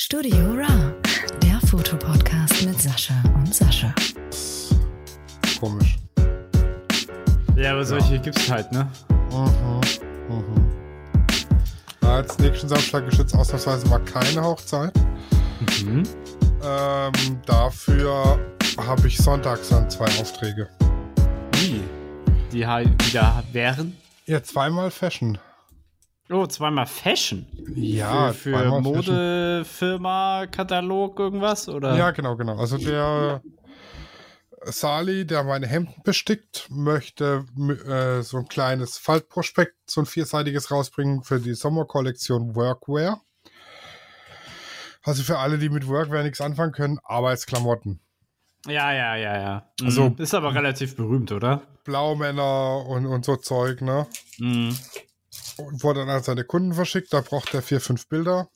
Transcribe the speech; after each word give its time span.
Studio 0.00 0.52
Ra, 0.52 0.94
der 1.42 1.58
Fotopodcast 1.66 2.64
mit 2.64 2.80
Sascha 2.80 3.14
und 3.34 3.52
Sascha. 3.52 3.92
Komisch. 5.58 5.96
Ja, 7.56 7.72
aber 7.72 7.84
solche 7.84 8.20
gibt's 8.20 8.48
halt, 8.48 8.70
ne? 8.70 8.88
Mhm. 9.32 9.80
Mhm. 10.28 10.70
Ja, 12.00 12.20
jetzt 12.20 12.38
nächsten 12.38 12.68
Samstag 12.68 13.08
ist 13.08 13.18
jetzt 13.18 13.34
ausnahmsweise 13.34 13.88
mal 13.88 13.98
keine 14.04 14.40
Hochzeit. 14.40 14.92
Mhm. 15.82 16.04
Ähm, 16.62 17.12
dafür 17.44 18.38
habe 18.78 19.08
ich 19.08 19.18
sonntags 19.18 19.70
dann 19.70 19.90
zwei 19.90 20.06
Aufträge. 20.20 20.68
Wie? 21.54 21.82
Die, 22.52 22.64
die 22.64 23.12
da 23.12 23.42
wären? 23.50 23.96
Ja, 24.26 24.44
zweimal 24.44 24.92
Fashion. 24.92 25.38
Oh, 26.30 26.46
zweimal 26.46 26.86
Fashion. 26.86 27.46
Ja, 27.74 28.32
für, 28.32 28.58
für 28.58 28.80
Modefirma, 28.80 30.46
Katalog, 30.46 31.18
irgendwas? 31.18 31.68
Oder? 31.68 31.96
Ja, 31.96 32.10
genau, 32.10 32.36
genau. 32.36 32.56
Also 32.58 32.76
der 32.76 33.42
Sali, 34.64 35.26
der 35.26 35.44
meine 35.44 35.66
Hemden 35.66 36.02
bestickt, 36.02 36.66
möchte 36.70 37.46
äh, 37.86 38.22
so 38.22 38.38
ein 38.38 38.48
kleines 38.48 38.98
Faltprospekt, 38.98 39.76
so 39.86 40.02
ein 40.02 40.06
vierseitiges 40.06 40.70
rausbringen 40.70 41.22
für 41.22 41.40
die 41.40 41.54
Sommerkollektion 41.54 42.54
Workwear. 42.54 43.22
Also 45.02 45.22
für 45.22 45.38
alle, 45.38 45.58
die 45.58 45.70
mit 45.70 45.86
Workwear 45.86 46.22
nichts 46.24 46.40
anfangen 46.40 46.72
können, 46.72 46.98
Arbeitsklamotten. 47.04 48.00
Ja, 48.66 48.92
ja, 48.92 49.16
ja, 49.16 49.38
ja. 49.38 49.70
Mhm. 49.80 49.86
Also- 49.86 50.14
ist 50.18 50.34
aber 50.34 50.54
relativ 50.54 50.96
berühmt, 50.96 51.32
oder? 51.32 51.62
Blaumänner 51.84 52.84
und, 52.86 53.06
und 53.06 53.24
so 53.24 53.36
Zeug, 53.36 53.80
ne? 53.80 54.06
Mhm. 54.38 54.76
Und 55.56 55.82
wurde 55.82 56.00
dann 56.00 56.10
an 56.10 56.22
seine 56.22 56.44
Kunden 56.44 56.72
verschickt. 56.74 57.12
Da 57.12 57.20
braucht 57.20 57.52
er 57.54 57.62
vier, 57.62 57.80
fünf 57.80 58.08
Bilder. 58.08 58.48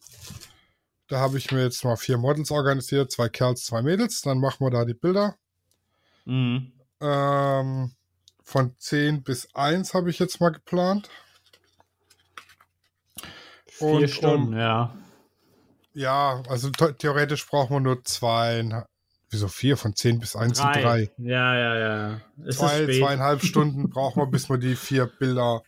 Da 1.08 1.18
habe 1.18 1.36
ich 1.38 1.50
mir 1.50 1.62
jetzt 1.62 1.84
mal 1.84 1.96
vier 1.96 2.16
Models 2.16 2.50
organisiert, 2.50 3.10
zwei 3.10 3.28
Kerls, 3.28 3.64
zwei 3.64 3.82
Mädels. 3.82 4.20
Dann 4.22 4.38
machen 4.38 4.64
wir 4.64 4.70
da 4.70 4.84
die 4.84 4.94
Bilder. 4.94 5.36
Mhm. 6.24 6.72
Ähm, 7.00 7.92
von 8.44 8.74
10 8.78 9.22
bis 9.24 9.48
1 9.54 9.94
habe 9.94 10.10
ich 10.10 10.18
jetzt 10.20 10.40
mal 10.40 10.50
geplant. 10.50 11.10
Vier 13.66 13.88
Und 13.88 14.10
Stunden, 14.10 14.54
um- 14.54 14.58
ja. 14.58 14.94
Ja, 15.94 16.42
also 16.48 16.68
the- 16.78 16.92
theoretisch 16.96 17.46
brauchen 17.46 17.76
wir 17.76 17.80
nur 17.80 18.02
zwei, 18.04 18.84
wieso 19.28 19.48
vier? 19.48 19.76
Von 19.76 19.94
10 19.94 20.20
bis 20.20 20.36
1 20.36 20.58
sind 20.58 20.66
drei. 20.74 21.10
Ja, 21.18 21.54
ja, 21.54 21.78
ja. 21.78 22.20
Es 22.46 22.56
Zwei, 22.56 22.86
zweieinhalb 22.86 23.42
Stunden 23.42 23.90
brauchen 23.90 24.22
wir, 24.22 24.26
bis 24.26 24.48
wir 24.48 24.56
die 24.58 24.76
vier 24.76 25.06
Bilder 25.06 25.62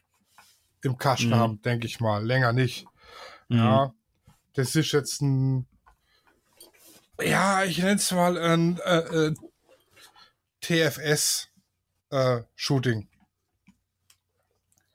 im 0.84 0.96
Kasten 0.98 1.30
Mhm. 1.30 1.34
haben, 1.34 1.62
denke 1.62 1.86
ich 1.86 1.98
mal. 2.00 2.24
Länger 2.24 2.52
nicht. 2.52 2.86
Mhm. 3.48 3.58
Ja, 3.58 3.92
das 4.54 4.76
ist 4.76 4.92
jetzt 4.92 5.20
ein, 5.22 5.66
ja, 7.20 7.64
ich 7.64 7.78
nenne 7.78 7.94
es 7.96 8.10
mal 8.12 8.36
ein 8.38 8.78
äh, 8.84 8.98
äh, 9.30 9.34
TFS-Shooting. 12.10 13.08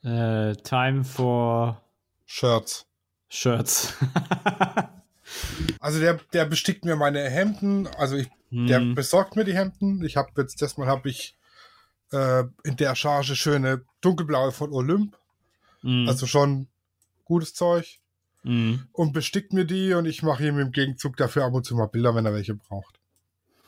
Äh, 0.02 0.54
time 0.56 1.04
for 1.04 1.82
Shirts. 2.26 2.86
Shirts. 3.28 3.94
Also 5.78 6.00
der, 6.00 6.14
der 6.32 6.44
bestickt 6.44 6.84
mir 6.84 6.96
meine 6.96 7.20
Hemden, 7.30 7.86
also 7.86 8.16
ich, 8.16 8.28
der 8.50 8.80
Mhm. 8.80 8.96
besorgt 8.96 9.36
mir 9.36 9.44
die 9.44 9.54
Hemden. 9.54 10.04
Ich 10.04 10.16
habe 10.16 10.28
jetzt, 10.38 10.60
das 10.60 10.76
Mal 10.76 10.88
habe 10.88 11.08
ich 11.08 11.36
äh, 12.10 12.42
in 12.64 12.74
der 12.76 12.96
Charge 12.96 13.36
schöne 13.36 13.84
dunkelblaue 14.00 14.50
von 14.50 14.72
Olymp, 14.72 15.16
Mhm. 15.82 16.08
also 16.08 16.26
schon 16.26 16.68
gutes 17.24 17.54
Zeug. 17.54 17.98
Mhm. 18.42 18.86
Und 18.92 19.12
bestickt 19.12 19.52
mir 19.52 19.64
die 19.66 19.92
und 19.92 20.06
ich 20.06 20.22
mache 20.22 20.46
ihm 20.46 20.58
im 20.58 20.70
Gegenzug 20.72 21.16
dafür 21.16 21.44
ab 21.44 21.52
und 21.52 21.64
zu 21.64 21.76
mal 21.76 21.86
Bilder, 21.88 22.14
wenn 22.14 22.24
er 22.26 22.32
welche 22.32 22.54
braucht. 22.54 22.98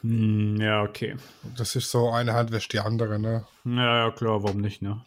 Mhm, 0.03 0.57
Ja, 0.61 0.83
okay. 0.83 1.15
Das 1.57 1.77
ist 1.77 1.91
so, 1.91 2.11
eine 2.11 2.33
Hand 2.33 2.51
wäscht 2.53 2.73
die 2.73 2.81
andere, 2.81 3.19
ne? 3.19 3.47
Ja, 3.65 4.07
ja, 4.07 4.11
klar, 4.11 4.43
warum 4.43 4.61
nicht, 4.61 4.81
ne? 4.83 5.05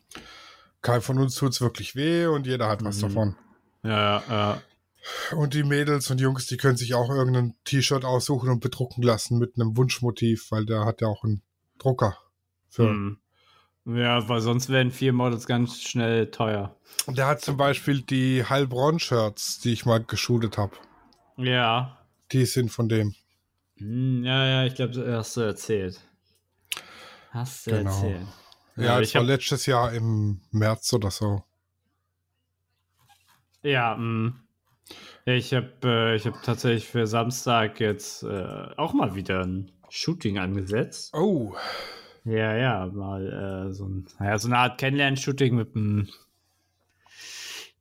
Kein 0.82 1.02
von 1.02 1.18
uns 1.18 1.36
tut's 1.36 1.62
wirklich 1.62 1.96
weh 1.96 2.28
und 2.28 2.46
jeder 2.46 2.68
hat 2.70 2.84
was 2.84 2.98
Mhm. 2.98 3.02
davon. 3.02 3.36
Ja, 3.84 4.24
ja, 4.30 4.62
Und 5.36 5.54
die 5.54 5.64
Mädels 5.64 6.10
und 6.12 6.20
Jungs, 6.22 6.46
die 6.48 6.58
können 6.58 6.78
sich 6.78 6.94
auch 6.96 7.10
irgendein 7.10 7.56
T-Shirt 7.66 8.06
aussuchen 8.06 8.50
und 8.50 8.60
bedrucken 8.60 9.04
lassen 9.04 9.38
mit 9.38 9.56
einem 9.56 9.76
Wunschmotiv, 9.78 10.50
weil 10.52 10.66
der 10.66 10.86
hat 10.86 11.02
ja 11.02 11.08
auch 11.08 11.24
einen 11.24 11.42
Drucker. 11.78 12.18
Für. 12.70 12.90
Hm. 12.90 13.20
Ja, 13.86 14.28
weil 14.28 14.42
sonst 14.42 14.70
wären 14.70 14.90
vier 14.92 15.14
Models 15.14 15.46
ganz 15.46 15.82
schnell 15.82 16.32
teuer. 16.32 16.76
Und 17.06 17.18
der 17.20 17.28
hat 17.28 17.42
zum 17.42 17.56
Beispiel 17.58 18.02
die 18.02 18.44
Heilbronn-Shirts, 18.44 19.60
die 19.60 19.74
ich 19.74 19.86
mal 19.86 20.04
geshootet 20.04 20.58
habe. 20.58 20.76
Ja. 21.38 21.98
Die 22.32 22.46
sind 22.46 22.72
von 22.72 22.90
dem. 22.90 23.14
Hm, 23.78 24.24
ja, 24.24 24.46
ja, 24.48 24.66
ich 24.66 24.74
glaube, 24.76 25.16
hast 25.16 25.38
du 25.38 25.42
erzählt. 25.42 26.00
Hast 27.30 27.68
du 27.68 27.72
Genau. 27.72 27.92
erzählt. 27.92 28.28
Ja, 28.78 29.00
ich 29.00 29.10
das 29.12 29.16
war 29.16 29.22
hab- 29.22 29.28
letztes 29.28 29.66
Jahr 29.68 29.94
im 29.94 30.42
März 30.52 30.92
oder 30.94 31.12
so. 31.12 31.44
Ja, 33.62 33.96
mh. 33.96 34.34
Ja, 35.26 35.34
ich 35.34 35.54
habe 35.54 35.72
äh, 35.84 36.16
ich 36.16 36.26
hab 36.28 36.42
tatsächlich 36.44 36.88
für 36.88 37.08
Samstag 37.08 37.80
jetzt 37.80 38.24
äh, 38.24 38.68
auch 38.78 38.94
mal 38.94 39.16
wieder 39.16 39.42
ein 39.44 39.72
Shooting 39.90 40.38
angesetzt. 40.38 41.14
Oh. 41.14 41.56
Ja, 42.26 42.56
ja, 42.56 42.86
mal 42.88 43.68
äh, 43.70 43.74
so, 43.74 43.86
ein, 43.86 44.08
ja, 44.20 44.38
so 44.40 44.48
eine 44.48 44.58
Art 44.58 44.80
Kennenlern-Shooting 44.80 45.56
mit 45.56 45.76
einem 45.76 46.08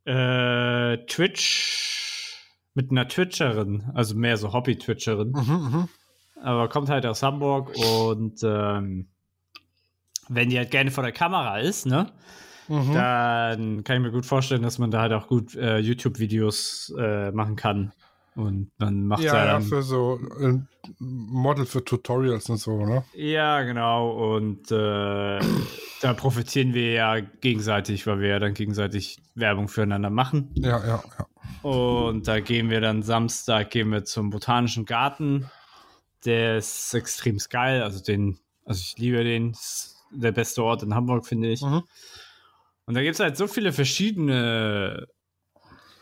äh, 0.05 0.99
Twitch, 1.07 2.37
mit 2.75 2.91
einer 2.91 3.09
Twitcherin, 3.09 3.85
also 3.95 4.15
mehr 4.15 4.37
so 4.37 4.53
Hobby-Twitcherin, 4.53 5.31
Mhm, 5.31 5.71
mhm. 5.73 5.89
aber 6.43 6.69
kommt 6.69 6.91
halt 6.91 7.07
aus 7.07 7.23
Hamburg 7.23 7.71
und 7.77 8.41
ähm, 8.43 9.09
wenn 10.29 10.51
die 10.51 10.59
halt 10.59 10.71
gerne 10.71 10.91
vor 10.91 11.05
der 11.05 11.13
Kamera 11.13 11.59
ist, 11.59 11.87
ne, 11.87 12.13
Mhm. 12.69 12.93
dann 12.95 13.85
kann 13.85 13.97
ich 13.97 14.03
mir 14.03 14.11
gut 14.11 14.25
vorstellen, 14.27 14.63
dass 14.63 14.79
man 14.79 14.91
da 14.91 15.01
halt 15.03 15.13
auch 15.13 15.27
gut 15.27 15.55
äh, 15.55 15.79
YouTube-Videos 15.79 16.95
äh, 16.99 17.31
machen 17.31 17.57
kann. 17.57 17.93
Und 18.37 18.73
dann 18.79 19.07
macht 19.07 19.23
Ja, 19.23 19.35
er 19.35 19.47
ja, 19.47 19.61
für 19.61 19.83
so 19.83 20.19
ein 20.41 20.69
Model 20.99 21.67
für 21.67 21.85
Tutorials 21.85 22.49
und 22.51 22.57
so, 22.57 22.85
ne? 22.85 23.05
Ja, 23.15 23.63
genau. 23.63 24.35
Und 24.35 24.73
äh, 24.73 25.39
da 26.01 26.15
profitieren 26.15 26.75
wir 26.75 26.93
ja 26.93 27.21
gegenseitig, 27.21 28.07
weil 28.07 28.21
wir 28.21 28.29
ja 28.29 28.39
dann 28.41 28.55
gegenseitig 28.55 29.19
Werbung 29.35 29.69
füreinander 29.69 30.11
machen. 30.11 30.51
Ja, 30.55 30.85
ja, 30.85 31.05
ja. 31.19 31.69
Und 31.69 32.27
da 32.27 32.41
gehen 32.41 32.71
wir 32.71 32.81
dann 32.81 33.03
Samstag 33.03 33.71
gehen 33.71 33.91
wir 33.91 34.05
zum 34.05 34.31
Botanischen 34.31 34.85
Garten. 34.85 35.49
Der 36.25 36.59
ist 36.59 36.93
extrem 36.93 37.39
geil. 37.49 37.83
Also 37.83 38.03
den, 38.03 38.39
also 38.65 38.81
ich 38.81 38.99
liebe 38.99 39.23
den. 39.23 39.53
Ist 39.53 39.95
der 40.11 40.33
beste 40.33 40.63
Ort 40.63 40.83
in 40.83 40.95
Hamburg, 40.95 41.27
finde 41.27 41.51
ich. 41.51 41.63
Mhm. 41.63 41.83
Und 42.87 42.95
da 42.95 43.03
gibt 43.03 43.15
es 43.15 43.21
halt 43.21 43.37
so 43.37 43.47
viele 43.47 43.73
verschiedene 43.73 45.07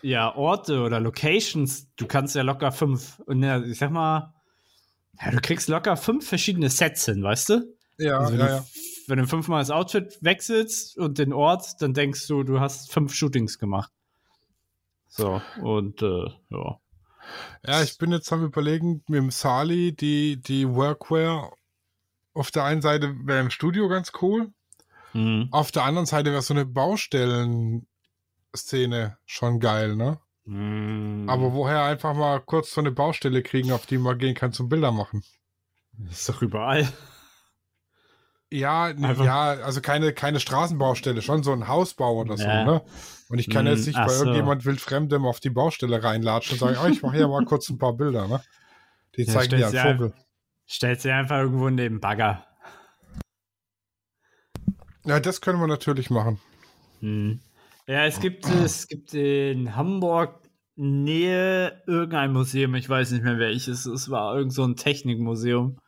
ja, 0.02 0.34
Orte 0.34 0.80
oder 0.82 1.00
Locations. 1.00 1.88
Du 1.96 2.06
kannst 2.06 2.34
ja 2.34 2.42
locker 2.42 2.72
fünf, 2.72 3.20
und 3.26 3.42
ja, 3.42 3.62
ich 3.62 3.78
sag 3.78 3.90
mal, 3.90 4.34
ja, 5.20 5.30
du 5.30 5.40
kriegst 5.40 5.68
locker 5.68 5.96
fünf 5.96 6.28
verschiedene 6.28 6.70
Sets 6.70 7.04
hin, 7.06 7.22
weißt 7.22 7.48
du? 7.50 7.76
Ja, 7.98 8.18
Also 8.18 8.32
wenn, 8.32 8.40
ja, 8.40 8.46
du, 8.46 8.52
ja. 8.54 8.64
wenn 9.08 9.18
du 9.18 9.26
fünfmal 9.26 9.60
das 9.60 9.70
Outfit 9.70 10.18
wechselst 10.22 10.96
und 10.98 11.18
den 11.18 11.32
Ort, 11.32 11.80
dann 11.80 11.94
denkst 11.94 12.26
du, 12.26 12.42
du 12.42 12.60
hast 12.60 12.92
fünf 12.92 13.14
Shootings 13.14 13.58
gemacht. 13.58 13.92
So, 15.08 15.42
und 15.60 16.02
äh, 16.02 16.24
ja. 16.50 16.78
Ja, 17.66 17.82
ich 17.82 17.98
bin 17.98 18.10
jetzt 18.10 18.32
am 18.32 18.44
überlegen, 18.44 19.04
mit 19.06 19.18
dem 19.18 19.30
Sali, 19.30 19.94
die, 19.94 20.40
die 20.40 20.68
Workwear 20.68 21.52
auf 22.34 22.50
der 22.50 22.64
einen 22.64 22.82
Seite 22.82 23.14
wäre 23.24 23.40
im 23.40 23.50
Studio 23.50 23.88
ganz 23.88 24.12
cool, 24.22 24.52
Mhm. 25.14 25.48
auf 25.50 25.70
der 25.70 25.84
anderen 25.84 26.06
Seite 26.06 26.30
wäre 26.32 26.40
so 26.40 26.54
eine 26.54 26.64
Baustellen-Szene 28.52 29.16
schon 29.26 29.60
geil, 29.60 29.96
ne? 29.96 30.18
Mhm. 30.44 31.26
Aber 31.28 31.52
woher 31.52 31.82
einfach 31.84 32.14
mal 32.14 32.40
kurz 32.40 32.72
so 32.72 32.80
eine 32.80 32.90
Baustelle 32.90 33.42
kriegen, 33.42 33.72
auf 33.72 33.86
die 33.86 33.98
man 33.98 34.18
gehen 34.18 34.34
kann 34.34 34.52
zum 34.52 34.68
Bilder 34.68 34.92
machen? 34.92 35.22
ist 36.10 36.28
doch 36.28 36.42
überall. 36.42 36.88
Ja, 38.50 38.84
Einfach- 38.84 39.24
ja, 39.24 39.50
also 39.52 39.80
keine, 39.80 40.12
keine 40.12 40.38
Straßenbaustelle, 40.40 41.22
schon 41.22 41.42
so 41.42 41.52
ein 41.52 41.68
Hausbau 41.68 42.16
oder 42.20 42.36
so, 42.36 42.44
Ja. 42.44 42.64
ne? 42.64 42.82
Und 43.30 43.38
ich 43.38 43.48
kann 43.48 43.64
Mm, 43.64 43.68
jetzt 43.68 43.86
nicht 43.86 43.96
bei 43.98 44.08
so. 44.08 44.24
irgendjemand 44.24 44.66
wildfremdem 44.66 45.24
auf 45.24 45.40
die 45.40 45.48
Baustelle 45.48 46.02
reinlatschen 46.02 46.54
und 46.54 46.58
sagen, 46.58 46.76
oh, 46.82 46.86
ich 46.86 47.02
mache 47.02 47.16
hier 47.16 47.28
mal 47.28 47.44
kurz 47.46 47.70
ein 47.70 47.78
paar 47.78 47.94
Bilder, 47.94 48.28
ne? 48.28 48.42
Die 49.16 49.22
Ja, 49.24 49.32
zeigen 49.32 49.56
dir 49.56 49.70
dir 49.70 49.80
Vogel. 49.94 50.12
Stellst 50.68 51.04
dir 51.06 51.14
einfach 51.14 51.38
irgendwo 51.38 51.68
den 51.70 52.00
Bagger. 52.00 52.46
Ja, 55.04 55.18
das 55.18 55.40
können 55.40 55.58
wir 55.60 55.66
natürlich 55.66 56.10
machen. 56.10 56.38
Mhm. 57.00 57.40
Ja, 57.86 58.06
es 58.06 58.20
gibt, 58.20 58.46
es 58.48 58.86
gibt 58.86 59.12
in 59.14 59.74
Hamburg 59.76 60.40
Nähe 60.76 61.82
irgendein 61.86 62.32
Museum, 62.32 62.74
ich 62.74 62.88
weiß 62.88 63.10
nicht 63.10 63.24
mehr 63.24 63.38
welches, 63.38 63.84
es 63.86 64.10
war 64.10 64.34
irgend 64.36 64.52
so 64.54 64.64
ein 64.64 64.76
Technikmuseum. 64.76 65.78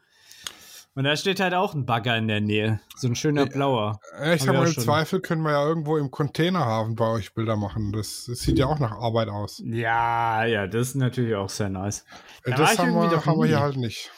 Und 0.96 1.02
da 1.04 1.16
steht 1.16 1.40
halt 1.40 1.54
auch 1.54 1.74
ein 1.74 1.86
Bagger 1.86 2.16
in 2.16 2.28
der 2.28 2.40
Nähe. 2.40 2.80
So 2.94 3.08
ein 3.08 3.16
schöner 3.16 3.46
blauer. 3.46 3.98
Ja, 4.16 4.34
ich 4.34 4.42
sag 4.42 4.54
mal, 4.54 4.66
im. 4.66 4.72
Zweifel 4.72 5.20
können 5.20 5.42
wir 5.42 5.50
ja 5.50 5.66
irgendwo 5.66 5.96
im 5.96 6.12
Containerhafen 6.12 6.94
bei 6.94 7.08
euch 7.08 7.34
Bilder 7.34 7.56
machen. 7.56 7.90
Das, 7.92 8.26
das 8.28 8.38
sieht 8.40 8.58
ja 8.58 8.66
auch 8.66 8.78
nach 8.78 8.92
Arbeit 8.92 9.28
aus. 9.28 9.60
Ja, 9.64 10.44
ja, 10.44 10.68
das 10.68 10.88
ist 10.90 10.94
natürlich 10.94 11.34
auch 11.34 11.48
sehr 11.48 11.68
nice. 11.68 12.04
Äh, 12.44 12.50
Da 12.52 12.56
das 12.58 12.78
haben 12.78 12.92
wir, 12.94 13.26
haben 13.26 13.40
wir 13.40 13.46
hier 13.48 13.60
halt 13.60 13.76
nicht. 13.76 14.12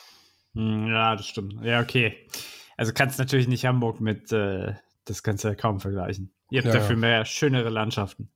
Hm, 0.55 0.89
Ja, 0.89 1.17
das 1.17 1.27
stimmt. 1.27 1.65
Ja, 1.65 1.81
okay. 1.81 2.29
Also 2.77 2.93
kannst 2.93 3.19
natürlich 3.19 3.49
nicht 3.49 3.65
Hamburg 3.65 4.01
mit, 4.03 4.31
äh, 4.33 4.75
das 5.07 5.23
kannst 5.23 5.45
du 5.45 5.49
ja 5.49 5.55
kaum 5.55 5.81
vergleichen. 5.81 6.31
Ihr 6.51 6.63
habt 6.63 6.73
Ja, 6.73 6.81
dafür 6.81 6.97
ja. 6.97 7.01
mehr 7.01 7.25
schönere 7.25 7.69
Landschaften. 7.69 8.31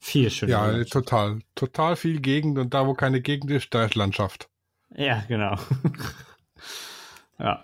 Viel 0.00 0.30
schönere 0.30 0.78
Ja, 0.78 0.84
total. 0.84 1.40
Total 1.54 1.96
viel 1.96 2.20
Gegend 2.20 2.58
und 2.58 2.72
da, 2.72 2.86
wo 2.86 2.94
keine 2.94 3.20
Gegend 3.20 3.50
ist, 3.50 3.74
da 3.74 3.84
ist 3.84 3.94
Landschaft. 3.94 4.48
Ja, 4.96 5.22
genau. 5.28 5.56
ja. 7.38 7.62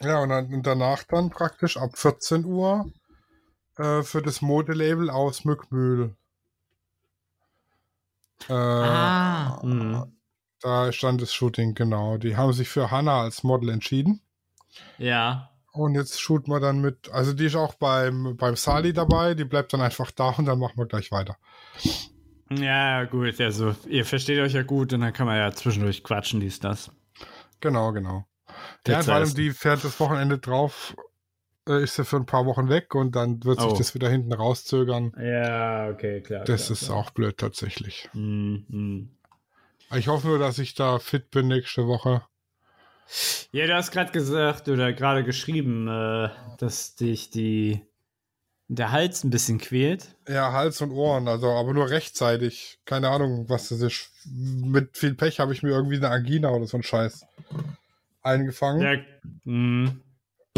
Ja, 0.00 0.20
und, 0.20 0.28
dann, 0.28 0.62
danach 0.62 1.02
dann 1.04 1.30
praktisch 1.30 1.76
ab 1.76 1.96
14 1.98 2.44
Uhr 2.44 2.90
äh, 3.78 4.02
für 4.02 4.22
das 4.22 4.42
Modelabel 4.42 5.10
aus 5.10 5.44
Mückmühl. 5.44 6.14
Äh, 8.48 8.52
Ah, 8.52 9.60
mhm. 9.62 10.12
Da 10.60 10.92
stand 10.92 11.20
das 11.20 11.34
Shooting, 11.34 11.74
genau. 11.74 12.16
Die 12.16 12.36
haben 12.36 12.52
sich 12.52 12.68
für 12.68 12.90
Hannah 12.90 13.22
als 13.22 13.42
Model 13.42 13.70
entschieden. 13.70 14.20
Ja. 14.98 15.50
Und 15.76 15.94
jetzt 15.94 16.20
shooten 16.20 16.50
wir 16.52 16.60
dann 16.60 16.80
mit, 16.80 17.10
also 17.10 17.32
die 17.32 17.46
ist 17.46 17.56
auch 17.56 17.74
beim, 17.74 18.36
beim 18.36 18.56
Sali 18.56 18.92
dabei, 18.92 19.34
die 19.34 19.44
bleibt 19.44 19.72
dann 19.72 19.80
einfach 19.80 20.10
da 20.10 20.30
und 20.30 20.46
dann 20.46 20.58
machen 20.58 20.76
wir 20.76 20.86
gleich 20.86 21.12
weiter. 21.12 21.36
Ja, 22.50 23.04
gut. 23.04 23.40
Also, 23.40 23.74
ihr 23.88 24.04
versteht 24.04 24.38
euch 24.38 24.52
ja 24.52 24.62
gut 24.62 24.92
und 24.92 25.00
dann 25.00 25.12
kann 25.12 25.26
man 25.26 25.36
ja 25.36 25.50
zwischendurch 25.52 26.02
quatschen, 26.04 26.40
dies, 26.40 26.60
das. 26.60 26.90
Genau, 27.60 27.92
genau. 27.92 28.26
Ja, 28.86 29.02
vor 29.02 29.14
allem 29.14 29.34
die 29.34 29.50
fährt 29.50 29.82
das 29.84 29.98
Wochenende 29.98 30.38
drauf, 30.38 30.96
äh, 31.68 31.82
ist 31.82 31.96
sie 31.96 32.04
für 32.04 32.16
ein 32.16 32.26
paar 32.26 32.46
Wochen 32.46 32.68
weg 32.68 32.94
und 32.94 33.16
dann 33.16 33.42
wird 33.44 33.60
sich 33.60 33.70
Oh. 33.70 33.76
das 33.76 33.94
wieder 33.94 34.08
hinten 34.08 34.32
rauszögern. 34.32 35.12
Ja, 35.20 35.88
okay, 35.90 36.20
klar. 36.20 36.44
Das 36.44 36.66
klar, 36.66 36.72
ist 36.72 36.84
klar. 36.86 36.98
auch 36.98 37.10
blöd 37.10 37.36
tatsächlich. 37.38 38.08
Mhm, 38.12 38.64
mhm. 38.68 39.10
Ich 39.94 40.08
hoffe 40.08 40.28
nur, 40.28 40.38
dass 40.38 40.58
ich 40.58 40.74
da 40.74 40.98
fit 40.98 41.30
bin 41.30 41.48
nächste 41.48 41.86
Woche. 41.86 42.22
Ja, 43.52 43.66
du 43.66 43.74
hast 43.74 43.90
gerade 43.90 44.12
gesagt 44.12 44.68
oder 44.68 44.92
gerade 44.92 45.24
geschrieben, 45.24 45.88
äh, 45.88 46.30
dass 46.58 46.94
dich 46.96 47.30
die 47.30 47.80
der 48.68 48.90
Hals 48.90 49.22
ein 49.22 49.30
bisschen 49.30 49.58
quält. 49.58 50.16
Ja, 50.28 50.52
Hals 50.52 50.80
und 50.80 50.90
Ohren, 50.90 51.28
also 51.28 51.50
aber 51.50 51.72
nur 51.72 51.88
rechtzeitig. 51.88 52.80
Keine 52.84 53.10
Ahnung, 53.10 53.48
was 53.48 53.68
das 53.68 53.80
ist. 53.80 54.10
Mit 54.24 54.96
viel 54.96 55.14
Pech 55.14 55.38
habe 55.38 55.52
ich 55.52 55.62
mir 55.62 55.70
irgendwie 55.70 55.96
eine 55.96 56.10
Angina 56.10 56.50
oder 56.50 56.66
so 56.66 56.76
ein 56.76 56.82
Scheiß 56.82 57.24
eingefangen. 58.22 58.82
Ja, 58.82 59.00
mh, 59.44 59.92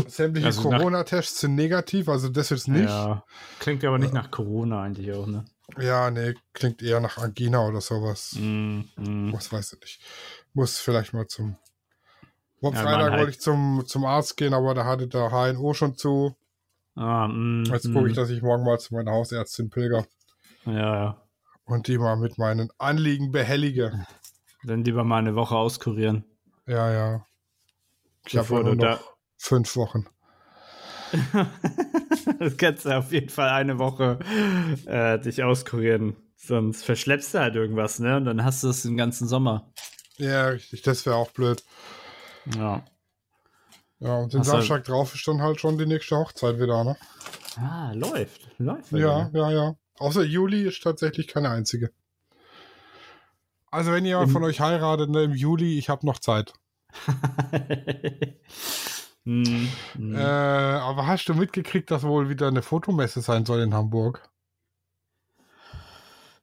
Sämtliche 0.06 0.47
Also 0.47 0.62
Corona-Tests 0.62 1.41
sind 1.41 1.55
negativ, 1.55 2.09
also 2.09 2.29
das 2.29 2.50
jetzt 2.50 2.69
nicht. 2.69 2.89
Ja. 2.89 3.09
ja. 3.09 3.25
Klingt 3.59 3.85
aber 3.85 3.99
nicht 3.99 4.12
nach 4.12 4.31
Corona 4.31 4.83
eigentlich 4.83 5.12
auch, 5.12 5.27
ne? 5.27 5.45
nee, 5.77 6.35
klingt 6.55 6.83
eher 6.83 7.00
nach 7.00 7.19
Angina 7.19 7.67
oder 7.67 7.81
sowas. 7.81 8.35
Mhm, 8.39 8.89
mhm. 8.97 9.33
Was 9.33 9.53
weiß 9.53 9.75
ich 9.75 9.81
nicht. 9.81 10.00
Muss 10.55 10.79
vielleicht 10.79 11.12
mal 11.12 11.27
zum. 11.27 11.56
Am 12.63 12.73
Ja, 12.75 12.81
Freitag 12.83 12.99
Mann, 13.01 13.11
halt. 13.13 13.21
wollte 13.21 13.31
ich 13.33 13.41
zum, 13.41 13.85
zum 13.87 14.05
Arzt 14.05 14.37
gehen, 14.37 14.53
aber 14.55 14.75
da 14.75 14.85
hatte 14.85 15.07
der 15.09 15.31
HNO 15.31 15.75
schon 15.75 15.97
zu. 15.97 16.37
Ah, 16.97 17.29
mhm, 17.29 17.65
Jetzt 17.67 17.93
gucke 17.93 18.09
ich, 18.09 18.17
dass 18.17 18.31
ich 18.31 18.43
morgen 18.43 18.65
mal 18.65 18.79
zu 18.79 18.95
meiner 18.95 19.13
Hausärztin 19.13 19.71
pilger 19.71 20.05
Ja, 20.65 20.73
ja. 20.73 21.23
und 21.65 21.87
die 21.87 21.97
mal 21.99 22.17
mit 22.17 22.39
meinen 22.39 22.71
Anliegen 22.79 23.31
behellige. 23.31 24.07
Dann 24.65 24.83
lieber 24.85 25.05
mal 25.05 25.19
eine 25.19 25.37
Woche 25.37 25.55
auskurieren. 25.57 26.25
Ja, 26.67 26.93
ja. 26.93 27.27
Ich 28.27 28.37
habe 28.37 28.53
nur 28.55 28.65
du 28.65 28.75
da- 28.75 28.91
noch 28.95 29.17
fünf 29.37 29.77
Wochen. 29.77 30.07
das 32.39 32.57
kannst 32.57 32.85
du 32.85 32.97
auf 32.99 33.13
jeden 33.13 33.29
Fall 33.31 33.49
eine 33.51 33.79
Woche 33.79 34.19
äh, 34.87 35.19
dich 35.19 35.43
auskurieren. 35.43 36.17
Sonst 36.37 36.85
verschleppst 36.85 37.35
du 37.35 37.39
halt 37.39 37.55
irgendwas, 37.57 37.99
ne? 37.99 38.17
Und 38.17 38.25
dann 38.27 38.45
hast 38.45 38.63
du 38.63 38.69
es 38.69 38.83
den 38.83 38.97
ganzen 38.97 39.27
Sommer. 39.29 39.73
Ja, 40.19 40.49
richtig, 40.49 40.83
das 40.83 41.07
wäre 41.07 41.17
auch 41.17 41.31
blöd. 41.31 41.63
Ja. 42.56 42.82
Ja, 44.00 44.17
und 44.19 44.32
den 44.32 44.40
Hast 44.40 44.46
du- 44.49 44.52
Samstag 44.52 44.85
drauf 44.85 45.14
ist 45.14 45.26
dann 45.26 45.43
halt 45.43 45.61
schon 45.61 45.76
die 45.79 45.87
nächste 45.87 46.17
Hochzeit 46.17 46.58
wieder, 46.61 46.85
ne? 46.85 46.96
Ah, 47.56 47.93
läuft. 47.94 48.49
Läuft. 48.58 48.93
Ja, 48.93 49.25
dir. 49.25 49.38
ja, 49.38 49.50
ja. 49.50 49.75
Außer 49.99 50.23
Juli 50.23 50.62
ist 50.62 50.82
tatsächlich 50.82 51.26
keine 51.26 51.50
einzige. 51.50 51.90
Also 53.70 53.90
wenn 53.93 54.05
jemand 54.05 54.29
Im- 54.29 54.32
von 54.32 54.44
euch 54.44 54.61
heiratet 54.61 55.11
ne, 55.11 55.25
im 55.25 55.32
Juli, 55.35 55.79
ich 55.79 55.88
habe 55.88 56.06
noch 56.06 56.19
Zeit. 56.19 56.52
Hm, 59.25 59.69
hm. 59.94 60.14
Äh, 60.14 60.20
aber 60.23 61.06
hast 61.06 61.26
du 61.29 61.35
mitgekriegt, 61.35 61.90
dass 61.90 62.02
wohl 62.02 62.31
wieder 62.31 62.49
eine 62.49 62.62
Fotomesse 62.62 63.20
sein 63.20 63.44
soll 63.44 63.61
in 63.61 63.75
Hamburg? 63.75 64.26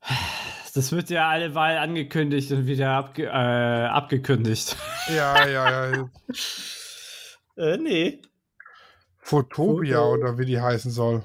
Das 0.76 0.92
wird 0.92 1.10
ja 1.10 1.30
alleweil 1.30 1.78
angekündigt 1.78 2.52
und 2.52 2.68
wieder 2.68 2.90
abge 2.92 3.28
äh, 3.28 3.30
abgekündigt. 3.30 4.76
Ja, 5.08 5.48
ja, 5.48 5.92
ja. 5.96 6.10
äh, 7.56 7.78
nee. 7.78 8.22
Fotopia 9.20 10.00
Foto- 10.00 10.14
oder 10.14 10.38
wie 10.38 10.46
die 10.46 10.60
heißen 10.60 10.92
soll. 10.92 11.24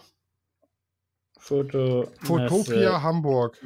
Foto. 1.37 2.07
Fotopia 2.23 3.03
Hamburg. 3.03 3.59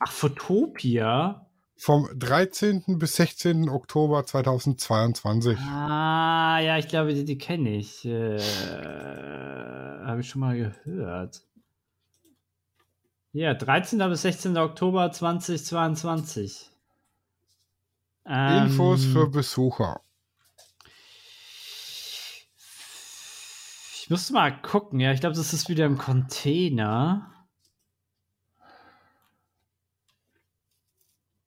Ach, 0.00 0.10
Fotopia? 0.10 1.46
Vom 1.76 2.08
13. 2.18 2.98
bis 2.98 3.14
16. 3.14 3.68
Oktober 3.68 4.26
2022. 4.26 5.56
Ah, 5.58 6.58
ja, 6.60 6.78
ich 6.78 6.88
glaube, 6.88 7.14
die, 7.14 7.24
die 7.24 7.38
kenne 7.38 7.76
ich. 7.76 8.04
Äh, 8.04 8.40
Habe 10.04 10.20
ich 10.20 10.28
schon 10.28 10.40
mal 10.40 10.56
gehört. 10.56 11.44
Ja, 13.34 13.52
13. 13.52 13.98
bis 14.10 14.22
16. 14.22 14.56
Oktober 14.56 15.10
2022. 15.10 16.70
Ähm, 18.26 18.66
Infos 18.66 19.04
für 19.04 19.28
Besucher. 19.28 20.02
Ich 23.98 24.08
musste 24.08 24.34
mal 24.34 24.52
gucken, 24.62 25.00
ja. 25.00 25.10
Ich 25.10 25.18
glaube, 25.18 25.34
das 25.34 25.52
ist 25.52 25.68
wieder 25.68 25.84
im 25.84 25.98
Container. 25.98 27.48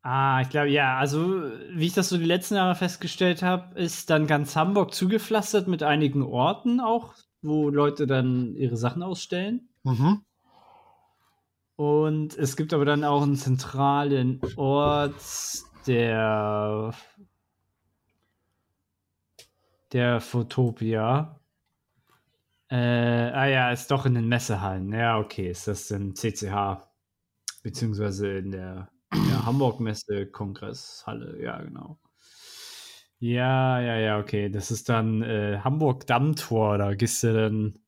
Ah, 0.01 0.41
ich 0.41 0.49
glaube, 0.49 0.67
ja, 0.67 0.97
also 0.97 1.41
wie 1.71 1.87
ich 1.87 1.93
das 1.93 2.09
so 2.09 2.17
die 2.17 2.25
letzten 2.25 2.55
Jahre 2.55 2.75
festgestellt 2.75 3.43
habe, 3.43 3.79
ist 3.79 4.09
dann 4.09 4.27
ganz 4.27 4.57
Hamburg 4.57 4.93
zugepflastert 4.93 5.69
mit 5.69 5.83
einigen 5.83 6.23
Orten 6.23 6.81
auch, 6.81 7.13
wo 7.41 7.69
Leute 7.69 8.07
dann 8.07 8.57
ihre 8.57 8.75
Sachen 8.75 9.03
ausstellen. 9.03 9.69
Mhm. 9.83 10.25
Und 11.77 12.35
es 12.35 12.57
gibt 12.57 12.73
aber 12.73 12.85
dann 12.85 13.03
auch 13.03 13.21
einen 13.21 13.35
zentralen 13.35 14.41
Ort, 14.55 15.13
der 15.85 16.93
der 19.93 20.19
Fotopia. 20.19 21.39
Äh, 22.69 22.75
ah 22.75 23.45
ja, 23.45 23.71
ist 23.71 23.91
doch 23.91 24.05
in 24.07 24.15
den 24.15 24.27
Messehallen. 24.27 24.91
Ja, 24.91 25.19
okay, 25.19 25.51
ist 25.51 25.67
das 25.67 25.91
im 25.91 26.15
CCH. 26.15 26.81
Beziehungsweise 27.63 28.39
in 28.39 28.51
der, 28.51 28.89
der 29.13 29.45
Hamburg-Messe-Kongresshalle. 29.45 31.41
Ja, 31.41 31.61
genau. 31.61 31.99
Ja, 33.19 33.79
ja, 33.79 33.97
ja, 33.97 34.19
okay. 34.19 34.49
Das 34.49 34.71
ist 34.71 34.89
dann 34.89 35.21
äh, 35.21 35.59
Hamburg-Dammtor. 35.63 36.79
Da 36.79 36.95
gehst 36.95 37.23
du 37.23 37.33
dann 37.33 37.79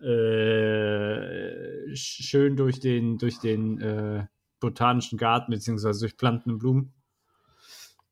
äh, 0.00 1.90
sch- 1.92 2.22
schön 2.22 2.56
durch 2.56 2.80
den, 2.80 3.18
durch 3.18 3.38
den 3.40 3.80
äh, 3.80 4.26
botanischen 4.60 5.18
Garten, 5.18 5.52
beziehungsweise 5.52 6.00
durch 6.00 6.16
Planten 6.16 6.50
und 6.52 6.58
Blumen. 6.58 6.92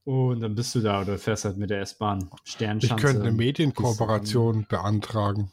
Und 0.05 0.41
dann 0.41 0.55
bist 0.55 0.75
du 0.75 0.81
da 0.81 1.01
oder 1.01 1.19
fährst 1.19 1.47
halt 1.47 1.57
mit 1.57 1.71
der 1.71 1.81
S-Bahn. 1.81 2.31
Ich 2.45 2.53
Sternschanze. 2.53 3.07
könnte 3.07 3.23
eine 3.23 3.33
Medienkooperation 3.33 4.67
beantragen. 4.69 5.51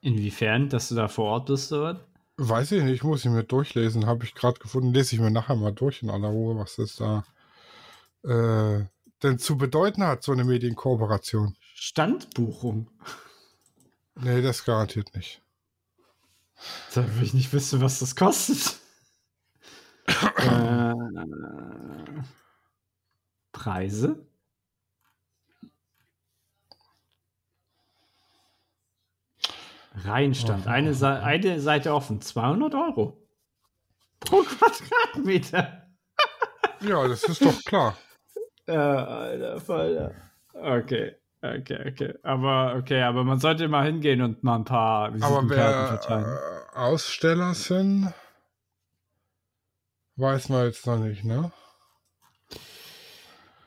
Inwiefern, 0.00 0.68
dass 0.68 0.88
du 0.88 0.94
da 0.94 1.08
vor 1.08 1.26
Ort 1.26 1.46
bist 1.46 1.72
oder? 1.72 2.06
was? 2.36 2.48
Weiß 2.48 2.72
ich 2.72 2.82
nicht, 2.82 3.04
muss 3.04 3.24
ich 3.24 3.30
mir 3.30 3.44
durchlesen. 3.44 4.06
Habe 4.06 4.24
ich 4.24 4.34
gerade 4.34 4.58
gefunden. 4.58 4.92
Lese 4.92 5.14
ich 5.14 5.20
mir 5.20 5.30
nachher 5.30 5.54
mal 5.56 5.72
durch 5.72 6.02
in 6.02 6.10
aller 6.10 6.28
Ruhe, 6.28 6.56
was 6.56 6.76
das 6.76 6.96
da 6.96 7.24
äh, 8.24 8.84
denn 9.22 9.38
zu 9.38 9.56
bedeuten 9.56 10.02
hat, 10.04 10.22
so 10.22 10.32
eine 10.32 10.44
Medienkooperation. 10.44 11.56
Standbuchung. 11.74 12.90
Nee, 14.14 14.42
das 14.42 14.64
garantiert 14.64 15.14
nicht. 15.14 15.42
Da 16.94 17.02
will 17.16 17.24
ich 17.24 17.34
nicht 17.34 17.52
wissen, 17.52 17.80
was 17.80 17.98
das 17.98 18.14
kostet. 18.14 18.78
äh, 20.36 20.94
Preise? 23.52 24.26
Reihenstand. 29.94 30.66
Eine, 30.66 30.94
Sa 30.94 31.20
eine 31.20 31.60
Seite 31.60 31.92
offen. 31.94 32.20
200 32.20 32.74
Euro. 32.74 33.18
Pro 34.20 34.42
Quadratmeter. 34.42 35.86
Ja, 36.80 37.06
das 37.06 37.24
ist 37.24 37.44
doch 37.44 37.62
klar. 37.64 37.96
Äh, 38.64 38.76
alter 38.76 39.60
Falter. 39.60 40.14
Okay. 40.52 41.16
Okay, 41.44 41.88
okay. 41.88 42.14
Aber 42.22 42.76
okay, 42.76 43.02
aber 43.02 43.24
man 43.24 43.40
sollte 43.40 43.66
mal 43.66 43.84
hingehen 43.84 44.22
und 44.22 44.44
mal 44.44 44.56
ein 44.56 44.64
paar 44.64 45.08
Aber 45.08 45.14
Visitenkarten 45.14 45.48
wer 45.50 45.86
verteilen. 45.86 46.24
äh, 46.24 46.76
Aussteller 46.78 47.54
sind, 47.54 48.12
weiß 50.16 50.48
man 50.50 50.66
jetzt 50.66 50.86
noch 50.86 50.98
nicht, 50.98 51.24
ne? 51.24 51.50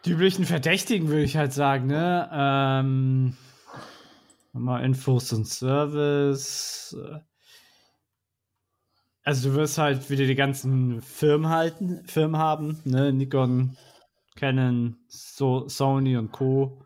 Die 0.06 0.12
üblichen 0.12 0.46
Verdächtigen 0.46 1.10
würde 1.10 1.24
ich 1.24 1.36
halt 1.36 1.52
sagen, 1.52 1.88
ne? 1.88 2.30
Ähm, 2.32 3.36
mal 4.54 4.82
Infos 4.84 5.34
und 5.34 5.46
Service. 5.46 6.96
Also 9.24 9.50
du 9.50 9.56
wirst 9.56 9.80
halt 9.80 10.10
wieder 10.10 10.26
die 10.28 10.36
ganzen 10.36 11.02
Firmen 11.02 11.50
halten, 11.50 12.06
Firmen 12.06 12.38
haben, 12.40 12.80
ne? 12.86 13.12
Nikon, 13.12 13.76
Canon, 14.38 14.96
so 15.10 15.68
Sony 15.68 16.16
und 16.16 16.32
Co. 16.32 16.85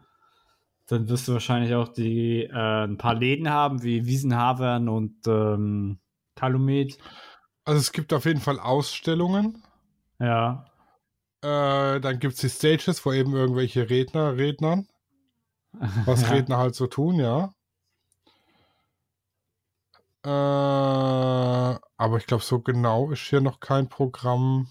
Dann 0.89 1.07
wirst 1.07 1.27
du 1.27 1.33
wahrscheinlich 1.33 1.75
auch 1.75 1.89
die 1.89 2.45
äh, 2.45 2.83
ein 2.85 2.97
paar 2.97 3.13
Läden 3.13 3.49
haben, 3.49 3.83
wie 3.83 4.07
Wiesenhavern 4.07 4.89
und 4.89 5.15
ähm, 5.27 5.99
Calumet. 6.35 6.97
Also 7.63 7.79
es 7.79 7.91
gibt 7.91 8.11
auf 8.11 8.25
jeden 8.25 8.39
Fall 8.39 8.59
Ausstellungen. 8.59 9.63
Ja. 10.17 10.65
Äh, 11.41 11.99
dann 11.99 12.17
gibt 12.17 12.33
es 12.33 12.39
die 12.41 12.49
Stages, 12.49 13.05
wo 13.05 13.13
eben 13.13 13.35
irgendwelche 13.35 13.87
Redner 13.87 14.35
rednern. 14.35 14.87
Was 16.05 16.23
Ja. 16.23 16.29
Redner 16.29 16.57
halt 16.57 16.73
so 16.73 16.87
tun, 16.87 17.17
ja. 17.17 17.53
Äh, 20.25 20.29
aber 21.97 22.17
ich 22.17 22.25
glaube, 22.25 22.43
so 22.43 22.59
genau 22.61 23.11
ist 23.11 23.21
hier 23.21 23.41
noch 23.41 23.59
kein 23.59 23.89
Programm. 23.89 24.67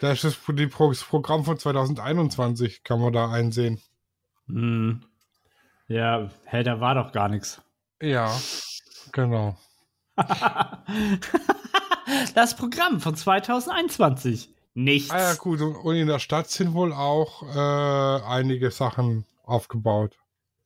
Da 0.00 0.10
ist 0.10 0.24
das, 0.24 0.34
Pro 0.34 0.88
das 0.88 1.04
Programm 1.04 1.44
von 1.44 1.58
2021, 1.60 2.82
kann 2.82 3.00
man 3.00 3.12
da 3.12 3.30
einsehen. 3.30 3.80
Hm. 4.46 5.02
Ja, 5.88 6.30
hä, 6.44 6.62
da 6.62 6.80
war 6.80 6.94
doch 6.94 7.12
gar 7.12 7.28
nichts. 7.28 7.60
Ja, 8.00 8.34
genau. 9.12 9.58
das 12.34 12.56
Programm 12.56 13.00
von 13.00 13.14
2021. 13.14 14.54
Nichts. 14.74 15.10
Ah 15.10 15.18
ja, 15.18 15.34
gut. 15.34 15.60
Und, 15.60 15.96
in 15.96 16.06
der 16.06 16.18
Stadt 16.18 16.50
sind 16.50 16.72
wohl 16.72 16.92
auch 16.92 17.42
äh, 17.42 18.24
einige 18.24 18.70
Sachen 18.70 19.26
aufgebaut, 19.42 20.18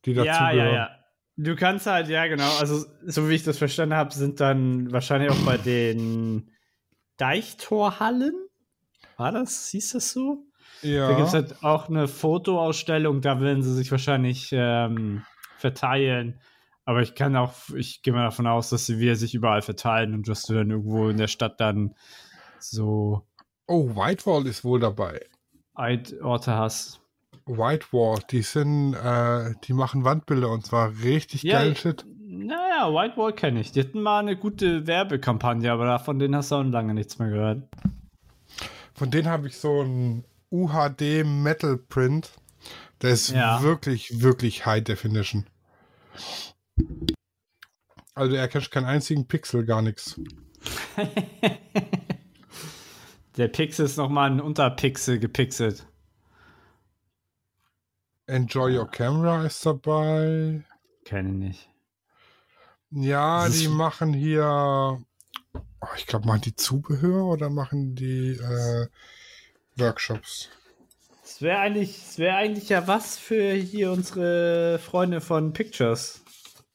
die 0.05 0.15
dazu 0.15 0.27
ja, 0.27 0.51
ja, 0.51 0.53
gehören. 0.53 0.75
ja. 0.75 0.91
Du 1.39 1.55
kannst 1.55 1.87
halt, 1.87 2.09
ja, 2.09 2.27
genau. 2.29 2.51
Also, 2.59 2.87
so 3.05 3.29
wie 3.29 3.35
ich 3.35 3.43
das 3.43 3.59
verstanden 3.59 3.95
habe, 3.95 4.15
sind 4.15 4.41
dann 4.41 4.91
wahrscheinlich 4.91 5.31
auch 5.31 5.45
bei 5.45 5.59
den 5.59 6.51
Deichtorhallen. 7.19 8.35
War 9.19 9.33
das? 9.33 9.69
Hieß 9.69 9.93
das 9.93 10.13
so? 10.13 10.46
Ja. 10.87 11.09
Da 11.09 11.17
gibt 11.17 11.29
es 11.29 11.35
halt 11.35 11.63
auch 11.63 11.89
eine 11.89 12.09
Fotoausstellung, 12.09 13.21
da 13.21 13.41
werden 13.41 13.63
sie 13.63 13.75
sich 13.75 13.91
wahrscheinlich 13.91 14.51
ähm, 14.53 15.23
verteilen. 15.59 16.41
Aber 16.85 17.03
ich 17.03 17.15
kann 17.15 17.35
auch, 17.35 17.53
ich 17.75 18.03
gehe 18.03 18.13
mal 18.13 18.25
davon 18.25 18.47
aus, 18.47 18.71
dass 18.71 18.87
sie 18.87 18.99
wieder 18.99 19.17
sich 19.17 19.35
überall 19.35 19.63
verteilen 19.63 20.15
und 20.15 20.29
dass 20.29 20.43
du 20.43 20.55
dann 20.55 20.71
irgendwo 20.71 21.09
in 21.09 21.17
der 21.17 21.27
Stadt 21.27 21.61
dann 21.61 21.95
so 22.61 23.27
Oh, 23.69 23.89
Whitewall 23.97 24.47
ist 24.47 24.65
wohl 24.65 24.79
dabei. 24.79 25.21
Orte 25.75 26.57
hast. 26.57 27.01
Whitewall, 27.47 28.19
die 28.31 28.43
sind, 28.43 28.95
äh, 28.95 29.55
die 29.65 29.73
machen 29.73 30.05
Wandbilder 30.05 30.51
und 30.51 30.65
zwar 30.65 30.91
richtig 31.03 31.43
Ja, 31.43 31.61
geil 31.61 31.77
Shit. 31.77 32.05
Naja, 32.29 32.93
Whitewall 32.93 33.33
kenne 33.33 33.61
ich. 33.61 33.73
Die 33.73 33.81
hatten 33.81 34.03
mal 34.03 34.21
eine 34.21 34.37
gute 34.37 34.87
Werbekampagne, 34.87 35.71
aber 35.71 35.87
davon 35.87 36.19
denen 36.19 36.37
hast 36.37 36.51
du 36.51 36.57
auch 36.57 36.63
lange 36.63 36.95
nichts 36.95 37.19
mehr 37.19 37.29
gehört. 37.29 37.63
Von 38.95 39.11
denen 39.11 39.29
habe 39.29 39.47
ich 39.49 39.59
so 39.59 39.81
einen 39.81 40.25
UHD 40.57 41.25
Metal 41.25 41.77
Print. 41.77 42.31
Der 43.03 43.11
ist 43.11 43.31
Ja. 43.31 43.63
wirklich, 43.63 44.21
wirklich 44.23 44.65
High 44.67 44.83
Definition. 44.85 45.47
Also 48.15 48.31
du 48.33 48.39
erkennst 48.39 48.71
keinen 48.71 48.87
einzigen 48.87 49.27
Pixel, 49.29 49.65
gar 49.67 49.83
nichts. 49.83 50.19
Der 53.37 53.49
Pixel 53.49 53.85
ist 53.85 53.99
nochmal 53.99 54.31
ein 54.31 54.41
Unterpixel 54.41 55.19
gepixelt. 55.19 55.87
Enjoy 58.27 58.79
Your 58.79 58.91
Camera 58.91 59.45
ist 59.45 59.65
dabei. 59.67 60.65
Kenne 61.05 61.29
ich 61.31 61.37
nicht. 61.37 61.71
Ja, 62.91 63.47
die 63.49 63.69
machen 63.69 64.15
hier, 64.15 64.99
oh, 65.53 65.87
ich 65.97 66.07
glaube, 66.07 66.27
machen 66.27 66.41
die 66.41 66.57
Zubehör 66.57 67.27
oder 67.27 67.51
machen 67.51 67.95
die 67.95 68.31
äh, 68.31 68.87
Workshops? 69.77 70.49
Es 71.25 71.43
wäre 71.43 71.59
eigentlich, 71.59 71.99
es 71.99 72.19
wäre 72.19 72.37
eigentlich 72.37 72.69
ja 72.69 72.87
was 72.87 73.19
für 73.19 73.53
hier 73.53 73.93
unsere 73.93 74.79
Freunde 74.79 75.21
von 75.21 75.53
Pictures. 75.53 76.23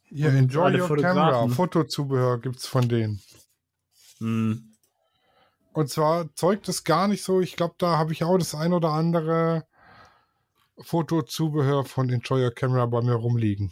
Hier, 0.03 0.27
Und 0.27 0.35
Enjoy 0.35 0.79
Your. 0.79 0.97
Camera, 0.97 1.47
Fotozubehör 1.47 2.39
gibt's 2.39 2.67
von 2.67 2.87
denen. 2.89 3.21
Hm. 4.19 4.73
Und 5.73 5.89
zwar 5.89 6.33
zeugt 6.35 6.67
es 6.67 6.83
gar 6.83 7.07
nicht 7.07 7.23
so, 7.23 7.39
ich 7.39 7.55
glaube, 7.55 7.75
da 7.77 7.97
habe 7.97 8.11
ich 8.11 8.23
auch 8.23 8.37
das 8.37 8.53
ein 8.53 8.73
oder 8.73 8.89
andere 8.89 9.65
Fotozubehör 10.79 11.85
von 11.85 12.09
Enjoy 12.09 12.43
Your 12.43 12.51
Camera 12.51 12.85
bei 12.85 13.01
mir 13.01 13.13
rumliegen. 13.13 13.71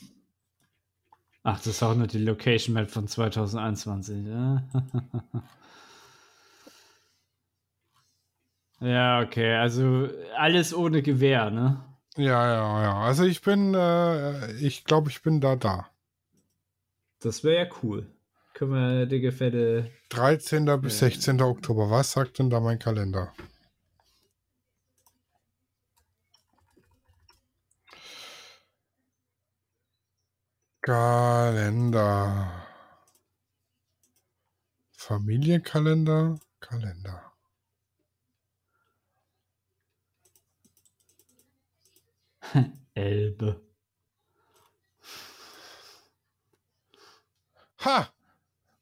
Ach, 1.43 1.57
das 1.57 1.67
ist 1.67 1.83
auch 1.83 1.95
nur 1.95 2.07
die 2.07 2.19
Location 2.19 2.73
Map 2.73 2.89
von 2.89 3.07
2021. 3.07 4.27
Ja, 4.27 4.63
ja 8.81 9.21
okay. 9.21 9.55
Also 9.55 10.09
alles 10.37 10.73
ohne 10.73 11.01
Gewehr, 11.01 11.49
ne? 11.51 11.83
Ja, 12.17 12.47
ja, 12.47 12.83
ja. 12.83 12.99
Also 12.99 13.23
ich 13.23 13.41
bin, 13.41 13.73
äh, 13.73 14.51
ich 14.53 14.83
glaube, 14.83 15.09
ich 15.09 15.21
bin 15.21 15.39
da 15.41 15.55
da. 15.55 15.89
Das 17.19 17.43
wäre 17.43 17.65
ja 17.65 17.71
cool. 17.83 18.07
Können 18.53 18.71
wir 18.71 19.05
dicke 19.05 19.31
fette. 19.31 19.89
13. 20.09 20.65
bis 20.81 20.99
Ja. 20.99 21.09
16. 21.09 21.41
Oktober. 21.41 21.89
Was 21.89 22.11
sagt 22.11 22.39
denn 22.39 22.49
da 22.49 22.59
mein 22.59 22.79
Kalender? 22.79 23.31
Kalender. 30.81 32.51
Familienkalender, 34.91 36.39
Kalender. 36.59 37.28
Elbe. 42.93 43.61
Ha! 47.85 48.09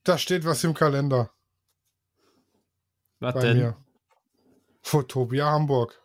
Da 0.03 0.17
steht 0.17 0.45
was 0.45 0.63
im 0.63 0.73
Kalender 0.73 1.31
Was 3.19 3.33
bei 3.33 3.41
denn? 3.41 3.57
mir. 3.57 3.77
Fotopia 4.81 5.51
Hamburg. 5.51 6.01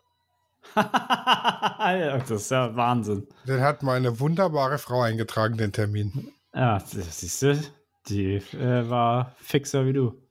Das 0.75 2.31
ist 2.31 2.51
ja 2.51 2.73
Wahnsinn. 2.75 3.27
Den 3.45 3.59
hat 3.59 3.83
meine 3.83 4.19
wunderbare 4.21 4.77
Frau 4.77 5.01
eingetragen, 5.01 5.57
den 5.57 5.73
Termin. 5.73 6.31
Ja, 6.53 6.79
das 6.79 7.19
siehst 7.19 7.41
du, 7.41 7.61
die 8.07 8.35
äh, 8.35 8.89
war 8.89 9.35
fixer 9.39 9.85
wie 9.85 9.91
du. 9.93 10.21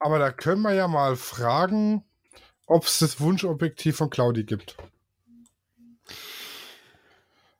Aber 0.00 0.18
da 0.18 0.32
können 0.32 0.62
wir 0.62 0.72
ja 0.72 0.88
mal 0.88 1.14
fragen, 1.14 2.04
ob 2.66 2.84
es 2.84 2.98
das 3.00 3.20
Wunschobjektiv 3.20 3.96
von 3.96 4.10
Claudi 4.10 4.44
gibt. 4.44 4.76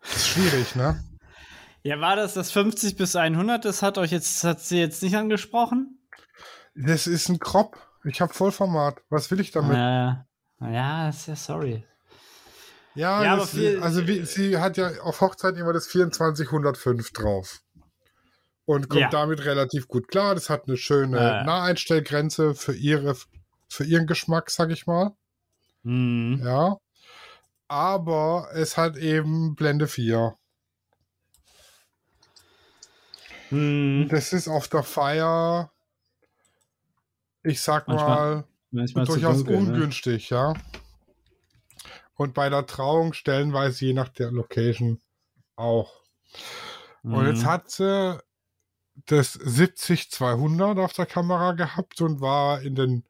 Das 0.02 0.16
ist 0.16 0.28
schwierig, 0.28 0.74
ne? 0.74 1.02
Ja, 1.84 2.00
war 2.00 2.16
das 2.16 2.34
das 2.34 2.52
50 2.52 2.96
bis 2.96 3.16
100? 3.16 3.64
Das 3.64 3.82
hat 3.82 3.98
euch 3.98 4.10
jetzt, 4.12 4.44
hat 4.44 4.60
sie 4.60 4.78
jetzt 4.78 5.02
nicht 5.02 5.16
angesprochen? 5.16 5.98
Das 6.74 7.06
ist 7.06 7.28
ein 7.28 7.38
Crop. 7.38 7.76
Ich 8.04 8.20
habe 8.20 8.32
Vollformat. 8.32 9.00
Was 9.10 9.30
will 9.30 9.40
ich 9.40 9.50
damit? 9.50 9.76
Äh, 9.76 10.72
ja, 10.72 11.08
ist 11.08 11.26
ja 11.26 11.36
sorry. 11.36 11.84
Ja, 12.94 13.22
Ja, 13.24 13.36
das, 13.36 13.50
viel- 13.50 13.80
also 13.82 14.06
wie, 14.06 14.24
sie 14.24 14.58
hat 14.58 14.76
ja 14.76 15.00
auf 15.02 15.20
Hochzeit 15.20 15.56
immer 15.56 15.72
das 15.72 15.88
2405 15.88 17.12
drauf. 17.12 17.60
Und 18.64 18.88
kommt 18.88 19.00
Ja. 19.00 19.08
damit 19.10 19.44
relativ 19.44 19.88
gut 19.88 20.08
klar. 20.08 20.34
Das 20.34 20.50
hat 20.50 20.68
eine 20.68 20.76
schöne 20.76 21.18
Äh. 21.18 21.44
Naheinstellgrenze 21.44 22.54
für 22.54 22.74
ihre, 22.74 23.16
für 23.72 23.84
ihren 23.84 24.06
Geschmack, 24.06 24.50
sag 24.50 24.70
ich 24.70 24.86
mal. 24.86 25.12
Hm. 25.84 26.40
Ja. 26.44 26.76
Aber 27.68 28.48
es 28.52 28.76
hat 28.76 28.96
eben 28.96 29.54
Blende 29.54 29.88
4. 29.88 30.36
Hm. 33.48 34.08
Das 34.10 34.32
ist 34.32 34.48
auf 34.48 34.68
der 34.68 34.82
Feier, 34.82 35.72
ich 37.42 37.60
sag 37.60 37.88
Manchmal 37.88 38.36
mal, 38.36 38.44
Manchmal 38.70 39.04
durchaus 39.06 39.38
dunkel, 39.38 39.62
ne? 39.62 39.72
ungünstig, 39.72 40.30
ja. 40.30 40.54
Und 42.14 42.34
bei 42.34 42.48
der 42.48 42.66
Trauung 42.66 43.12
stellenweise 43.12 43.86
je 43.86 43.92
nach 43.94 44.08
der 44.08 44.30
Location 44.30 45.00
auch. 45.56 46.02
Und 47.02 47.26
jetzt 47.26 47.42
Mhm. 47.42 47.46
hat 47.46 47.70
sie 47.70 48.18
das 49.06 49.38
70-200 49.38 50.78
auf 50.78 50.92
der 50.92 51.06
Kamera 51.06 51.52
gehabt 51.52 52.00
und 52.00 52.20
war 52.20 52.62
in 52.62 52.74
den 52.74 53.04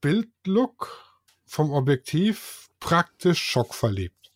Bildlook 0.00 1.20
vom 1.46 1.70
Objektiv 1.72 2.68
praktisch 2.80 3.42
schockverliebt. 3.42 4.32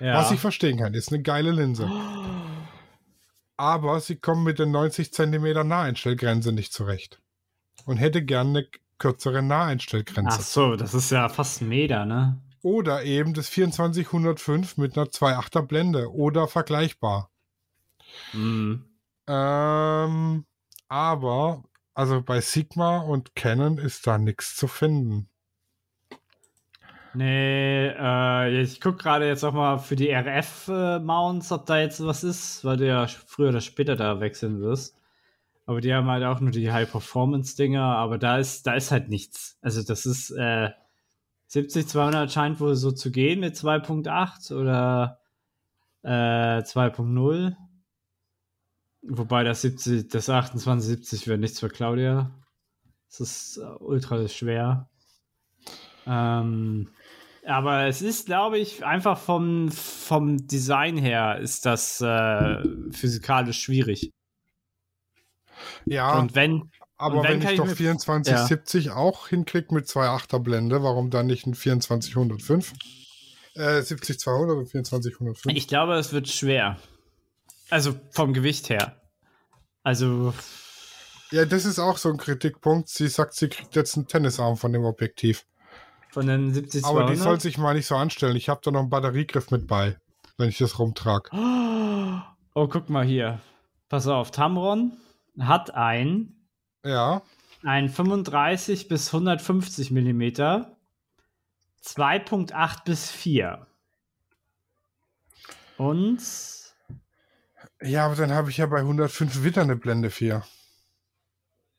Ja. 0.00 0.14
Was 0.14 0.30
ich 0.30 0.40
verstehen 0.40 0.78
kann, 0.78 0.94
ist 0.94 1.12
eine 1.12 1.22
geile 1.22 1.50
Linse. 1.50 1.90
Aber 3.56 4.00
sie 4.00 4.16
kommen 4.16 4.44
mit 4.44 4.58
der 4.58 4.66
90 4.66 5.12
cm 5.12 5.66
Naheinstellgrenze 5.66 6.52
nicht 6.52 6.72
zurecht. 6.72 7.20
Und 7.84 7.96
hätte 7.96 8.24
gerne 8.24 8.50
eine 8.50 8.68
kürzere 8.98 9.42
Naheinstellgrenze. 9.42 10.38
Ach 10.40 10.44
so, 10.44 10.76
das 10.76 10.94
ist 10.94 11.10
ja 11.10 11.28
fast 11.28 11.62
ein 11.62 11.68
Meter, 11.68 12.04
ne? 12.04 12.40
Oder 12.62 13.04
eben 13.04 13.34
das 13.34 13.50
2405 13.50 14.76
mit 14.76 14.96
einer 14.96 15.06
2.8er 15.06 15.62
Blende 15.62 16.12
oder 16.12 16.48
vergleichbar. 16.48 17.30
Mhm. 18.32 18.84
Ähm, 19.26 20.44
aber, 20.88 21.64
also 21.98 22.22
bei 22.22 22.40
Sigma 22.40 22.98
und 22.98 23.34
Canon 23.34 23.76
ist 23.76 24.06
da 24.06 24.18
nichts 24.18 24.54
zu 24.54 24.68
finden. 24.68 25.28
Nee, 27.12 27.88
äh, 27.88 28.62
ich 28.62 28.80
guck 28.80 29.00
gerade 29.00 29.26
jetzt 29.26 29.42
auch 29.42 29.52
mal 29.52 29.78
für 29.78 29.96
die 29.96 30.12
RF-Mounts, 30.12 31.50
ob 31.50 31.66
da 31.66 31.80
jetzt 31.80 32.00
was 32.06 32.22
ist, 32.22 32.64
weil 32.64 32.76
du 32.76 32.86
ja 32.86 33.08
früher 33.08 33.48
oder 33.48 33.60
später 33.60 33.96
da 33.96 34.20
wechseln 34.20 34.60
wirst. 34.60 34.96
Aber 35.66 35.80
die 35.80 35.92
haben 35.92 36.06
halt 36.06 36.22
auch 36.22 36.38
nur 36.38 36.52
die 36.52 36.70
High-Performance-Dinger, 36.70 37.82
aber 37.82 38.16
da 38.18 38.38
ist, 38.38 38.68
da 38.68 38.74
ist 38.74 38.92
halt 38.92 39.08
nichts. 39.08 39.58
Also 39.60 39.82
das 39.82 40.06
ist, 40.06 40.30
äh, 40.30 40.70
70-200 41.50 42.30
scheint 42.30 42.60
wohl 42.60 42.76
so 42.76 42.92
zu 42.92 43.10
gehen 43.10 43.40
mit 43.40 43.56
2.8 43.56 44.54
oder 44.54 45.18
äh, 46.02 46.62
2.0. 46.62 47.56
Wobei 49.02 49.44
das 49.44 49.62
70, 49.62 50.08
das 50.08 50.26
2870 50.26 51.26
wäre 51.28 51.38
nichts 51.38 51.60
für 51.60 51.68
Claudia. 51.68 52.30
Das 53.08 53.20
ist 53.20 53.56
äh, 53.58 53.62
ultra 53.80 54.26
schwer. 54.28 54.88
Ähm, 56.06 56.88
aber 57.46 57.86
es 57.86 58.02
ist, 58.02 58.26
glaube 58.26 58.58
ich, 58.58 58.84
einfach 58.84 59.18
vom, 59.18 59.70
vom 59.70 60.46
Design 60.46 60.96
her 60.98 61.38
ist 61.38 61.64
das 61.64 62.00
äh, 62.00 62.62
physikalisch 62.90 63.60
schwierig. 63.62 64.10
Ja, 65.86 66.18
Und 66.18 66.34
wenn, 66.34 66.70
aber 66.96 67.18
und 67.18 67.24
wenn 67.24 67.42
wenn 67.42 67.50
ich 67.50 67.56
doch 67.56 67.66
mir- 67.66 67.74
2470 67.74 68.90
auch 68.90 69.28
hinkriege 69.28 69.74
mit 69.74 69.86
2.8er 69.86 70.40
Blende, 70.40 70.82
warum 70.82 71.10
dann 71.10 71.26
nicht 71.26 71.46
ein 71.46 71.54
2405? 71.54 72.72
Äh, 73.54 73.82
70200 73.82 74.56
und 74.56 74.66
2405. 74.86 75.56
ich 75.56 75.66
glaube, 75.68 75.94
es 75.94 76.12
wird 76.12 76.28
schwer. 76.28 76.76
Also 77.70 77.94
vom 78.10 78.32
Gewicht 78.32 78.70
her. 78.70 79.00
Also, 79.82 80.34
Ja, 81.30 81.44
das 81.44 81.64
ist 81.64 81.78
auch 81.78 81.98
so 81.98 82.08
ein 82.10 82.16
Kritikpunkt. 82.16 82.88
Sie 82.88 83.08
sagt, 83.08 83.34
sie 83.34 83.48
kriegt 83.48 83.74
jetzt 83.76 83.96
einen 83.96 84.06
Tennisarm 84.06 84.56
von 84.56 84.72
dem 84.72 84.84
Objektiv. 84.84 85.46
von 86.10 86.26
den 86.26 86.52
70 86.54 86.84
Aber 86.84 87.04
die 87.06 87.16
soll 87.16 87.40
sich 87.40 87.58
mal 87.58 87.74
nicht 87.74 87.86
so 87.86 87.96
anstellen. 87.96 88.36
Ich 88.36 88.48
habe 88.48 88.60
da 88.64 88.70
noch 88.70 88.80
einen 88.80 88.90
Batteriegriff 88.90 89.50
mit 89.50 89.66
bei, 89.66 89.96
wenn 90.38 90.48
ich 90.48 90.58
das 90.58 90.78
rumtrage. 90.78 91.30
Oh, 92.54 92.66
guck 92.66 92.88
mal 92.88 93.04
hier. 93.04 93.40
Pass 93.88 94.06
auf, 94.06 94.30
Tamron 94.30 94.92
hat 95.38 95.74
ein, 95.74 96.34
Ja, 96.84 97.22
ein 97.62 97.88
35 97.88 98.88
bis 98.88 99.08
150 99.12 99.90
Millimeter, 99.90 100.76
2.8 101.84 102.84
bis 102.84 103.10
4. 103.10 103.66
Und 105.76 106.20
ja, 107.82 108.06
aber 108.06 108.16
dann 108.16 108.32
habe 108.32 108.50
ich 108.50 108.56
ja 108.56 108.66
bei 108.66 108.78
105 108.78 109.44
wieder 109.44 109.62
eine 109.62 109.76
Blende 109.76 110.10
4. 110.10 110.42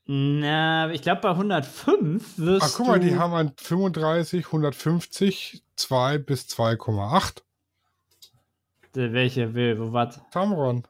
na, 0.05 0.91
ich 0.91 1.01
glaube 1.01 1.21
bei 1.21 1.29
105 1.29 2.37
wirst 2.37 2.65
Ach, 2.65 2.73
guck 2.75 2.87
mal, 2.87 2.99
du 2.99 3.07
die 3.07 3.17
haben 3.17 3.33
ein 3.33 3.53
35, 3.57 4.45
150, 4.45 5.63
2 5.75 6.17
bis 6.17 6.45
2,8. 6.47 7.43
Der, 8.95 9.13
welche 9.13 9.53
will, 9.53 9.79
wo 9.79 9.93
was? 9.93 10.19
Tamron. 10.31 10.87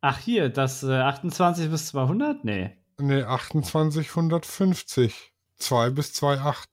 Ach 0.00 0.18
hier, 0.18 0.48
das 0.48 0.82
äh, 0.82 0.92
28 0.92 1.70
bis 1.70 1.88
200? 1.88 2.44
Nee. 2.44 2.76
Ne, 2.98 3.26
28, 3.26 4.08
150. 4.08 5.32
2 5.56 5.90
bis 5.90 6.12
2,8. 6.12 6.64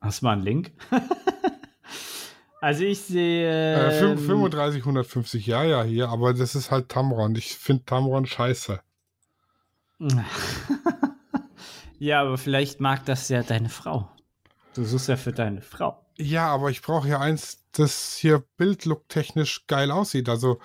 Hast 0.00 0.22
du 0.22 0.26
mal 0.26 0.32
einen 0.32 0.42
Link? 0.42 0.72
also 2.60 2.84
ich 2.84 3.00
sehe. 3.00 3.90
Äh, 3.90 4.02
fün- 4.02 4.12
ähm, 4.12 4.18
35, 4.18 4.80
150, 4.82 5.46
ja, 5.46 5.62
ja, 5.62 5.82
hier, 5.82 6.08
aber 6.08 6.32
das 6.34 6.54
ist 6.54 6.70
halt 6.70 6.88
Tamron. 6.88 7.34
Ich 7.34 7.56
finde 7.56 7.84
Tamron 7.84 8.26
scheiße. 8.26 8.80
ja, 11.98 12.22
aber 12.22 12.38
vielleicht 12.38 12.80
mag 12.80 13.04
das 13.04 13.28
ja 13.28 13.42
deine 13.42 13.68
Frau. 13.68 14.10
Du 14.74 14.84
suchst 14.84 15.08
ja 15.08 15.16
für 15.16 15.32
deine 15.32 15.60
Frau. 15.60 16.06
Ja, 16.16 16.48
aber 16.48 16.70
ich 16.70 16.80
brauche 16.80 17.08
ja 17.08 17.20
eins, 17.20 17.64
das 17.72 18.14
hier 18.16 18.42
bildlook-technisch 18.56 19.66
geil 19.66 19.90
aussieht. 19.90 20.28
Also, 20.28 20.60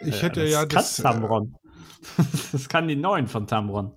ich 0.00 0.22
hätte 0.22 0.42
das 0.42 0.50
ja 0.50 0.60
kann 0.60 0.68
das. 0.68 0.96
Tamron. 0.96 1.56
das 2.52 2.68
kann 2.68 2.86
die 2.86 2.96
neuen 2.96 3.26
von 3.26 3.46
Tamron. 3.46 3.92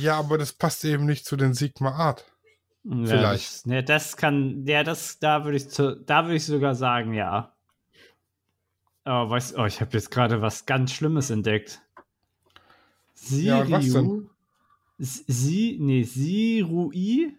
Ja, 0.00 0.18
aber 0.18 0.38
das 0.38 0.52
passt 0.52 0.84
eben 0.84 1.06
nicht 1.06 1.26
zu 1.26 1.36
den 1.36 1.54
Sigma 1.54 1.90
Art. 1.92 2.24
Ja, 2.84 3.06
Vielleicht. 3.06 3.46
Das, 3.54 3.66
ne, 3.66 3.82
das 3.82 4.16
kann, 4.16 4.66
ja, 4.66 4.84
das, 4.84 5.18
da 5.18 5.44
würde 5.44 5.56
ich, 5.56 5.68
zu, 5.70 5.96
da 5.96 6.24
würde 6.24 6.36
ich 6.36 6.44
sogar 6.44 6.74
sagen, 6.74 7.14
ja. 7.14 7.54
Aber 9.04 9.30
weißt, 9.30 9.58
oh, 9.58 9.64
ich 9.64 9.80
habe 9.80 9.92
jetzt 9.92 10.10
gerade 10.10 10.40
was 10.42 10.66
ganz 10.66 10.92
Schlimmes 10.92 11.30
entdeckt. 11.30 11.80
Ja, 13.30 13.70
was 13.70 13.84
Siriu, 13.84 14.28
S- 14.98 15.24
Sie, 15.26 15.78
nee, 15.80 16.02
Sirui 16.02 17.36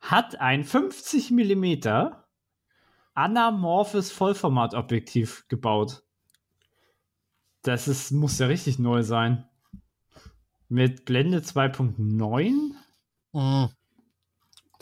hat 0.00 0.40
ein 0.40 0.64
50 0.64 1.30
mm 1.30 2.14
anamorphes 3.14 4.10
Vollformatobjektiv 4.10 5.46
gebaut. 5.48 6.02
Das 7.62 7.86
ist, 7.86 8.10
muss 8.10 8.38
ja 8.38 8.46
richtig 8.46 8.78
neu 8.78 9.02
sein. 9.02 9.48
Mit 10.68 11.04
Blende 11.04 11.42
2.9? 11.42 12.74
Mhm. 13.32 13.68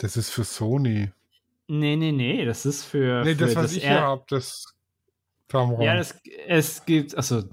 Das 0.01 0.17
ist 0.17 0.31
für 0.31 0.43
Sony. 0.43 1.11
Nee, 1.67 1.95
nee, 1.95 2.11
nee, 2.11 2.43
das 2.43 2.65
ist 2.65 2.83
für. 2.83 3.23
Nee, 3.23 3.35
für 3.35 3.45
das, 3.45 3.55
was 3.55 3.73
ich 3.75 3.83
hier 3.83 4.01
habe, 4.01 4.23
das 4.27 4.65
Tamron. 5.47 5.81
Ja, 5.81 5.95
das, 5.95 6.19
es 6.47 6.85
gibt, 6.85 7.15
also. 7.15 7.43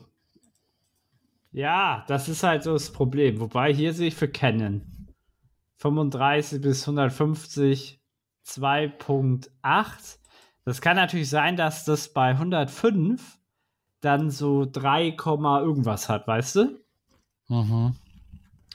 Ja, 1.53 2.07
das 2.09 2.29
ist 2.29 2.43
halt 2.43 2.63
so 2.63 2.73
das 2.73 2.91
Problem. 2.91 3.39
Wobei 3.41 3.75
hier 3.75 3.93
sehe 3.93 4.09
ich 4.09 4.15
für 4.15 4.29
Canon 4.29 4.83
35 5.77 6.63
bis 6.63 6.89
150 6.89 8.01
2.8. 8.47 10.19
Das 10.65 10.81
kann 10.81 10.97
natürlich 10.97 11.29
sein, 11.29 11.57
dass 11.57 11.85
das 11.85 12.15
bei 12.15 12.31
105 12.31 13.39
dann 14.01 14.31
so 14.31 14.65
3, 14.65 15.13
Komma 15.13 15.61
irgendwas 15.61 16.09
hat, 16.09 16.27
weißt 16.27 16.57
du? 16.57 16.81
mhm. 17.49 17.95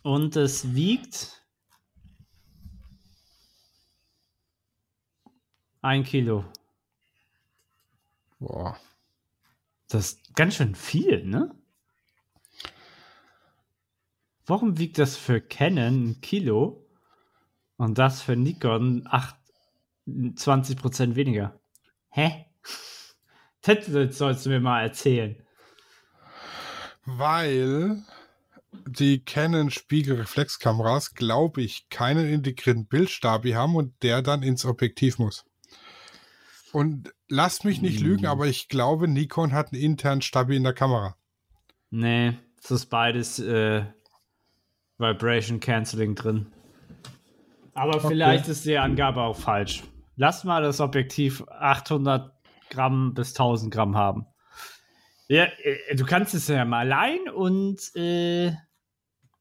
Und 0.03 0.35
es 0.35 0.75
wiegt 0.75 1.42
ein 5.83 6.03
Kilo. 6.03 6.45
Boah. 8.39 8.77
Das 9.89 10.13
ist 10.13 10.35
ganz 10.35 10.55
schön 10.55 10.75
viel, 10.75 11.23
ne? 11.25 11.53
Warum 14.45 14.77
wiegt 14.77 14.97
das 14.97 15.15
für 15.15 15.39
Canon 15.39 16.09
ein 16.09 16.21
Kilo 16.21 16.85
und 17.77 17.97
das 17.97 18.21
für 18.21 18.35
Nikon 18.35 19.07
8, 19.09 19.35
20% 20.07 21.15
weniger? 21.15 21.59
Hä? 22.09 22.45
Das 23.65 24.17
sollst 24.17 24.45
du 24.45 24.49
mir 24.49 24.59
mal 24.59 24.81
erzählen. 24.81 25.41
Weil 27.05 28.03
die 28.85 29.23
Canon 29.23 29.71
Spiegelreflexkameras, 29.71 31.13
glaube 31.13 31.61
ich, 31.61 31.87
keinen 31.87 32.27
integrierten 32.27 32.87
Bildstabi 32.87 33.51
haben 33.51 33.77
und 33.77 34.03
der 34.03 34.21
dann 34.21 34.43
ins 34.43 34.65
Objektiv 34.65 35.17
muss. 35.17 35.45
Und 36.73 37.13
lasst 37.29 37.65
mich 37.65 37.81
nicht 37.81 37.99
Hm. 37.99 38.05
lügen, 38.05 38.25
aber 38.25 38.47
ich 38.47 38.67
glaube, 38.67 39.07
Nikon 39.07 39.53
hat 39.53 39.71
einen 39.71 39.81
internen 39.81 40.21
Stabi 40.21 40.57
in 40.57 40.63
der 40.63 40.73
Kamera. 40.73 41.15
Nee, 41.91 42.33
es 42.61 42.71
ist 42.71 42.87
beides 42.87 43.39
äh, 43.39 43.85
Vibration 44.97 45.59
Canceling 45.59 46.15
drin. 46.15 46.47
Aber 47.75 47.99
vielleicht 48.01 48.47
ist 48.47 48.65
die 48.65 48.77
Angabe 48.77 49.21
auch 49.21 49.37
falsch. 49.37 49.83
Lass 50.15 50.43
mal 50.43 50.61
das 50.61 50.79
Objektiv 50.79 51.43
800 51.47 52.31
Gramm 52.69 53.13
bis 53.13 53.29
1000 53.29 53.73
Gramm 53.73 53.95
haben. 53.95 54.25
Ja, 55.27 55.45
äh, 55.45 55.95
du 55.95 56.05
kannst 56.05 56.33
es 56.33 56.47
ja 56.47 56.65
mal 56.65 56.79
allein 56.91 57.29
und 57.29 57.79
äh, 57.95 58.47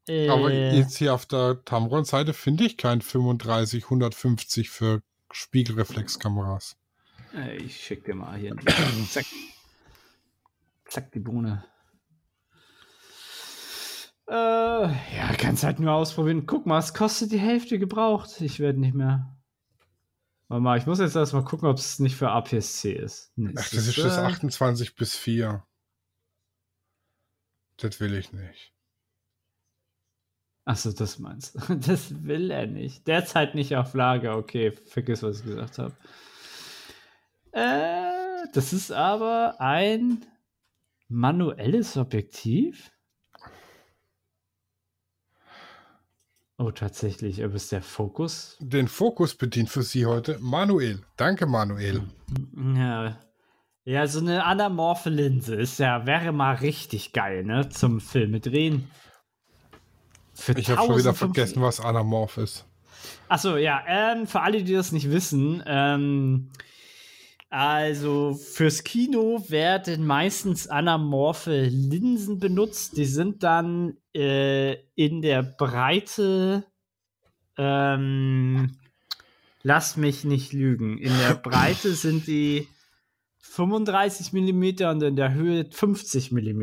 äh, 0.09 0.29
Aber 0.29 0.53
jetzt 0.53 0.99
hier 0.99 1.15
auf 1.15 1.27
der 1.27 1.65
Tamron-Seite 1.65 2.33
finde 2.35 2.65
ich 2.65 2.77
kein 2.77 3.01
35, 3.01 3.85
150 3.85 4.71
für 4.71 5.03
Spiegelreflexkameras. 5.33 6.77
Ich 7.59 7.83
schick 7.83 8.05
dir 8.05 8.15
mal 8.15 8.37
hier. 8.39 8.57
Zack. 9.09 9.27
Zack, 10.87 11.13
die 11.13 11.21
Bohne. 11.21 11.65
Äh, 14.29 14.35
ja, 14.35 15.35
kannst 15.37 15.65
halt 15.65 15.79
nur 15.81 15.93
ausprobieren. 15.93 16.47
Guck 16.47 16.67
mal, 16.67 16.79
es 16.79 16.95
kostet 16.95 17.33
die 17.33 17.41
Hälfte 17.41 17.79
gebraucht. 17.79 18.41
Ich 18.41 18.61
werde 18.61 18.81
nicht 18.81 18.95
mehr. 18.95 19.37
Warte 20.49 20.63
mal, 20.63 20.79
ich 20.79 20.87
muss 20.87 21.01
jetzt 21.01 21.17
erstmal 21.17 21.45
gucken, 21.45 21.69
ob 21.69 21.79
es 21.79 21.99
nicht 21.99 22.17
für 22.17 22.31
APS-C 22.31 22.93
ist. 22.93 23.33
Nee, 23.37 23.55
Ach, 23.57 23.69
das 23.71 23.87
ist 23.87 23.99
das 23.99 24.19
28 24.19 24.97
bis 24.97 25.17
4. 25.17 25.65
Das 27.79 28.01
will 28.01 28.15
ich 28.15 28.33
nicht. 28.33 28.73
Achso, 30.65 30.93
das 30.93 31.19
meinst 31.19 31.55
du. 31.55 31.75
Das 31.87 32.25
will 32.25 32.51
er 32.51 32.67
nicht. 32.67 33.07
Derzeit 33.07 33.55
nicht 33.55 33.75
auf 33.77 33.95
Lager. 33.95 34.37
Okay, 34.37 34.73
vergiss, 34.73 35.23
was 35.23 35.41
ich 35.41 35.47
gesagt 35.47 35.79
habe. 35.79 35.97
Äh, 37.53 38.49
das 38.53 38.73
ist 38.73 38.91
aber 38.91 39.61
ein 39.61 40.25
manuelles 41.09 41.97
Objektiv. 41.97 42.91
Oh, 46.59 46.71
tatsächlich, 46.71 47.43
aber 47.43 47.55
ist 47.55 47.73
der 47.73 47.83
Fokus? 47.83 48.57
Den 48.61 48.89
Fokus 48.89 49.35
bedient 49.35 49.69
für 49.69 49.83
Sie 49.83 50.07
heute 50.07 50.39
Manuel. 50.41 51.03
Danke, 51.17 51.47
Manuel. 51.47 52.03
Ja. 52.77 53.19
Ja, 53.85 54.07
so 54.07 54.21
eine 54.21 54.45
anamorphe 54.45 55.11
Linse 55.11 55.57
ist 55.57 55.81
ja, 55.81 56.07
wäre 56.07 56.31
mal 56.31 56.55
richtig 56.55 57.13
geil, 57.13 57.43
ne? 57.43 57.69
Zum 57.69 58.01
Filme 58.01 58.39
drehen. 58.39 58.89
Für 60.35 60.57
ich 60.57 60.71
habe 60.71 60.87
schon 60.87 60.99
wieder 60.99 61.15
vergessen, 61.15 61.61
was 61.63 61.81
anamorph 61.81 62.39
ist. 62.39 62.65
Achso, 63.29 63.57
ja, 63.57 63.83
ähm, 63.89 64.29
für 64.29 64.41
alle, 64.41 64.63
die 64.63 64.73
das 64.73 64.93
nicht 64.93 65.11
wissen, 65.11 65.63
ähm, 65.67 66.51
also 67.53 68.33
fürs 68.33 68.83
Kino 68.83 69.45
werden 69.49 70.07
meistens 70.07 70.69
anamorphe 70.69 71.65
Linsen 71.65 72.39
benutzt. 72.39 72.97
Die 72.97 73.05
sind 73.05 73.43
dann 73.43 73.99
äh, 74.15 74.79
in 74.95 75.21
der 75.21 75.43
Breite, 75.43 76.65
ähm, 77.59 78.79
lass 79.63 79.99
mich 79.99 80.25
nicht 80.25 80.55
lügen, 80.55 80.97
in 80.97 81.13
der 81.19 81.35
Breite 81.35 81.93
sind 81.95 82.27
die 82.27 82.69
35 83.41 84.33
mm 84.33 84.87
und 84.87 85.03
in 85.03 85.17
der 85.17 85.35
Höhe 85.35 85.67
50 85.71 86.33
mm. 86.33 86.63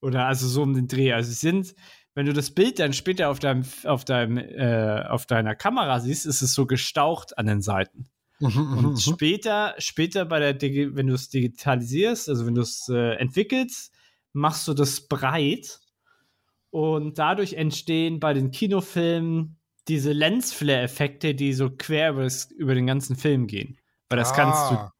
Oder 0.00 0.24
also 0.24 0.48
so 0.48 0.62
um 0.62 0.72
den 0.72 0.88
Dreh. 0.88 1.12
Also 1.12 1.28
sie 1.28 1.36
sind, 1.36 1.74
wenn 2.14 2.24
du 2.24 2.32
das 2.32 2.52
Bild 2.52 2.78
dann 2.78 2.94
später 2.94 3.28
auf, 3.28 3.38
deinem, 3.38 3.66
auf, 3.84 4.06
deinem, 4.06 4.38
äh, 4.38 5.04
auf 5.10 5.26
deiner 5.26 5.54
Kamera 5.54 6.00
siehst, 6.00 6.24
ist 6.24 6.40
es 6.40 6.54
so 6.54 6.64
gestaucht 6.64 7.36
an 7.36 7.44
den 7.44 7.60
Seiten. 7.60 8.08
Mhm, 8.40 8.78
und 8.78 8.92
mhm. 8.92 8.96
später, 8.96 9.74
später 9.78 10.24
bei 10.24 10.38
der, 10.40 10.54
Digi 10.54 10.96
wenn 10.96 11.06
du 11.06 11.14
es 11.14 11.28
digitalisierst, 11.28 12.28
also 12.28 12.46
wenn 12.46 12.54
du 12.54 12.62
es 12.62 12.88
äh, 12.88 13.16
entwickelst, 13.16 13.92
machst 14.32 14.66
du 14.66 14.74
das 14.74 15.06
breit 15.08 15.80
und 16.70 17.18
dadurch 17.18 17.54
entstehen 17.54 18.18
bei 18.18 18.32
den 18.32 18.50
Kinofilmen 18.50 19.58
diese 19.88 20.12
Lensflare-Effekte, 20.12 21.34
die 21.34 21.52
so 21.52 21.70
quer 21.70 22.12
über, 22.56 22.74
den 22.74 22.86
ganzen 22.86 23.16
Film 23.16 23.46
gehen. 23.46 23.78
Weil 24.08 24.18
das 24.18 24.32
ah. 24.32 24.36
kannst 24.36 24.70
du, 24.70 24.74
ah. 24.76 24.92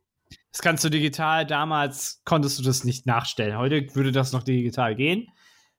das 0.53 0.61
kannst 0.61 0.85
du 0.85 0.91
digital, 0.91 1.47
damals 1.47 2.23
konntest 2.25 2.59
du 2.59 2.63
das 2.63 2.85
nicht 2.85 3.07
nachstellen. 3.07 3.57
Heute 3.57 3.95
würde 3.95 4.13
das 4.13 4.33
noch 4.33 4.43
digital 4.43 4.95
gehen, 4.97 5.29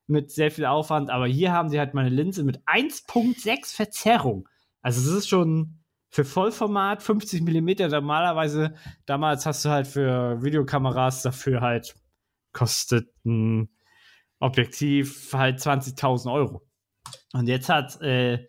mit 0.08 0.32
sehr 0.32 0.50
viel 0.50 0.64
Aufwand, 0.64 1.10
aber 1.10 1.26
hier 1.26 1.52
haben 1.52 1.68
sie 1.68 1.78
halt 1.78 1.94
meine 1.94 2.08
Linse 2.08 2.42
mit 2.42 2.60
1.6 2.66 3.74
Verzerrung. 3.74 4.48
Also 4.80 5.00
es 5.00 5.16
ist 5.16 5.28
schon 5.28 5.81
für 6.12 6.26
Vollformat 6.26 7.02
50 7.02 7.40
mm 7.40 7.88
normalerweise, 7.90 8.74
damals 9.06 9.46
hast 9.46 9.64
du 9.64 9.70
halt 9.70 9.86
für 9.86 10.42
Videokameras 10.42 11.22
dafür 11.22 11.62
halt 11.62 11.94
kostet 12.52 13.08
ein 13.24 13.70
Objektiv 14.38 15.32
halt 15.32 15.58
20.000 15.58 16.30
Euro. 16.30 16.68
Und 17.32 17.48
jetzt 17.48 17.70
hat 17.70 17.98
äh, 18.02 18.46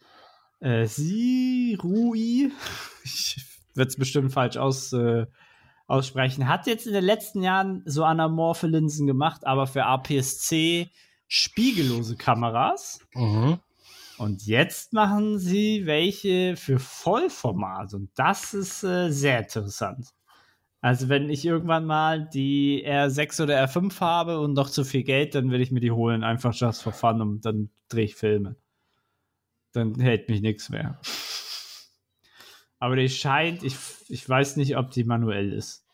äh, 0.60 0.86
Sirui, 0.86 2.52
ich 3.06 3.45
werde 3.76 3.89
es 3.89 3.97
bestimmt 3.97 4.34
falsch 4.34 4.58
aus, 4.58 4.91
äh, 4.91 5.26
aussprechen, 5.88 6.49
hat 6.49 6.67
jetzt 6.67 6.86
in 6.86 6.93
den 6.93 7.06
letzten 7.06 7.43
Jahren 7.43 7.82
so 7.86 8.04
anamorphe 8.04 8.67
Linsen 8.67 9.08
gemacht, 9.08 9.47
aber 9.47 9.67
für 9.67 9.86
APS-C 9.86 10.89
spiegellose 11.30 12.17
Kameras. 12.17 12.99
Mhm. 13.13 13.60
Und 14.23 14.45
jetzt 14.45 14.93
machen 14.93 15.38
sie 15.38 15.86
welche 15.86 16.55
für 16.55 16.79
Vollformat 16.79 17.93
und 17.93 18.09
das 18.15 18.53
ist 18.53 18.81
äh, 18.81 19.12
sehr 19.12 19.39
interessant. 19.39 20.13
Also 20.79 21.09
wenn 21.09 21.29
ich 21.29 21.43
irgendwann 21.43 21.86
mal 21.86 22.29
die 22.29 22.86
R6 22.88 23.43
oder 23.43 23.62
R5 23.62 23.99
habe 23.99 24.39
und 24.39 24.53
noch 24.53 24.69
zu 24.69 24.86
viel 24.86 25.03
Geld, 25.03 25.36
dann 25.36 25.51
will 25.51 25.59
ich 25.59 25.71
mir 25.71 25.81
die 25.81 25.91
holen, 25.91 26.23
einfach 26.23 26.53
just 26.53 26.83
for 26.83 26.93
fun 26.93 27.19
und 27.19 27.45
dann 27.45 27.69
drehe 27.89 28.05
ich 28.05 28.15
Filme. 28.15 28.55
Dann 29.73 29.99
hält 29.99 30.29
mich 30.29 30.39
nichts 30.39 30.69
mehr. 30.69 31.01
Aber 32.79 32.95
die 32.95 33.09
scheint, 33.09 33.62
ich, 33.62 33.75
ich 34.07 34.29
weiß 34.29 34.55
nicht, 34.55 34.77
ob 34.77 34.91
die 34.91 35.03
manuell 35.03 35.51
ist. 35.51 35.86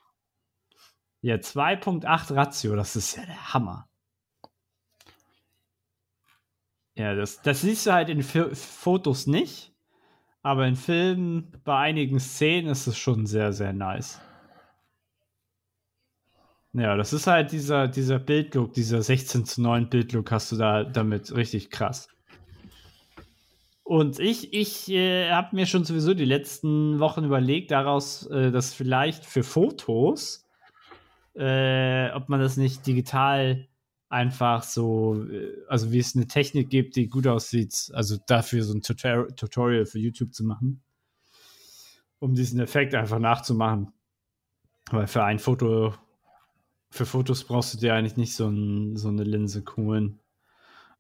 Ja, 1.21 1.37
2.8 1.37 2.35
Ratio, 2.35 2.75
das 2.75 2.95
ist 2.95 3.15
ja 3.15 3.25
der 3.25 3.55
Hammer. 3.55 3.88
Ja, 6.99 7.15
das, 7.15 7.41
das 7.41 7.61
siehst 7.61 7.87
du 7.87 7.93
halt 7.93 8.09
in 8.09 8.19
F 8.19 8.59
Fotos 8.59 9.25
nicht, 9.25 9.71
aber 10.43 10.67
in 10.67 10.75
Filmen 10.75 11.49
bei 11.63 11.77
einigen 11.77 12.19
Szenen 12.19 12.69
ist 12.69 12.87
es 12.87 12.97
schon 12.97 13.25
sehr, 13.25 13.53
sehr 13.53 13.71
nice. 13.71 14.19
Ja, 16.73 16.97
das 16.97 17.13
ist 17.13 17.25
halt 17.25 17.53
dieser, 17.53 17.87
dieser 17.87 18.19
Bildlook, 18.19 18.73
dieser 18.73 19.01
16 19.01 19.45
zu 19.45 19.61
9 19.61 19.89
Bildlook 19.89 20.29
hast 20.29 20.51
du 20.51 20.57
da 20.57 20.83
damit 20.83 21.33
richtig 21.33 21.69
krass. 21.69 22.09
Und 23.83 24.19
ich, 24.19 24.53
ich 24.53 24.91
äh, 24.91 25.31
habe 25.31 25.55
mir 25.55 25.67
schon 25.67 25.85
sowieso 25.85 26.13
die 26.13 26.25
letzten 26.25 26.99
Wochen 26.99 27.23
überlegt, 27.23 27.71
daraus, 27.71 28.27
äh, 28.27 28.51
dass 28.51 28.73
vielleicht 28.73 29.25
für 29.25 29.43
Fotos, 29.43 30.45
äh, 31.33 32.11
ob 32.11 32.27
man 32.27 32.41
das 32.41 32.57
nicht 32.57 32.85
digital 32.85 33.68
einfach 34.09 34.63
so, 34.63 35.23
äh, 35.29 35.55
also 35.67 35.91
wie 35.91 35.99
es 35.99 36.15
eine 36.15 36.27
Technik 36.27 36.69
gibt, 36.69 36.95
die 36.95 37.07
gut 37.07 37.27
aussieht, 37.27 37.91
also 37.93 38.17
dafür 38.27 38.63
so 38.63 38.73
ein 38.73 38.81
Tutor 38.81 39.27
Tutorial 39.35 39.85
für 39.85 39.99
YouTube 39.99 40.33
zu 40.33 40.43
machen, 40.43 40.81
um 42.17 42.33
diesen 42.33 42.59
Effekt 42.59 42.95
einfach 42.95 43.19
nachzumachen. 43.19 43.93
Weil 44.91 45.07
für 45.07 45.23
ein 45.23 45.37
Foto, 45.37 45.93
für 46.89 47.05
Fotos 47.05 47.43
brauchst 47.43 47.75
du 47.75 47.77
dir 47.77 47.93
eigentlich 47.93 48.17
nicht 48.17 48.35
so, 48.35 48.47
ein, 48.47 48.97
so 48.97 49.09
eine 49.09 49.23
Linse 49.23 49.63
coolen. 49.63 50.19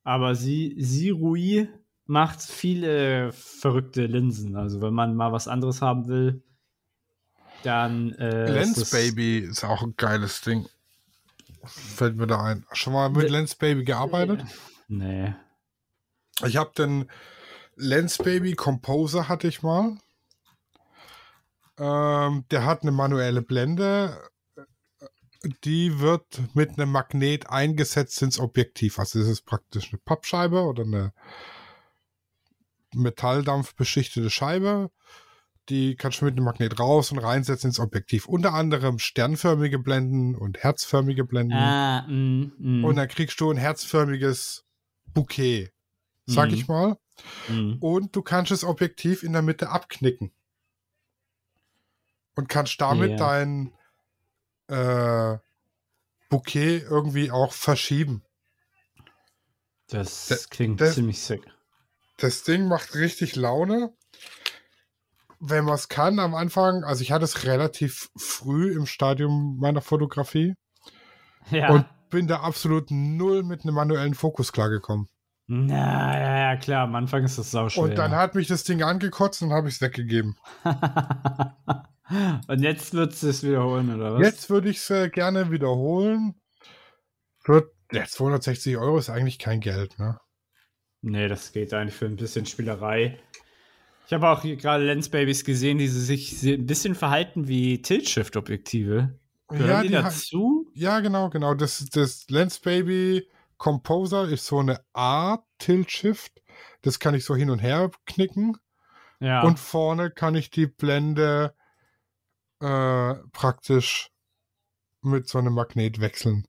Aber 0.03 0.35
sie, 0.35 0.75
Sirui 0.79 1.67
macht 2.05 2.41
viele 2.41 3.31
verrückte 3.31 4.05
Linsen. 4.05 4.55
Also 4.55 4.81
wenn 4.81 4.93
man 4.93 5.15
mal 5.15 5.31
was 5.31 5.47
anderes 5.47 5.81
haben 5.81 6.07
will, 6.07 6.43
dann 7.63 8.13
äh, 8.13 8.51
Lens 8.51 8.89
Baby 8.91 9.39
ist 9.39 9.63
auch 9.63 9.81
ein 9.81 9.95
geiles 9.97 10.41
Ding. 10.41 10.67
Fällt 11.65 12.15
mir 12.15 12.27
da 12.27 12.43
ein. 12.43 12.65
Schon 12.71 12.93
mal 12.93 13.09
mit 13.09 13.29
Lens 13.29 13.55
Baby 13.55 13.83
gearbeitet? 13.83 14.43
Nee. 14.87 15.33
Ich 16.45 16.57
habe 16.57 16.71
den 16.77 17.09
Lens 17.75 18.17
Baby 18.17 18.55
Composer 18.55 19.27
hatte 19.27 19.47
ich 19.47 19.61
mal. 19.61 19.97
Ähm, 21.77 22.45
der 22.51 22.65
hat 22.65 22.81
eine 22.81 22.91
manuelle 22.91 23.41
Blende. 23.41 24.29
Die 25.63 25.99
wird 25.99 26.41
mit 26.53 26.77
einem 26.77 26.91
Magnet 26.91 27.49
eingesetzt 27.49 28.21
ins 28.21 28.39
Objektiv. 28.39 28.99
Also 28.99 29.19
ist 29.19 29.45
praktisch 29.45 29.89
eine 29.91 29.99
Pappscheibe 29.99 30.63
oder 30.63 30.83
eine 30.83 31.13
metalldampfbeschichtete 32.93 34.29
Scheibe 34.29 34.91
die 35.69 35.95
kannst 35.95 36.21
du 36.21 36.25
mit 36.25 36.37
dem 36.37 36.43
Magnet 36.43 36.79
raus 36.79 37.11
und 37.11 37.19
reinsetzen 37.19 37.69
ins 37.69 37.79
Objektiv. 37.79 38.27
Unter 38.27 38.53
anderem 38.53 38.99
sternförmige 38.99 39.79
Blenden 39.79 40.35
und 40.35 40.57
herzförmige 40.57 41.25
Blenden. 41.25 41.53
Ah, 41.53 42.07
mm, 42.07 42.53
mm. 42.57 42.85
Und 42.85 42.95
dann 42.95 43.07
kriegst 43.07 43.39
du 43.39 43.51
ein 43.51 43.57
herzförmiges 43.57 44.65
Bouquet, 45.05 45.71
sag 46.25 46.49
mm. 46.49 46.53
ich 46.53 46.67
mal. 46.67 46.97
Mm. 47.47 47.73
Und 47.79 48.15
du 48.15 48.21
kannst 48.21 48.51
das 48.51 48.63
Objektiv 48.63 49.23
in 49.23 49.33
der 49.33 49.41
Mitte 49.41 49.69
abknicken. 49.69 50.31
Und 52.35 52.49
kannst 52.49 52.79
damit 52.81 53.11
yeah. 53.11 53.17
dein 53.17 53.73
äh, 54.67 55.37
Bouquet 56.29 56.83
irgendwie 56.89 57.31
auch 57.31 57.53
verschieben. 57.53 58.23
Das 59.87 60.49
klingt 60.49 60.79
das, 60.79 60.95
ziemlich 60.95 61.19
sick. 61.19 61.41
Das 62.17 62.43
Ding 62.43 62.67
macht 62.67 62.95
richtig 62.95 63.35
Laune 63.35 63.93
wenn 65.39 65.65
man 65.65 65.75
es 65.75 65.87
kann, 65.87 66.19
am 66.19 66.35
Anfang, 66.35 66.83
also 66.83 67.01
ich 67.01 67.11
hatte 67.11 67.25
es 67.25 67.45
relativ 67.45 68.09
früh 68.17 68.73
im 68.73 68.85
Stadium 68.85 69.57
meiner 69.59 69.81
Fotografie 69.81 70.55
ja. 71.51 71.69
und 71.69 71.85
bin 72.09 72.27
da 72.27 72.41
absolut 72.41 72.91
null 72.91 73.43
mit 73.43 73.63
einem 73.63 73.75
manuellen 73.75 74.15
Fokus 74.15 74.51
klargekommen. 74.51 75.07
Na, 75.47 76.19
ja, 76.19 76.37
ja, 76.51 76.57
klar, 76.57 76.83
am 76.83 76.93
Anfang 76.95 77.23
ist 77.23 77.39
das 77.39 77.49
sau 77.49 77.69
schwer. 77.69 77.83
Und 77.83 77.97
dann 77.97 78.11
hat 78.11 78.35
mich 78.35 78.47
das 78.47 78.63
Ding 78.63 78.83
angekotzt 78.83 79.41
und 79.41 79.51
habe 79.51 79.67
ich 79.67 79.75
es 79.75 79.81
weggegeben. 79.81 80.35
und 82.47 82.61
jetzt 82.61 82.93
würdest 82.93 83.23
du 83.23 83.27
es 83.29 83.43
wiederholen, 83.43 83.95
oder 83.95 84.13
was? 84.13 84.21
Jetzt 84.21 84.49
würde 84.51 84.69
ich 84.69 84.77
es 84.77 84.89
äh, 84.91 85.09
gerne 85.09 85.49
wiederholen. 85.49 86.35
Für 87.39 87.71
ja, 87.91 88.05
260 88.05 88.77
Euro 88.77 88.99
ist 88.99 89.09
eigentlich 89.09 89.39
kein 89.39 89.59
Geld, 89.59 89.97
ne? 89.97 90.19
Nee, 91.01 91.27
das 91.27 91.51
geht 91.51 91.73
eigentlich 91.73 91.95
für 91.95 92.05
ein 92.05 92.17
bisschen 92.17 92.45
Spielerei. 92.45 93.17
Ich 94.09 94.13
habe 94.13 94.27
auch 94.27 94.41
hier 94.41 94.55
gerade 94.57 94.85
Lensbabys 94.85 95.43
gesehen, 95.43 95.77
die 95.77 95.87
sich 95.87 96.41
ein 96.41 96.65
bisschen 96.65 96.95
verhalten 96.95 97.47
wie 97.47 97.79
Tilt-Shift-Objektive. 97.79 99.19
Gehören 99.49 99.69
Ja, 99.69 99.81
die, 99.83 99.89
die 99.89 99.93
dazu? 99.93 100.67
Ja, 100.73 100.99
genau, 100.99 101.29
genau. 101.29 101.53
Das, 101.53 101.85
das 101.91 102.27
Lens 102.27 102.57
Baby 102.57 103.29
Composer 103.57 104.27
ist 104.27 104.47
so 104.47 104.57
eine 104.57 104.83
Art 104.93 105.45
Tilt 105.59 105.91
Shift. 105.91 106.41
Das 106.81 106.97
kann 106.97 107.13
ich 107.13 107.23
so 107.23 107.35
hin 107.35 107.51
und 107.51 107.59
her 107.59 107.91
knicken. 108.07 108.57
Ja. 109.19 109.43
Und 109.43 109.59
vorne 109.59 110.09
kann 110.09 110.33
ich 110.33 110.49
die 110.49 110.65
Blende 110.65 111.53
äh, 112.61 113.13
praktisch 113.31 114.09
mit 115.03 115.27
so 115.27 115.37
einem 115.37 115.53
Magnet 115.53 116.01
wechseln. 116.01 116.47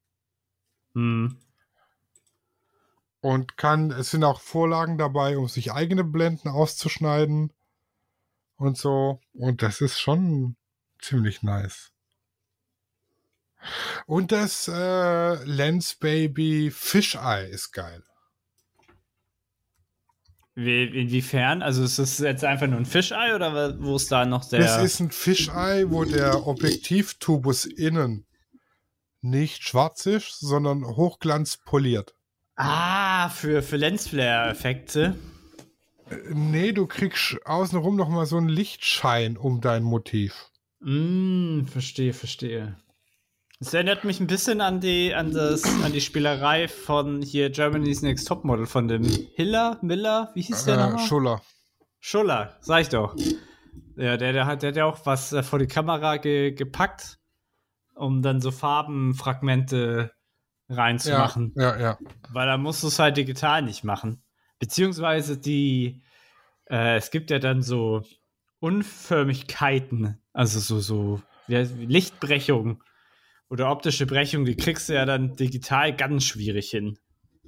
hm. 0.95 1.37
Und 3.21 3.57
kann, 3.57 3.91
es 3.91 4.11
sind 4.11 4.25
auch 4.25 4.41
Vorlagen 4.41 4.97
dabei, 4.97 5.37
um 5.37 5.47
sich 5.47 5.73
eigene 5.73 6.05
Blenden 6.05 6.49
auszuschneiden 6.49 7.53
und 8.57 8.79
so. 8.79 9.21
Und 9.33 9.63
das 9.63 9.81
ist 9.81 10.01
schon 10.01 10.57
ziemlich 11.01 11.43
nice. 11.43 11.93
Und 14.07 14.33
das 14.33 14.69
äh, 14.69 15.45
Lens 15.45 15.95
Baby 15.95 16.71
Fisheye 16.71 17.47
ist 17.49 17.73
geil. 17.73 18.03
Wie, 20.55 20.85
inwiefern? 20.85 21.63
Also 21.63 21.85
ist 21.85 21.99
das 21.99 22.19
jetzt 22.19 22.45
einfach 22.45 22.67
nur 22.67 22.79
ein 22.79 22.87
Fischei 22.87 23.35
oder 23.35 23.79
wo 23.81 23.97
ist 23.97 24.11
da 24.11 24.25
noch 24.25 24.45
der. 24.47 24.61
Das 24.61 24.83
ist 24.83 25.01
ein 25.01 25.11
Fisheye, 25.11 25.91
wo 25.91 26.05
der 26.05 26.47
Objektivtubus 26.47 27.65
innen 27.65 28.27
nicht 29.23 29.63
schwarz 29.63 30.07
ist, 30.07 30.41
sondern 30.41 30.85
hochglanzpoliert. 30.85 32.15
Ah, 32.65 33.29
für, 33.29 33.63
für 33.63 33.77
Lensflare-Effekte. 33.77 35.17
Nee, 36.33 36.73
du 36.73 36.87
kriegst 36.87 37.39
außenrum 37.45 37.97
noch 37.97 38.09
mal 38.09 38.27
so 38.27 38.37
einen 38.37 38.49
Lichtschein 38.49 39.37
um 39.37 39.61
dein 39.61 39.83
Motiv. 39.83 40.51
Mm, 40.81 41.67
verstehe, 41.67 42.13
verstehe. 42.13 42.77
Es 43.61 43.75
erinnert 43.75 44.05
mich 44.05 44.21
ein 44.21 44.27
bisschen 44.27 44.61
an 44.63 44.81
die, 44.81 45.15
an 45.15 45.33
das, 45.33 45.65
an 45.85 45.93
die 45.93 46.01
Spielerei 46.01 46.67
von 46.67 47.21
hier 47.21 47.51
Germany's 47.51 48.01
Next 48.01 48.27
Topmodel 48.27 48.67
von 48.67 48.89
dem 48.89 49.05
Hiller, 49.05 49.79
Miller, 49.83 50.31
wie 50.35 50.43
hieß 50.43 50.65
der 50.65 50.75
Äh, 50.75 50.79
nochmal? 50.79 51.07
Schuller. 51.07 51.43
Schuller, 51.99 52.57
sag 52.61 52.81
ich 52.81 52.89
doch. 52.89 53.15
Ja, 53.97 54.17
der, 54.17 54.33
der 54.33 54.47
hat, 54.47 54.63
der 54.63 54.71
hat 54.71 54.77
ja 54.77 54.87
auch 54.87 55.05
was 55.05 55.35
äh, 55.35 55.43
vor 55.43 55.59
die 55.59 55.67
Kamera 55.67 56.17
ge, 56.17 56.53
gepackt, 56.53 57.19
um 57.95 58.23
dann 58.23 58.41
so 58.41 58.51
Farbenfragmente 58.51 60.11
reinzumachen. 60.71 61.53
ja, 61.57 61.79
ja. 61.79 61.99
Weil 62.31 62.47
da 62.47 62.57
musst 62.57 62.83
du 62.83 62.87
es 62.89 62.99
halt 62.99 63.17
digital 63.17 63.63
nicht 63.63 63.85
machen. 63.85 64.23
Beziehungsweise 64.59 65.37
die, 65.39 66.03
äh, 66.71 66.97
es 66.97 67.11
gibt 67.11 67.31
ja 67.31 67.39
dann 67.39 67.63
so 67.63 68.03
Unförmigkeiten, 68.61 70.19
also 70.33 70.61
so, 70.61 70.81
so 70.81 71.23
wie 71.47 71.57
heißt- 71.57 71.79
wie 71.79 71.87
Lichtbrechung 71.87 72.83
oder 73.49 73.71
optische 73.71 74.07
Brechung, 74.07 74.45
die 74.45 74.57
kriegst 74.57 74.89
du 74.89 74.95
ja 74.95 75.05
dann 75.05 75.35
digital 75.37 75.95
ganz 75.97 76.25
schwierig 76.25 76.71
hin. 76.71 76.99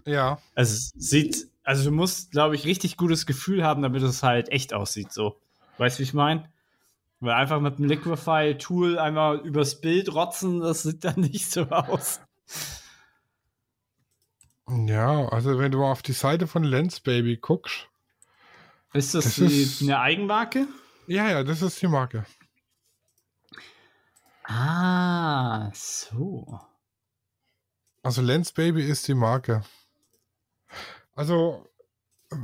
Ja, 0.07 0.39
Also 0.57 0.75
es 0.75 0.93
sieht, 0.97 1.47
also 1.63 1.85
du 1.91 1.95
musst, 1.95 2.33
glaube 2.33 2.57
ich, 2.57 2.65
richtig 2.65 2.97
gutes 2.97 3.25
Gefühl 3.27 3.63
haben, 3.65 3.83
damit 3.83 4.03
es 4.03 4.23
halt 4.23 4.49
echt 4.49 4.75
aussieht, 4.75 5.13
so. 5.13 5.41
Weißt 5.79 5.99
du, 5.99 6.01
wie 6.01 6.05
ich 6.05 6.15
meine? 6.15 6.51
Weil 7.21 7.35
einfach 7.35 7.61
mit 7.61 7.79
dem 7.79 7.85
Liquify-Tool 7.85 8.99
einmal 8.99 9.39
übers 9.47 9.81
Bild 9.81 10.13
rotzen, 10.13 10.61
das 10.61 10.83
sieht 10.83 11.05
dann 11.05 11.21
nicht 11.21 11.51
so 11.51 11.63
aus. 11.69 12.21
Ja, 14.87 15.29
also 15.29 15.59
wenn 15.59 15.73
du 15.73 15.79
mal 15.79 15.93
auf 15.93 16.03
die 16.03 16.13
Seite 16.13 16.47
von 16.47 16.65
Lens 16.65 17.01
Baby 17.01 17.37
guckst. 17.37 17.89
Ist 18.93 19.15
das, 19.15 19.25
Das 19.25 19.35
die, 19.37 19.63
ist- 19.63 19.83
eine 19.83 19.99
Eigenmarke? 20.01 20.67
Ja, 21.07 21.29
ja, 21.29 21.43
das 21.43 21.63
ist 21.63 21.81
die 21.83 21.89
Marke. 21.89 22.25
Ah, 24.45 25.71
so. 25.75 26.61
Also 28.03 28.23
Lens 28.23 28.53
Baby 28.53 28.83
ist 28.89 29.07
die 29.09 29.15
Marke. 29.15 29.63
Also 31.15 31.67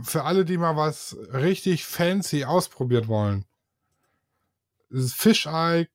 für 0.03 0.25
alle, 0.25 0.45
die 0.45 0.59
mal 0.59 0.77
was 0.77 1.17
richtig 1.33 1.85
fancy 1.85 2.45
ausprobiert 2.45 3.09
wollen. 3.09 3.45
Fisheye, 4.91 5.89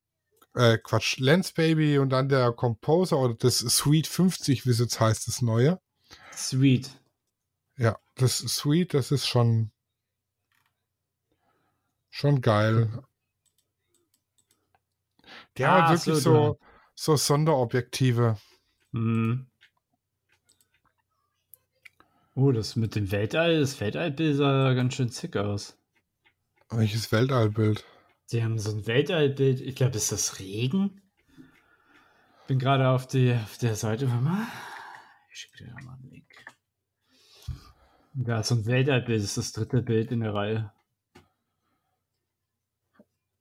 äh, 0.56 0.78
Quatsch, 0.78 1.18
Lens 1.20 1.52
Baby 1.54 1.98
und 2.00 2.10
dann 2.10 2.30
der 2.30 2.52
Composer 2.52 3.18
oder 3.18 3.34
das 3.36 3.60
Sweet 3.60 4.08
50, 4.08 4.66
wie 4.66 4.70
es 4.72 4.80
jetzt 4.80 5.00
heißt, 5.00 5.28
das 5.28 5.42
neue. 5.42 5.80
Sweet. 6.36 6.90
Ja, 7.78 8.00
das 8.16 8.40
Sweet, 8.40 8.96
das 8.96 9.12
ist 9.12 9.28
schon 9.28 9.72
schon 12.10 12.42
geil. 12.42 13.04
Die 15.58 15.66
haben 15.66 15.74
Ah, 15.74 15.88
halt 15.88 16.00
wirklich 16.00 16.16
so, 16.24 16.56
so, 16.56 16.60
so 16.96 17.16
Sonderobjektive. 17.16 18.38
Hm. 18.94 19.46
Oh, 22.36 22.52
das 22.52 22.76
mit 22.76 22.94
dem 22.96 23.12
Weltall, 23.12 23.60
das 23.60 23.80
Weltallbild 23.80 24.36
sah 24.38 24.74
ganz 24.74 24.94
schön 24.96 25.10
zick 25.10 25.36
aus. 25.38 25.78
Welches 26.72 27.10
Weltallbild? 27.14 27.86
Die 28.34 28.44
haben 28.44 28.60
so 28.60 28.72
ein 28.72 28.86
Weltallbild, 28.86 29.62
ich 29.62 29.76
glaube, 29.76 29.96
ist 29.96 30.12
das 30.12 30.40
Regen? 30.40 31.02
Bin 32.48 32.60
gerade 32.60 32.90
auf, 32.90 33.08
die, 33.08 33.34
auf 33.34 33.58
der 33.58 33.76
Seite, 33.76 34.10
warte 34.10 34.24
mal. 34.24 34.48
Ich 35.34 35.40
schicke 35.40 35.66
dir 35.66 35.74
mal 35.84 35.94
einen 35.94 36.12
Link. 36.12 36.46
Da 38.14 38.42
ist 38.42 38.50
so 38.50 38.56
ein 38.56 38.68
Weltallbild, 38.68 39.20
das 39.20 39.30
ist 39.30 39.38
das 39.38 39.52
dritte 39.52 39.82
Bild 39.82 40.12
in 40.12 40.20
der 40.20 40.36
Reihe. 40.36 40.72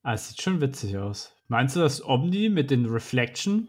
Ah, 0.02 0.14
es 0.14 0.30
sieht 0.30 0.40
schon 0.40 0.62
witzig 0.62 0.96
aus. 0.96 1.36
Meinst 1.48 1.76
du 1.76 1.80
das 1.80 2.02
Omni 2.02 2.48
mit 2.48 2.70
den 2.70 2.86
Reflection? 2.86 3.68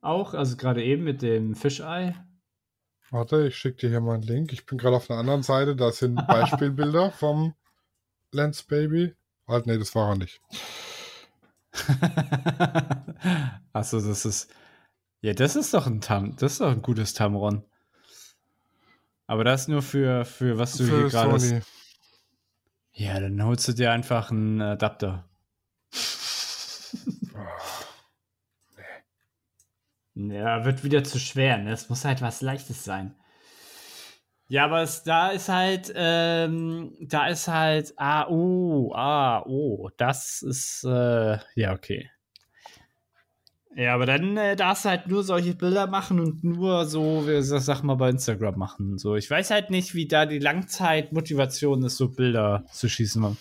Auch, 0.00 0.32
also 0.32 0.56
gerade 0.56 0.82
eben 0.82 1.04
mit 1.04 1.20
dem 1.20 1.54
Fischei? 1.54 2.16
Warte, 3.10 3.48
ich 3.48 3.56
schicke 3.56 3.76
dir 3.76 3.90
hier 3.90 4.00
mal 4.00 4.14
einen 4.14 4.22
Link. 4.22 4.54
Ich 4.54 4.64
bin 4.64 4.78
gerade 4.78 4.96
auf 4.96 5.10
einer 5.10 5.20
anderen 5.20 5.42
Seite. 5.42 5.76
Da 5.76 5.92
sind 5.92 6.14
Beispielbilder 6.26 7.10
vom 7.10 7.54
Lens 8.30 8.62
Baby. 8.62 9.14
Halt, 9.46 9.66
nee, 9.66 9.76
das 9.76 9.94
war 9.94 10.08
er 10.08 10.16
nicht. 10.16 10.40
Achso, 13.74 14.00
das 14.00 14.24
ist. 14.24 14.50
Ja, 15.22 15.32
das 15.34 15.56
ist 15.56 15.72
doch 15.72 15.86
ein 15.86 16.00
Tam. 16.00 16.36
Das 16.36 16.52
ist 16.52 16.60
doch 16.60 16.72
ein 16.72 16.82
gutes 16.82 17.14
Tamron. 17.14 17.64
Aber 19.26 19.44
das 19.44 19.68
nur 19.68 19.80
für, 19.80 20.24
für 20.24 20.58
was 20.58 20.76
du 20.76 20.84
hier 20.84 20.92
Für 20.92 21.08
gerade. 21.08 21.40
Sony. 21.40 21.60
Ja, 22.92 23.18
dann 23.18 23.42
holst 23.42 23.66
du 23.68 23.72
dir 23.72 23.92
einfach 23.92 24.30
einen 24.30 24.60
Adapter. 24.60 25.28
Ja, 30.14 30.66
wird 30.66 30.84
wieder 30.84 31.02
zu 31.04 31.18
schwer, 31.18 31.56
ne? 31.56 31.72
Es 31.72 31.88
muss 31.88 32.04
halt 32.04 32.20
was 32.20 32.42
Leichtes 32.42 32.84
sein. 32.84 33.14
Ja, 34.46 34.66
aber 34.66 34.82
es, 34.82 35.02
da 35.04 35.30
ist 35.30 35.48
halt, 35.48 35.90
ähm, 35.96 36.94
da 37.00 37.28
ist 37.28 37.48
halt, 37.48 37.94
ah, 37.96 38.26
oh, 38.28 38.92
ah, 38.94 39.42
oh, 39.46 39.88
das 39.96 40.42
ist, 40.42 40.84
äh, 40.84 41.38
ja, 41.54 41.72
okay. 41.72 42.10
Ja, 43.74 43.94
aber 43.94 44.04
dann 44.04 44.36
äh, 44.36 44.54
darfst 44.54 44.84
du 44.84 44.90
halt 44.90 45.06
nur 45.06 45.24
solche 45.24 45.54
Bilder 45.54 45.86
machen 45.86 46.20
und 46.20 46.44
nur 46.44 46.84
so, 46.84 47.22
wie 47.26 47.32
gesagt, 47.32 47.62
sag 47.64 47.82
mal, 47.82 47.94
bei 47.94 48.10
Instagram 48.10 48.58
machen. 48.58 48.98
So, 48.98 49.16
ich 49.16 49.30
weiß 49.30 49.50
halt 49.50 49.70
nicht, 49.70 49.94
wie 49.94 50.06
da 50.06 50.26
die 50.26 50.38
Langzeitmotivation 50.38 51.82
ist, 51.84 51.96
so 51.96 52.10
Bilder 52.10 52.66
zu 52.70 52.88
schießen. 52.88 53.22
Man. 53.22 53.38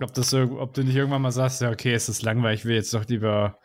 Ob, 0.00 0.12
das, 0.12 0.34
ob 0.34 0.74
du 0.74 0.82
nicht 0.82 0.96
irgendwann 0.96 1.22
mal 1.22 1.30
sagst, 1.30 1.60
ja, 1.60 1.70
okay, 1.70 1.92
es 1.94 2.08
ist 2.08 2.22
langweilig, 2.22 2.60
ich 2.60 2.66
will 2.66 2.74
jetzt 2.74 2.92
doch 2.94 3.06
lieber 3.06 3.58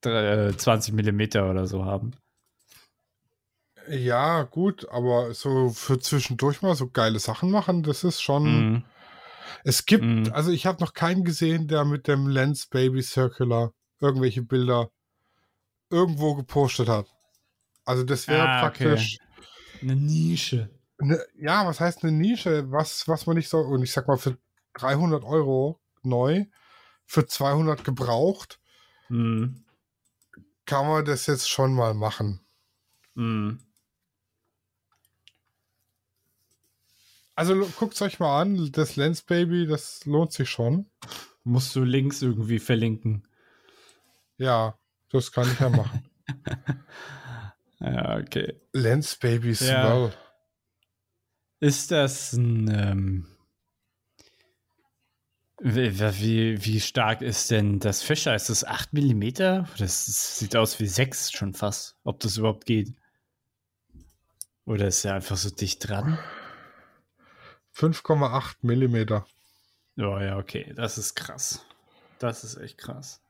drei- 0.00 0.48
äh, 0.48 0.56
20 0.56 0.92
Millimeter 0.94 1.48
oder 1.48 1.66
so 1.66 1.84
haben. 1.84 2.10
Ja, 3.88 4.42
gut, 4.42 4.88
aber 4.90 5.32
so 5.34 5.68
für 5.70 6.00
zwischendurch 6.00 6.62
mal 6.62 6.74
so 6.74 6.90
geile 6.90 7.20
Sachen 7.20 7.50
machen, 7.52 7.84
das 7.84 8.02
ist 8.02 8.20
schon. 8.20 8.42
Mhm. 8.72 8.84
Es 9.62 9.86
gibt, 9.86 10.04
Mhm. 10.04 10.32
also 10.32 10.50
ich 10.50 10.66
habe 10.66 10.82
noch 10.82 10.92
keinen 10.92 11.22
gesehen, 11.22 11.68
der 11.68 11.84
mit 11.84 12.08
dem 12.08 12.26
Lens 12.26 12.66
Baby 12.66 13.02
Circular 13.02 13.72
irgendwelche 14.00 14.42
Bilder 14.42 14.90
irgendwo 15.90 16.34
gepostet 16.34 16.88
hat. 16.88 17.06
Also 17.84 18.02
das 18.04 18.26
wäre 18.28 18.46
Ah, 18.46 18.66
okay. 18.66 18.84
praktisch. 18.84 19.18
Eine 19.80 19.96
Nische. 19.96 20.70
Ne, 20.98 21.22
ja, 21.38 21.66
was 21.66 21.80
heißt 21.80 22.02
eine 22.02 22.12
Nische? 22.12 22.70
Was, 22.70 23.06
was 23.06 23.26
man 23.26 23.36
nicht 23.36 23.48
so, 23.48 23.58
und 23.58 23.82
ich 23.82 23.92
sag 23.92 24.08
mal 24.08 24.16
für 24.16 24.38
300 24.74 25.24
Euro 25.24 25.80
neu, 26.02 26.46
für 27.06 27.26
200 27.26 27.84
gebraucht, 27.84 28.60
Mhm. 29.08 29.64
kann 30.64 30.88
man 30.88 31.04
das 31.04 31.26
jetzt 31.26 31.48
schon 31.48 31.74
mal 31.74 31.94
machen. 31.94 32.40
Mhm. 33.14 33.60
Also 37.34 37.66
guckt 37.78 37.94
es 37.94 38.02
euch 38.02 38.18
mal 38.18 38.40
an, 38.40 38.72
das 38.72 38.96
Lens 38.96 39.22
Baby, 39.22 39.66
das 39.66 40.04
lohnt 40.06 40.32
sich 40.32 40.48
schon. 40.48 40.86
Musst 41.44 41.76
du 41.76 41.84
Links 41.84 42.22
irgendwie 42.22 42.58
verlinken. 42.58 43.28
Ja, 44.38 44.78
das 45.10 45.32
kann 45.32 45.50
ich 45.50 45.60
ja 45.60 45.68
machen. 45.68 46.08
ja, 47.80 48.18
okay. 48.18 48.60
Lens 48.72 49.16
Baby 49.16 49.48
Ja. 49.48 49.54
Swell. 49.54 50.12
Ist 51.60 51.90
das 51.90 52.32
ein. 52.34 52.68
Ähm, 52.68 53.26
wie, 55.58 55.98
wie, 55.98 56.64
wie 56.64 56.80
stark 56.80 57.22
ist 57.22 57.50
denn 57.50 57.80
das 57.80 58.02
Fischer? 58.02 58.34
Ist 58.34 58.50
das 58.50 58.62
8 58.62 58.92
mm? 58.92 59.64
Das 59.78 60.38
sieht 60.38 60.54
aus 60.54 60.78
wie 60.80 60.86
6 60.86 61.32
schon 61.32 61.54
fast. 61.54 61.96
Ob 62.04 62.20
das 62.20 62.36
überhaupt 62.36 62.66
geht. 62.66 62.94
Oder 64.66 64.88
ist 64.88 65.04
er 65.06 65.14
einfach 65.14 65.36
so 65.38 65.48
dicht 65.48 65.88
dran? 65.88 66.18
5,8 67.74 68.56
Millimeter. 68.62 69.26
Oh 69.96 70.18
ja, 70.18 70.36
okay. 70.36 70.74
Das 70.76 70.98
ist 70.98 71.14
krass. 71.14 71.64
Das 72.18 72.44
ist 72.44 72.56
echt 72.56 72.76
krass. 72.76 73.22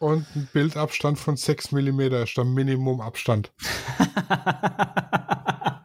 Und 0.00 0.26
ein 0.34 0.48
Bildabstand 0.54 1.18
von 1.18 1.36
6 1.36 1.72
Millimeter 1.72 2.22
ist 2.22 2.34
der 2.34 2.44
Minimumabstand. 2.44 3.52
ja, 5.58 5.84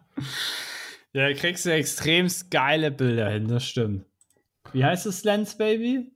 da 1.11 1.33
kriegst 1.33 1.65
du 1.65 1.73
extremst 1.73 2.49
geile 2.49 2.91
Bilder 2.91 3.29
hin, 3.29 3.49
das 3.49 3.65
stimmt. 3.65 4.05
Wie 4.71 4.85
heißt 4.85 5.05
das 5.05 5.25
Lens 5.25 5.57
Baby? 5.57 6.13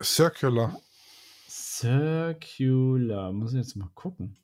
Circular. 0.00 0.80
Circular. 1.48 3.32
Muss 3.32 3.52
ich 3.52 3.58
jetzt 3.58 3.74
mal 3.74 3.90
gucken. 3.96 4.36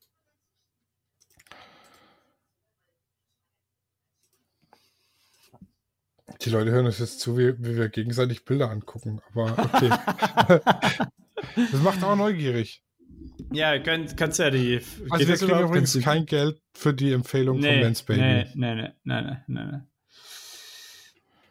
Die 6.43 6.51
Leute 6.51 6.73
hören 6.73 6.87
uns 6.87 6.99
jetzt 6.99 7.21
zu, 7.21 7.39
wie, 7.39 7.57
wie 7.61 7.77
wir 7.77 7.89
gegenseitig 7.89 8.45
Bilder 8.45 8.69
angucken. 8.69 9.21
Aber 9.31 9.57
okay. 9.57 9.91
das 11.71 11.81
macht 11.83 12.03
auch 12.03 12.17
neugierig. 12.17 12.83
Ja, 13.57 13.79
könnt, 13.79 14.17
kannst 14.17 14.39
ja 14.39 14.51
die. 14.51 14.81
Also 15.09 15.27
wir 15.27 15.37
kriegen 15.37 15.61
übrigens 15.61 15.99
kein 16.03 16.27
Geld 16.27 16.61
für 16.75 16.93
die 16.93 17.13
Empfehlung 17.13 17.57
von 17.57 17.69
nee, 17.69 17.81
Lens 17.81 18.03
Baby. 18.03 18.21
nee, 18.21 18.47
nee, 18.55 18.75
nee, 18.75 18.93
nee, 19.05 19.37
nee, 19.47 19.65
nee. 19.65 19.81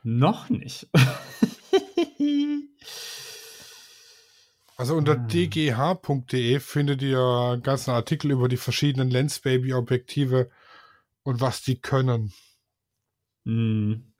Noch 0.04 0.50
nicht. 0.50 0.88
Also 4.78 4.96
unter 4.96 5.14
Ah. 5.14 5.16
dgh.de 5.28 6.60
findet 6.60 7.02
ihr 7.02 7.20
einen 7.20 7.64
ganzen 7.64 7.92
Artikel 7.92 8.32
über 8.32 8.50
die 8.50 8.58
verschiedenen 8.58 9.10
Lens 9.10 9.40
Baby 9.40 9.74
Objektive 9.74 10.50
und 11.24 11.42
was 11.42 11.64
die 11.64 11.80
können. 11.80 12.34
Hm. 13.46 14.14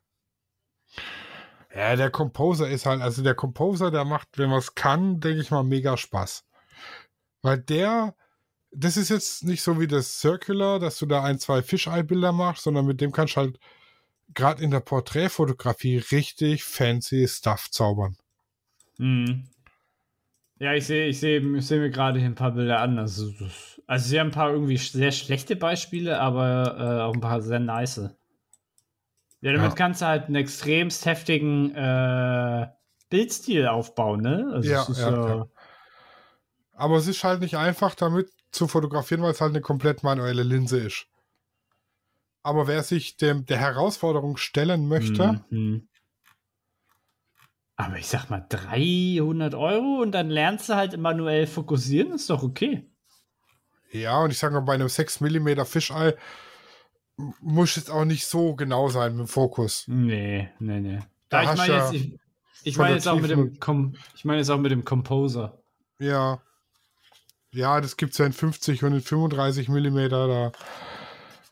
Ja, 1.76 1.96
der 1.98 2.10
Composer 2.10 2.70
ist 2.70 2.86
halt, 2.86 3.02
also 3.02 3.22
der 3.22 3.36
Composer, 3.36 3.92
der 3.92 4.06
macht, 4.06 4.30
wenn 4.38 4.50
man 4.50 4.60
es 4.60 4.76
kann, 4.76 5.20
denke 5.20 5.42
ich 5.42 5.52
mal, 5.52 5.64
mega 5.64 5.98
Spaß. 5.98 6.46
Weil 7.46 7.60
der, 7.60 8.16
das 8.72 8.98
ist 8.98 9.10
jetzt 9.10 9.44
nicht 9.44 9.62
so 9.62 9.80
wie 9.80 9.86
das 9.86 10.20
Circular, 10.20 10.80
dass 10.80 10.98
du 10.98 11.06
da 11.06 11.24
ein, 11.24 11.38
zwei 11.38 11.62
Fischei-Bilder 11.62 12.32
machst, 12.32 12.64
sondern 12.64 12.88
mit 12.88 13.02
dem 13.02 13.12
kannst 13.12 13.36
du 13.36 13.42
halt 13.42 13.60
gerade 14.34 14.64
in 14.64 14.72
der 14.72 14.80
Porträtfotografie 14.80 15.98
richtig 15.98 16.64
fancy 16.64 17.28
Stuff 17.28 17.70
zaubern. 17.70 18.18
Hm. 18.98 19.44
Ja, 20.58 20.74
ich 20.74 20.88
sehe 20.88 21.08
ich 21.08 21.20
seh, 21.20 21.38
ich 21.38 21.68
seh 21.68 21.78
mir 21.78 21.92
gerade 21.92 22.18
hier 22.18 22.30
ein 22.30 22.34
paar 22.34 22.54
Bilder 22.54 22.80
an. 22.80 22.98
Also, 22.98 23.32
also 23.86 24.10
sie 24.10 24.20
haben 24.20 24.30
ein 24.30 24.32
paar 24.32 24.50
irgendwie 24.50 24.78
sehr 24.78 25.12
schlechte 25.12 25.56
Beispiele, 25.56 26.20
aber 26.20 26.78
äh, 26.80 27.02
auch 27.04 27.14
ein 27.14 27.22
paar 27.22 27.44
sehr 27.44 27.60
nice. 27.60 28.10
Ja, 29.42 29.54
damit 29.54 29.70
Ja. 29.70 29.76
kannst 29.76 30.02
du 30.02 30.08
halt 30.08 30.26
einen 30.26 30.36
extremst 30.36 31.06
heftigen 31.06 31.76
äh, 31.76 32.68
Bildstil 33.12 33.68
aufbauen, 33.68 34.22
ne? 34.22 34.50
Also 34.52 34.68
Ja, 34.68 34.88
ja, 34.98 35.10
äh, 35.10 35.38
ja. 35.38 35.48
Aber 36.76 36.98
es 36.98 37.08
ist 37.08 37.24
halt 37.24 37.42
nicht 37.42 37.58
einfach 37.58 37.96
damit 37.96 38.30
zu 38.52 38.68
fotografieren, 38.68 39.22
weil 39.22 39.32
es 39.32 39.42
halt 39.42 39.52
eine 39.52 39.62
komplett 39.62 40.04
manuelle 40.04 40.44
Linse 40.44 40.78
ist. 40.80 41.08
Aber 42.44 42.68
wer 42.68 42.84
sich 42.84 43.18
dem, 43.18 43.46
der 43.46 43.58
Herausforderung 43.58 44.38
stellen 44.38 44.88
möchte, 44.88 45.42
Mhm. 45.50 45.88
Aber 47.78 47.98
ich 47.98 48.08
sag 48.08 48.30
mal, 48.30 48.46
300 48.48 49.54
Euro 49.54 50.02
und 50.02 50.14
dann 50.14 50.30
lernst 50.30 50.70
du 50.70 50.76
halt 50.76 50.96
manuell 50.98 51.46
fokussieren, 51.46 52.14
ist 52.14 52.30
doch 52.30 52.42
okay. 52.42 52.90
ja, 53.92 54.18
und 54.22 54.32
ich 54.32 54.38
sage 54.40 54.54
mal, 54.54 54.62
bei 54.62 54.76
einem 54.76 54.88
6 54.88 55.20
mm 55.20 55.66
Fischei 55.66 56.16
muss 57.42 57.76
es 57.76 57.90
auch 57.90 58.06
nicht 58.06 58.28
so 58.28 58.56
genau 58.56 58.88
sein 58.90 59.14
mit 59.18 59.28
dem 59.28 59.28
Fokus. 59.28 59.84
Nee, 59.88 60.50
nee, 60.60 60.80
nee. 60.80 61.00
Da 61.30 61.44
Da 61.44 61.52
ich 61.52 61.58
meine 61.58 61.74
ja 61.74 61.92
jetzt, 61.92 61.94
ich, 61.94 62.20
ich 62.64 62.76
der 62.78 62.90
jetzt 62.92 63.08
auch 63.10 63.16
mit 63.20 63.26
Tiefen- 63.32 63.52
dem 63.54 63.60
Com 63.60 63.96
ich 64.16 64.24
meine 64.26 64.40
jetzt 64.40 64.50
auch 64.50 64.58
mit 64.60 64.72
dem 64.72 64.86
Composer. 64.86 65.62
Ja. 66.00 66.42
Ja, 67.56 67.80
das 67.80 67.96
gibt 67.96 68.12
es 68.12 68.18
ja 68.18 68.26
in 68.26 68.34
50 68.34 68.84
und 68.84 68.94
in 68.94 69.02
35 69.02 69.70
mm, 69.70 70.10
da 70.10 70.52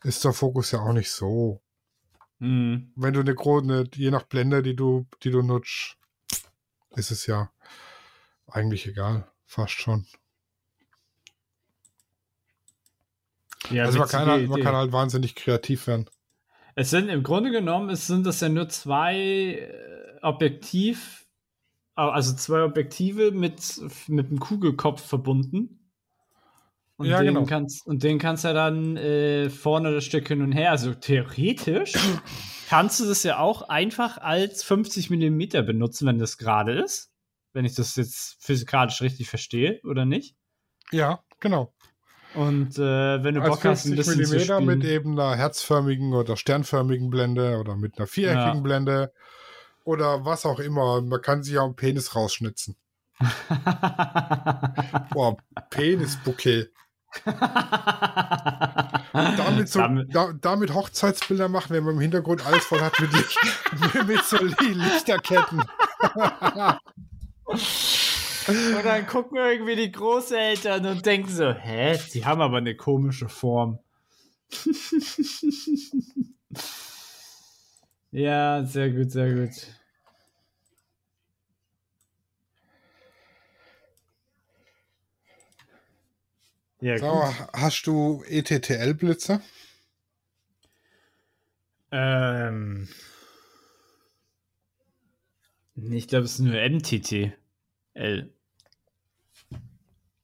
ist 0.02 0.22
der 0.22 0.34
Fokus 0.34 0.70
ja 0.70 0.80
auch 0.80 0.92
nicht 0.92 1.10
so. 1.10 1.62
Mhm. 2.40 2.92
Wenn 2.94 3.14
du 3.14 3.20
eine 3.20 3.34
große, 3.34 3.88
je 3.94 4.10
nach 4.10 4.24
Blende, 4.24 4.62
die 4.62 4.76
du, 4.76 5.06
die 5.22 5.30
du 5.30 5.40
nutzt, 5.40 5.96
ist 6.90 7.10
es 7.10 7.26
ja 7.26 7.50
eigentlich 8.46 8.86
egal. 8.86 9.26
Fast 9.46 9.72
schon. 9.72 10.06
Ja, 13.70 13.84
also 13.84 13.98
man 13.98 14.08
kann, 14.08 14.26
halt, 14.28 14.48
man 14.48 14.60
kann 14.60 14.76
halt 14.76 14.92
wahnsinnig 14.92 15.34
kreativ 15.34 15.86
werden. 15.86 16.10
Es 16.74 16.90
sind 16.90 17.08
im 17.08 17.22
Grunde 17.22 17.50
genommen, 17.50 17.88
es 17.88 18.06
sind 18.06 18.26
das 18.26 18.40
ja 18.40 18.50
nur 18.50 18.68
zwei 18.68 19.16
äh, 19.16 20.18
Objektiv, 20.20 21.26
also 21.94 22.34
zwei 22.34 22.62
Objektive 22.62 23.30
mit, 23.30 23.80
mit 24.08 24.26
einem 24.26 24.38
Kugelkopf 24.38 25.00
verbunden. 25.00 25.80
Und, 26.96 27.06
Ja, 27.06 27.18
den 27.22 27.34
genau. 27.34 27.46
kannst, 27.46 27.86
und 27.86 28.02
den 28.02 28.18
kannst 28.18 28.44
du 28.44 28.54
dann 28.54 28.96
äh, 28.96 29.50
vorne 29.50 29.92
das 29.92 30.04
Stück 30.04 30.28
hin 30.28 30.42
und 30.42 30.52
her. 30.52 30.70
Also 30.70 30.94
theoretisch 30.94 31.92
kannst 32.68 33.00
du 33.00 33.06
das 33.06 33.22
ja 33.24 33.38
auch 33.38 33.68
einfach 33.68 34.18
als 34.18 34.62
50 34.62 35.10
mm 35.10 35.38
benutzen, 35.66 36.06
wenn 36.06 36.18
das 36.18 36.38
gerade 36.38 36.72
ist. 36.80 37.10
Wenn 37.52 37.64
ich 37.64 37.74
das 37.74 37.96
jetzt 37.96 38.36
physikalisch 38.40 39.00
richtig 39.00 39.28
verstehe, 39.28 39.80
oder 39.84 40.04
nicht? 40.04 40.36
Ja, 40.92 41.20
genau. 41.40 41.72
Und 42.34 42.78
äh, 42.78 43.22
wenn 43.22 43.36
du 43.36 43.42
Als 43.42 43.50
Bock 43.50 43.64
hast, 43.64 43.86
ein 43.86 43.94
50 43.94 43.96
bisschen 43.96 44.26
zu 44.26 44.36
mm 44.36 44.40
spielen. 44.40 44.64
mit 44.66 44.84
eben 44.84 45.18
einer 45.18 45.36
herzförmigen 45.36 46.14
oder 46.14 46.36
sternförmigen 46.36 47.10
Blende 47.10 47.58
oder 47.58 47.76
mit 47.76 47.96
einer 47.96 48.08
viereckigen 48.08 48.56
Ja. 48.56 48.60
Blende 48.60 49.12
oder 49.84 50.24
was 50.24 50.44
auch 50.46 50.58
immer. 50.58 51.00
Man 51.00 51.20
kann 51.22 51.42
sich 51.44 51.58
auch 51.58 51.64
einen 51.66 51.76
Penis 51.76 52.16
rausschnitzen. 52.16 52.76
Boah, 55.12 55.36
Penisbouquet. 55.70 56.70
Damit, 59.12 59.68
so, 59.68 59.78
Damit- 59.78 60.14
da, 60.14 60.32
damit 60.40 60.74
Hochzeitsbilder 60.74 61.48
machen, 61.48 61.74
wenn 61.74 61.84
man 61.84 61.94
im 61.94 62.00
Hintergrund 62.00 62.44
alles 62.46 62.64
voll 62.64 62.80
hat 62.80 62.98
mit, 63.00 63.12
Licht, 63.12 63.38
mit 64.06 64.24
so 64.24 64.36
Li- 64.38 64.72
Lichterketten. 64.72 65.62
Und 68.46 68.84
dann 68.84 69.06
gucken 69.06 69.38
irgendwie 69.38 69.76
die 69.76 69.92
Großeltern 69.92 70.84
und 70.86 71.06
denken 71.06 71.28
so, 71.30 71.52
hä, 71.52 71.98
die 72.12 72.24
haben 72.24 72.40
aber 72.40 72.58
eine 72.58 72.76
komische 72.76 73.28
Form. 73.28 73.78
ja, 78.10 78.64
sehr 78.64 78.90
gut, 78.90 79.10
sehr 79.10 79.32
gut. 79.32 79.50
Ja, 86.84 86.98
mal, 87.00 87.32
hast 87.54 87.86
du 87.86 88.22
ETTL-Blitze? 88.28 89.40
Ähm, 91.90 92.88
ich 95.76 96.08
glaube, 96.08 96.26
es 96.26 96.32
ist 96.34 96.40
nur 96.40 96.56
MTT. 96.60 97.32
L. 97.94 98.34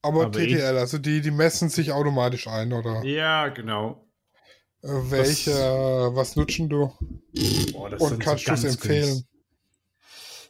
Aber, 0.03 0.27
Aber 0.27 0.39
ich- 0.39 0.53
TTL, 0.55 0.77
also 0.77 0.99
die, 0.99 1.23
die 1.23 1.31
messen 1.31 1.71
sich 1.71 1.93
automatisch 1.93 2.47
ein, 2.47 2.75
oder? 2.75 3.03
Ja, 3.05 3.49
genau. 3.49 4.07
Äh, 4.83 4.89
welche, 4.89 5.53
was 6.13 6.37
nutzen 6.37 6.69
du? 6.69 6.93
Boah, 7.73 7.89
das 7.89 8.03
Und 8.03 8.09
sind 8.11 8.23
kannst 8.23 8.45
so 8.45 8.53
du 8.53 8.59
es 8.59 8.65
empfehlen? 8.65 9.09
günst- 9.09 9.27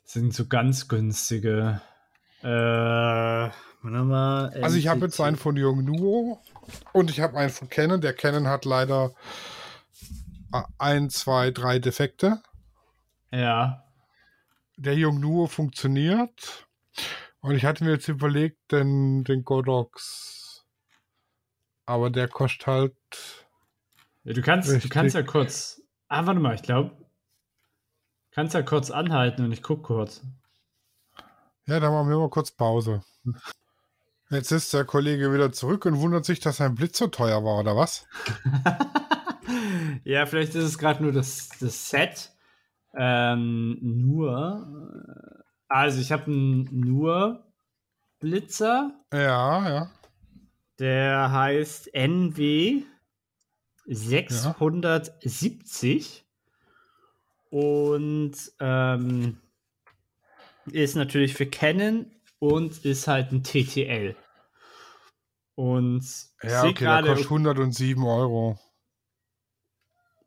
sind 0.07 0.35
so 0.35 0.47
ganz 0.49 0.89
günstige. 0.89 1.81
Äh. 2.43 3.51
Also 4.63 4.77
ich 4.77 4.89
habe 4.89 5.07
jetzt 5.07 5.21
einen 5.21 5.37
von 5.37 5.57
Yongnuo 5.57 6.41
und 6.93 7.11
ich 7.11 7.21
habe 7.21 7.39
einen 7.39 7.51
von 7.51 7.69
Canon. 7.69 8.01
Der 8.01 8.13
Canon 8.13 8.47
hat 8.47 8.65
leider 8.65 9.13
äh, 10.53 10.63
ein, 10.79 11.11
zwei, 11.11 11.51
drei 11.51 11.79
Defekte. 11.79 12.43
Ja. 13.31 13.85
Der 14.77 14.97
Yongnuo 14.97 15.47
funktioniert. 15.47 16.67
Und 17.41 17.55
ich 17.55 17.65
hatte 17.65 17.85
mir 17.85 17.93
jetzt 17.93 18.09
überlegt, 18.09 18.71
den, 18.71 19.25
den 19.25 19.45
Godox. 19.45 20.67
Aber 21.87 22.11
der 22.11 22.29
kostet 22.29 22.67
halt. 22.67 22.95
ja 24.25 24.35
du 24.35 24.43
kannst, 24.43 24.85
du 24.85 24.89
kannst 24.89 25.15
ja 25.15 25.23
kurz. 25.23 25.83
Ah, 26.09 26.27
warte 26.27 26.41
mal, 26.41 26.55
ich 26.55 26.63
glaube. 26.63 26.93
Kannst 28.33 28.55
ja 28.55 28.63
kurz 28.63 28.91
anhalten 28.91 29.45
und 29.45 29.53
ich 29.53 29.63
guck 29.63 29.83
kurz. 29.83 30.23
Ja, 31.67 31.81
da 31.81 31.91
machen 31.91 32.09
wir 32.09 32.19
mal 32.19 32.31
kurz 32.31 32.51
Pause. 32.51 33.03
Jetzt 34.31 34.53
ist 34.53 34.73
der 34.73 34.85
Kollege 34.85 35.33
wieder 35.33 35.51
zurück 35.51 35.87
und 35.87 35.99
wundert 35.99 36.25
sich, 36.25 36.39
dass 36.39 36.59
sein 36.59 36.77
Blitz 36.77 36.99
so 36.99 37.09
teuer 37.09 37.43
war, 37.45 37.59
oder 37.59 37.77
was? 37.77 38.07
ja, 40.05 40.25
vielleicht 40.27 40.55
ist 40.55 40.63
es 40.65 40.79
gerade 40.79 41.03
nur 41.03 41.11
das, 41.11 41.49
das 41.61 41.91
Set. 41.91 42.31
Ähm, 42.95 43.79
nur. 43.81 45.03
äh, 45.09 45.43
Also, 45.69 46.01
ich 46.01 46.13
habe 46.13 46.27
einen 46.27 46.69
nur 46.73 47.45
Blitzer. 48.21 48.93
Ja, 49.13 49.69
ja. 49.69 49.91
Der 50.79 51.33
heißt 51.33 51.93
NW 51.93 52.85
670 53.87 56.25
und 57.51 58.33
ähm, 58.61 59.41
ist 60.71 60.95
natürlich 60.95 61.35
für 61.35 61.47
Canon 61.47 62.07
und 62.41 62.85
ist 62.85 63.07
halt 63.07 63.31
ein 63.31 63.45
TTL. 63.45 64.17
Und 65.55 66.05
Ja, 66.43 66.63
okay, 66.63 66.73
der 66.73 66.73
gerade, 66.73 67.09
kostet 67.11 67.27
107 67.31 68.03
Euro. 68.03 68.59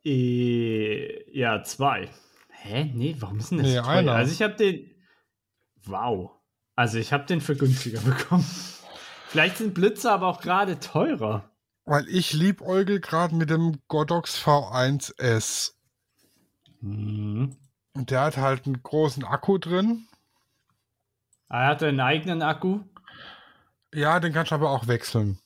äh, 0.06 1.38
ja, 1.38 1.64
zwei. 1.64 2.10
Hä? 2.50 2.92
Nee, 2.94 3.16
warum 3.20 3.40
ist 3.40 3.52
denn 3.52 3.58
das 3.60 3.68
Nee, 3.68 3.76
teuer? 3.76 3.88
einer. 3.88 4.14
Also 4.14 4.32
ich 4.32 4.42
habe 4.42 4.56
den. 4.56 4.90
Wow. 5.86 6.32
Also 6.76 6.98
ich 6.98 7.12
habe 7.14 7.26
den 7.26 7.42
für 7.42 7.56
günstiger 7.56 8.00
bekommen. 8.06 8.46
Vielleicht 9.28 9.58
sind 9.58 9.74
Blitze 9.74 10.12
aber 10.12 10.28
auch 10.28 10.42
gerade 10.42 10.80
teurer. 10.80 11.50
Weil 11.86 12.08
ich 12.08 12.32
liebäugel 12.34 13.02
gerade 13.02 13.36
mit 13.36 13.50
dem 13.50 13.82
Godox 13.88 14.38
V1S. 14.42 15.74
Mhm. 16.80 17.58
Und 17.94 18.12
der 18.12 18.22
hat 18.22 18.38
halt 18.38 18.66
einen 18.66 18.82
großen 18.82 19.24
Akku 19.26 19.58
drin. 19.58 20.08
Er 21.50 21.68
hat 21.68 21.84
einen 21.84 22.00
eigenen 22.00 22.42
Akku. 22.42 22.82
Ja, 23.94 24.20
den 24.20 24.34
kannst 24.34 24.52
du 24.52 24.56
aber 24.56 24.72
auch 24.72 24.88
wechseln. 24.88 25.40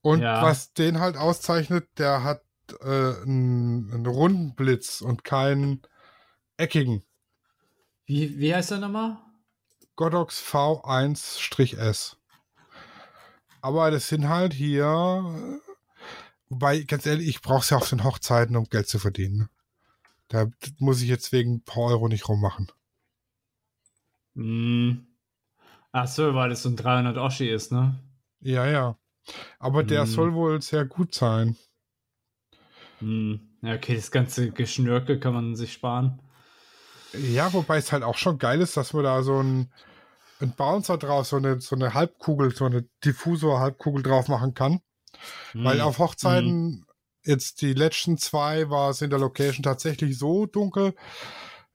Und 0.00 0.20
Ja. 0.22 0.42
was 0.42 0.72
den 0.72 1.00
halt 1.00 1.16
auszeichnet, 1.16 1.88
der 1.98 2.22
hat 2.22 2.42
äh, 2.80 3.22
einen, 3.22 3.92
einen 3.92 4.06
runden 4.06 4.54
Blitz 4.54 5.00
und 5.00 5.24
keinen 5.24 5.82
eckigen. 6.56 7.02
Wie, 8.06 8.38
wie 8.38 8.54
heißt 8.54 8.72
er 8.72 8.78
nochmal? 8.78 9.18
Godox 9.96 10.40
V1-S. 10.42 12.16
Aber 13.60 13.90
das 13.90 14.08
sind 14.08 14.28
halt 14.28 14.54
hier, 14.54 15.60
wobei, 16.48 16.80
ganz 16.82 17.06
ehrlich, 17.06 17.28
ich 17.28 17.42
brauche 17.42 17.60
es 17.60 17.70
ja 17.70 17.76
auf 17.76 17.88
den 17.88 18.02
Hochzeiten, 18.02 18.56
um 18.56 18.64
Geld 18.64 18.88
zu 18.88 18.98
verdienen. 18.98 19.36
ne? 19.38 19.48
Da 20.28 20.46
muss 20.78 21.02
ich 21.02 21.08
jetzt 21.08 21.30
wegen 21.30 21.56
ein 21.56 21.64
paar 21.64 21.84
Euro 21.84 22.08
nicht 22.08 22.28
rummachen. 22.28 22.72
Hm. 24.34 25.06
Ach 25.92 26.06
so, 26.06 26.34
weil 26.34 26.50
das 26.50 26.62
so 26.62 26.70
ein 26.70 26.76
300 26.76 27.18
Oschi 27.18 27.48
ist, 27.48 27.70
ne? 27.72 27.94
Ja, 28.40 28.66
ja. 28.66 28.96
Aber 29.58 29.82
der 29.82 30.00
Hm. 30.02 30.06
soll 30.06 30.34
wohl 30.34 30.62
sehr 30.62 30.84
gut 30.84 31.14
sein. 31.14 31.56
Hm. 33.00 33.40
Ja, 33.62 33.74
okay, 33.74 33.94
das 33.94 34.10
ganze 34.10 34.50
Geschnörkel 34.50 35.20
kann 35.20 35.34
man 35.34 35.54
sich 35.54 35.72
sparen. 35.72 36.20
Ja, 37.14 37.52
wobei 37.52 37.76
es 37.76 37.92
halt 37.92 38.02
auch 38.02 38.16
schon 38.16 38.38
geil 38.38 38.60
ist, 38.60 38.76
dass 38.76 38.92
man 38.92 39.04
da 39.04 39.22
so 39.22 39.42
ein, 39.42 39.72
ein 40.40 40.52
Bouncer 40.56 40.98
drauf, 40.98 41.26
so 41.26 41.36
eine, 41.36 41.60
so 41.60 41.76
eine 41.76 41.94
Halbkugel, 41.94 42.54
so 42.54 42.64
eine 42.64 42.88
Diffusor-Halbkugel 43.04 44.02
drauf 44.02 44.28
machen 44.28 44.54
kann. 44.54 44.80
Weil 45.54 45.80
auf 45.80 45.98
Hochzeiten, 45.98 46.86
jetzt 47.24 47.60
die 47.60 47.74
letzten 47.74 48.18
zwei, 48.18 48.70
war 48.70 48.90
es 48.90 49.02
in 49.02 49.10
der 49.10 49.18
Location 49.18 49.62
tatsächlich 49.62 50.18
so 50.18 50.46
dunkel, 50.46 50.94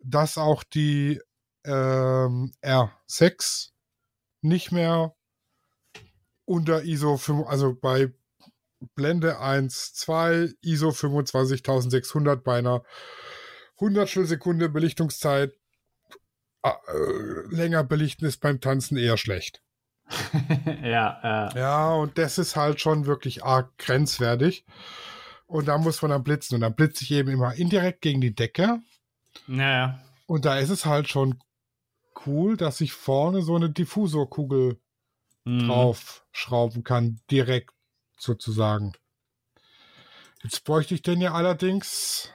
dass 0.03 0.38
auch 0.38 0.64
die 0.64 1.22
ähm, 1.68 2.53
R6 2.63 3.70
nicht 4.41 4.72
mehr 4.72 5.15
unter 6.45 6.84
ISO 6.84 7.18
5, 7.18 7.47
also 7.47 7.76
bei 7.76 8.13
Blende 8.95 9.39
1, 9.39 9.93
2, 9.95 10.53
ISO 10.61 10.91
25600 10.91 12.43
bei 12.43 12.59
einer 12.59 12.84
Hundertstel 13.80 14.26
Sekunde 14.26 14.70
Belichtungszeit 14.70 15.53
äh, 16.63 16.72
länger 17.49 17.84
belichten 17.84 18.26
ist 18.26 18.38
beim 18.38 18.59
Tanzen 18.59 18.97
eher 18.97 19.18
schlecht. 19.18 19.61
ja, 20.84 21.49
äh, 21.53 21.59
Ja, 21.59 21.93
und 21.93 22.18
das 22.18 22.38
ist 22.38 22.55
halt 22.55 22.82
schon 22.82 23.05
wirklich 23.05 23.43
arg 23.43 23.78
grenzwertig. 23.78 24.65
Und 25.45 25.68
da 25.68 25.78
muss 25.78 26.01
man 26.01 26.11
dann 26.11 26.24
blitzen. 26.24 26.55
Und 26.55 26.61
dann 26.61 26.76
blitze 26.76 27.03
ich 27.03 27.11
eben 27.11 27.30
immer 27.30 27.55
indirekt 27.55 28.01
gegen 28.01 28.22
die 28.22 28.36
Decke. 28.36 28.82
naja. 29.47 29.99
Und 30.26 30.45
da 30.45 30.57
ist 30.57 30.70
es 30.70 30.86
halt 30.86 31.07
schon 31.07 31.39
cool, 32.26 32.57
dass 32.57 32.82
ich 32.82 32.93
vorne 32.93 33.41
so 33.41 33.55
eine 33.55 33.70
Diffusorkugel 33.70 34.80
Hm. 35.47 35.65
draufschrauben 35.65 36.84
kann, 36.84 37.22
direkt 37.32 37.72
sozusagen. 38.20 38.91
Jetzt 40.43 40.65
bräuchte 40.65 40.93
ich 40.93 41.01
den 41.01 41.22
ja 41.22 41.32
allerdings 41.32 42.34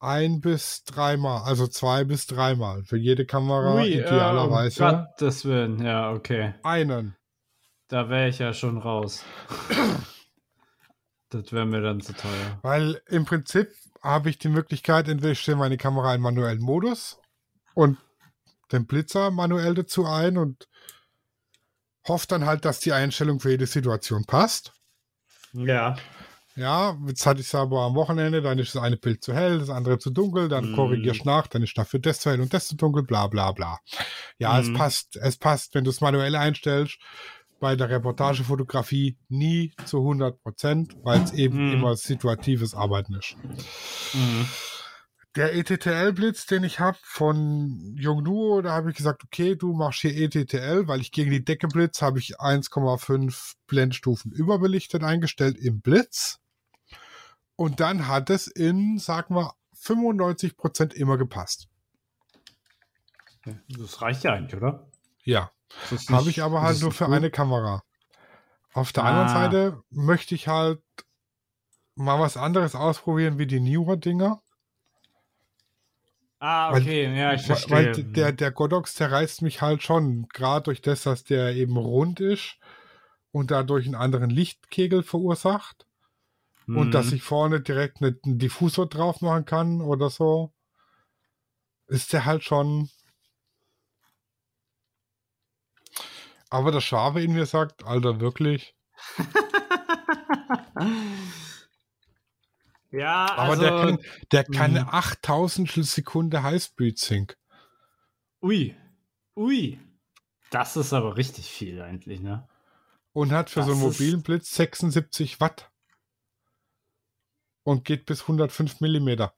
ein 0.00 0.40
bis 0.40 0.84
dreimal, 0.84 1.42
also 1.42 1.66
zwei 1.66 2.04
bis 2.04 2.26
dreimal. 2.26 2.82
Für 2.84 2.96
jede 2.96 3.26
Kamera 3.26 3.74
Ui, 3.74 3.92
idealerweise 3.92 4.84
äh, 4.84 4.88
um 4.88 5.04
Gottes 5.04 5.44
Willen, 5.44 5.84
ja, 5.84 6.12
okay. 6.12 6.54
einen. 6.62 7.14
Da 7.88 8.08
wäre 8.08 8.30
ich 8.30 8.38
ja 8.38 8.54
schon 8.54 8.78
raus. 8.78 9.22
das 11.28 11.52
wäre 11.52 11.66
mir 11.66 11.82
dann 11.82 12.00
zu 12.00 12.14
teuer. 12.14 12.58
Weil 12.62 13.02
im 13.08 13.26
Prinzip 13.26 13.68
habe 14.02 14.30
ich 14.30 14.38
die 14.38 14.48
Möglichkeit, 14.48 15.08
entweder 15.08 15.32
ich 15.32 15.40
stelle 15.40 15.58
meine 15.58 15.76
Kamera 15.76 16.14
in 16.14 16.22
manuellen 16.22 16.62
Modus 16.62 17.20
und 17.74 17.98
den 18.72 18.86
Blitzer 18.86 19.30
manuell 19.30 19.74
dazu 19.74 20.06
ein 20.06 20.38
und 20.38 20.68
hoffe 22.06 22.26
dann 22.28 22.46
halt, 22.46 22.64
dass 22.64 22.80
die 22.80 22.92
Einstellung 22.92 23.40
für 23.40 23.50
jede 23.50 23.66
Situation 23.66 24.24
passt. 24.24 24.72
Ja. 25.52 25.96
Ja, 26.56 26.96
jetzt 27.08 27.26
hatte 27.26 27.40
ich 27.40 27.48
es 27.48 27.54
aber 27.54 27.80
am 27.82 27.96
Wochenende, 27.96 28.40
dann 28.40 28.58
ist 28.60 28.74
das 28.76 28.82
eine 28.82 28.96
Bild 28.96 29.24
zu 29.24 29.34
hell, 29.34 29.58
das 29.58 29.70
andere 29.70 29.98
zu 29.98 30.10
dunkel, 30.10 30.48
dann 30.48 30.70
Mm. 30.70 30.74
korrigierst 30.76 31.24
nach, 31.24 31.48
dann 31.48 31.64
ist 31.64 31.76
dafür 31.76 31.98
das 31.98 32.20
zu 32.20 32.30
hell 32.30 32.40
und 32.40 32.54
das 32.54 32.68
zu 32.68 32.76
dunkel, 32.76 33.02
bla 33.02 33.26
bla 33.26 33.50
bla. 33.50 33.80
Ja, 34.38 34.60
es 34.60 34.68
Mm. 34.68 34.74
passt, 34.74 35.16
es 35.16 35.36
passt, 35.36 35.74
wenn 35.74 35.82
du 35.82 35.90
es 35.90 36.00
manuell 36.00 36.36
einstellst, 36.36 36.98
bei 37.58 37.74
der 37.74 37.88
Reportagefotografie 37.88 39.16
nie 39.28 39.72
zu 39.84 39.98
100 40.04 40.40
Prozent, 40.42 40.92
weil 41.02 41.22
es 41.22 41.32
eben 41.32 41.70
Mm. 41.70 41.72
immer 41.72 41.96
situatives 41.96 42.74
Arbeiten 42.74 43.14
ist. 43.14 43.34
Mhm. 44.12 44.46
Der 45.36 45.52
ETTL-Blitz, 45.54 46.46
den 46.46 46.62
ich 46.62 46.78
habe 46.78 46.96
von 47.02 47.96
Yongnuo, 47.98 48.62
da 48.62 48.70
habe 48.72 48.90
ich 48.90 48.96
gesagt, 48.96 49.24
okay, 49.24 49.56
du 49.56 49.72
machst 49.72 50.00
hier 50.02 50.14
ETTL, 50.16 50.86
weil 50.86 51.00
ich 51.00 51.10
gegen 51.10 51.32
die 51.32 51.44
Decke 51.44 51.66
blitz, 51.66 52.02
habe 52.02 52.20
ich 52.20 52.38
1,5 52.38 53.54
Blendstufen 53.66 54.30
überbelichtet 54.30 55.02
eingestellt 55.02 55.58
im 55.58 55.80
Blitz. 55.80 56.38
Und 57.56 57.80
dann 57.80 58.06
hat 58.06 58.30
es 58.30 58.46
in, 58.46 58.98
sagen 58.98 59.34
wir, 59.34 59.54
95% 59.76 60.92
immer 60.94 61.18
gepasst. 61.18 61.68
Das 63.68 64.00
reicht 64.02 64.22
ja 64.22 64.32
eigentlich, 64.34 64.54
oder? 64.56 64.88
Ja, 65.24 65.50
habe 66.10 66.30
ich 66.30 66.42
aber 66.42 66.62
halt 66.62 66.80
nur 66.80 66.92
für 66.92 67.06
gut. 67.06 67.14
eine 67.14 67.30
Kamera. 67.30 67.82
Auf 68.72 68.92
der 68.92 69.04
Ah. 69.04 69.08
anderen 69.08 69.28
Seite 69.28 69.82
möchte 69.90 70.34
ich 70.36 70.46
halt 70.48 70.80
mal 71.96 72.20
was 72.20 72.36
anderes 72.36 72.74
ausprobieren 72.74 73.38
wie 73.38 73.46
die 73.46 73.60
Newer-Dinger. 73.60 74.40
Ah, 76.46 76.72
Weil- 76.72 76.82
okay, 76.82 77.04
ja, 77.18 77.32
ich 77.32 77.40
Weil- 77.40 77.46
verstehe. 77.56 77.70
Weil 77.74 78.04
der, 78.04 78.32
der 78.32 78.50
Godox, 78.50 78.94
der 78.96 79.10
reißt 79.10 79.40
mich 79.40 79.62
halt 79.62 79.82
schon, 79.82 80.28
gerade 80.28 80.64
durch 80.64 80.82
das, 80.82 81.04
dass 81.04 81.24
der 81.24 81.54
eben 81.54 81.78
rund 81.78 82.20
ist 82.20 82.58
und 83.32 83.50
dadurch 83.50 83.86
einen 83.86 83.94
anderen 83.94 84.28
Lichtkegel 84.28 85.02
verursacht 85.02 85.86
und 86.66 86.88
Mhm. 86.88 86.90
dass 86.90 87.12
ich 87.12 87.22
vorne 87.22 87.62
direkt 87.62 88.02
einen 88.02 88.18
Diffusor 88.38 88.86
drauf 88.86 89.22
machen 89.22 89.46
kann 89.46 89.80
oder 89.80 90.10
so, 90.10 90.52
ist 91.86 92.12
der 92.12 92.26
halt 92.26 92.44
schon. 92.44 92.90
Aber 96.50 96.72
der 96.72 96.82
Schwabe 96.82 97.22
in 97.22 97.32
mir 97.32 97.46
sagt, 97.46 97.84
Alter, 97.86 98.20
wirklich. 98.20 98.74
ja, 102.98 103.26
Aber 103.32 103.52
also, 103.52 103.62
der 103.62 103.70
kann, 103.70 103.98
der 104.32 104.44
kann 104.44 104.70
Mhm. 104.72 104.76
eine 104.78 104.92
8000 104.92 105.70
Sekunde 105.84 106.42
Highspeed 106.42 106.98
Sync. 106.98 107.36
ui, 108.42 108.76
ui. 109.36 109.80
Das 110.50 110.76
ist 110.76 110.92
aber 110.92 111.16
richtig 111.16 111.50
viel 111.50 111.82
eigentlich, 111.82 112.20
ne? 112.20 112.48
Und 113.12 113.32
hat 113.32 113.50
für 113.50 113.62
so 113.62 113.72
einen 113.72 113.82
Das 113.82 113.98
mobilen 113.98 114.22
Blitz 114.22 114.54
76 114.54 115.40
Watt. 115.40 115.70
Und 117.64 117.84
geht 117.84 118.04
bis 118.06 118.22
105 118.22 118.80
Millimeter 118.80 119.34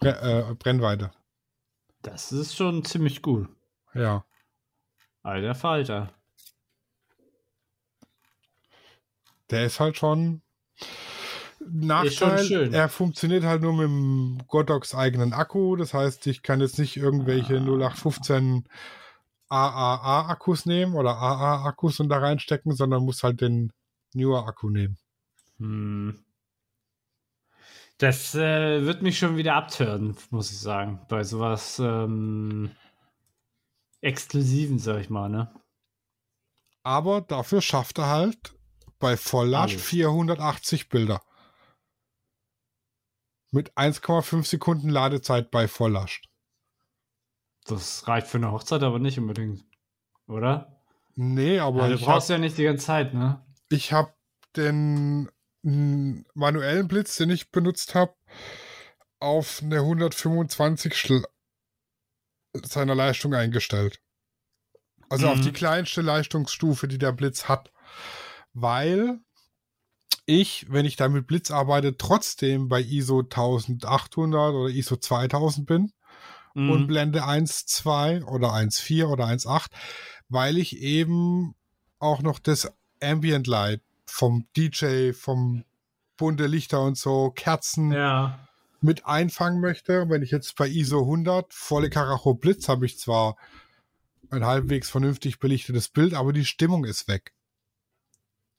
Bre 0.00 0.50
äh, 0.50 0.54
Brennweite. 0.54 1.12
Das 2.02 2.32
ist 2.32 2.56
schon 2.56 2.84
ziemlich 2.84 3.22
gut. 3.22 3.48
Ja. 3.94 4.24
Alter 5.22 5.54
Falter. 5.54 6.12
Der 9.50 9.66
ist 9.66 9.78
halt 9.80 9.96
schon. 9.96 10.42
Nachteil, 11.70 12.72
er 12.72 12.88
funktioniert 12.88 13.44
halt 13.44 13.62
nur 13.62 13.72
mit 13.72 13.84
dem 13.84 14.38
Godox 14.48 14.94
eigenen 14.94 15.32
Akku. 15.32 15.76
Das 15.76 15.94
heißt, 15.94 16.26
ich 16.26 16.42
kann 16.42 16.60
jetzt 16.60 16.78
nicht 16.78 16.96
irgendwelche 16.96 17.56
Ah. 17.56 17.60
0815 17.60 18.64
AAA-Akkus 19.48 20.66
nehmen 20.66 20.94
oder 20.94 21.16
AA-Akkus 21.16 22.00
und 22.00 22.08
da 22.08 22.18
reinstecken, 22.18 22.72
sondern 22.72 23.04
muss 23.04 23.22
halt 23.22 23.40
den 23.40 23.72
Newer-Akku 24.14 24.70
nehmen. 24.70 24.96
Hm. 25.58 26.24
Das 27.98 28.34
äh, 28.34 28.84
wird 28.84 29.02
mich 29.02 29.18
schon 29.18 29.36
wieder 29.36 29.54
abtören, 29.54 30.16
muss 30.30 30.50
ich 30.50 30.58
sagen. 30.58 31.00
Bei 31.08 31.22
sowas 31.22 31.78
ähm, 31.78 32.70
Exklusiven, 34.00 34.78
sag 34.78 35.00
ich 35.00 35.10
mal, 35.10 35.28
ne? 35.28 35.54
Aber 36.82 37.20
dafür 37.20 37.60
schafft 37.60 37.98
er 37.98 38.08
halt 38.08 38.54
bei 38.98 39.16
Volllast 39.16 39.74
Alles. 39.74 39.84
480 39.84 40.88
Bilder. 40.88 41.20
Mit 43.52 43.76
1,5 43.76 44.44
Sekunden 44.46 44.88
Ladezeit 44.88 45.50
bei 45.50 45.68
Volllast. 45.68 46.22
Das 47.66 48.08
reicht 48.08 48.26
für 48.26 48.38
eine 48.38 48.50
Hochzeit 48.50 48.82
aber 48.82 48.98
nicht 48.98 49.18
unbedingt. 49.18 49.64
Oder? 50.26 50.82
Nee, 51.14 51.58
aber 51.58 51.82
Ja, 51.82 51.88
du 51.90 51.94
ich 51.94 52.04
brauchst 52.04 52.30
habe 52.30 52.34
ja 52.34 52.38
nicht 52.40 52.58
die 52.58 52.64
ganze 52.64 52.86
Zeit, 52.86 53.14
ne? 53.14 53.44
ich 53.68 53.92
hab 53.92 54.16
den 54.56 55.30
manuellen 55.62 56.88
Blitz, 56.88 57.16
den 57.16 57.30
ich 57.30 57.50
benutzt 57.50 57.94
habe, 57.94 58.14
auf 59.20 59.60
eine 59.62 59.76
125 59.80 60.96
Schl 60.96 61.24
seiner 62.64 62.94
Leistung 62.94 63.34
eingestellt. 63.34 64.00
Also 65.08 65.28
auf 65.28 65.38
Mhm. 65.38 65.42
die 65.42 65.52
kleinste 65.52 66.00
Leistungsstufe, 66.00 66.88
die 66.88 66.98
der 66.98 67.12
Blitz 67.12 67.48
hat. 67.48 67.70
Weil 68.54 69.20
ich, 70.40 70.66
wenn 70.70 70.86
ich 70.86 70.96
da 70.96 71.08
mit 71.08 71.26
Blitz 71.26 71.50
arbeite, 71.50 71.96
trotzdem 71.96 72.68
bei 72.68 72.80
ISO 72.80 73.20
1800 73.20 74.54
oder 74.54 74.68
ISO 74.68 74.96
2000 74.96 75.66
bin 75.66 75.92
Mhm. 76.54 76.70
und 76.70 76.86
Blende 76.86 77.24
1.2 77.24 78.24
oder 78.24 78.52
1.4 78.52 79.06
oder 79.06 79.26
1.8, 79.26 79.70
weil 80.28 80.58
ich 80.58 80.78
eben 80.78 81.54
auch 81.98 82.22
noch 82.22 82.38
das 82.38 82.72
Ambient 83.00 83.46
Light 83.46 83.80
vom 84.06 84.46
DJ, 84.56 85.12
vom 85.12 85.64
bunte 86.16 86.46
Lichter 86.46 86.82
und 86.82 86.98
so, 86.98 87.30
Kerzen 87.30 87.92
ja. 87.92 88.38
mit 88.80 89.06
einfangen 89.06 89.60
möchte. 89.60 90.08
Wenn 90.08 90.22
ich 90.22 90.30
jetzt 90.30 90.56
bei 90.56 90.68
ISO 90.68 91.00
100 91.00 91.52
volle 91.52 91.90
Karacho 91.90 92.34
Blitz 92.34 92.68
habe 92.68 92.86
ich 92.86 92.98
zwar 92.98 93.36
ein 94.30 94.44
halbwegs 94.44 94.90
vernünftig 94.90 95.38
belichtetes 95.38 95.88
Bild, 95.88 96.14
aber 96.14 96.32
die 96.32 96.44
Stimmung 96.44 96.84
ist 96.84 97.08
weg. 97.08 97.32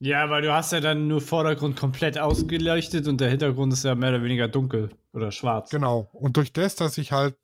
Ja, 0.04 0.30
weil 0.30 0.42
du 0.42 0.54
hast 0.54 0.74
ja 0.74 0.82
dann 0.82 1.08
nur 1.08 1.22
Vordergrund 1.22 1.80
komplett 1.80 2.20
ausgeleuchtet 2.20 3.08
und 3.08 3.22
der 3.22 3.30
Hintergrund 3.30 3.72
ist 3.72 3.86
ja 3.86 3.96
mehr 3.96 4.10
oder 4.10 4.22
weniger 4.22 4.50
dunkel 4.50 4.90
oder 5.14 5.32
schwarz. 5.32 5.70
Genau. 5.70 6.10
Und 6.12 6.36
durch 6.36 6.52
das, 6.52 6.76
dass 6.76 6.98
ich 6.98 7.14
halt 7.14 7.38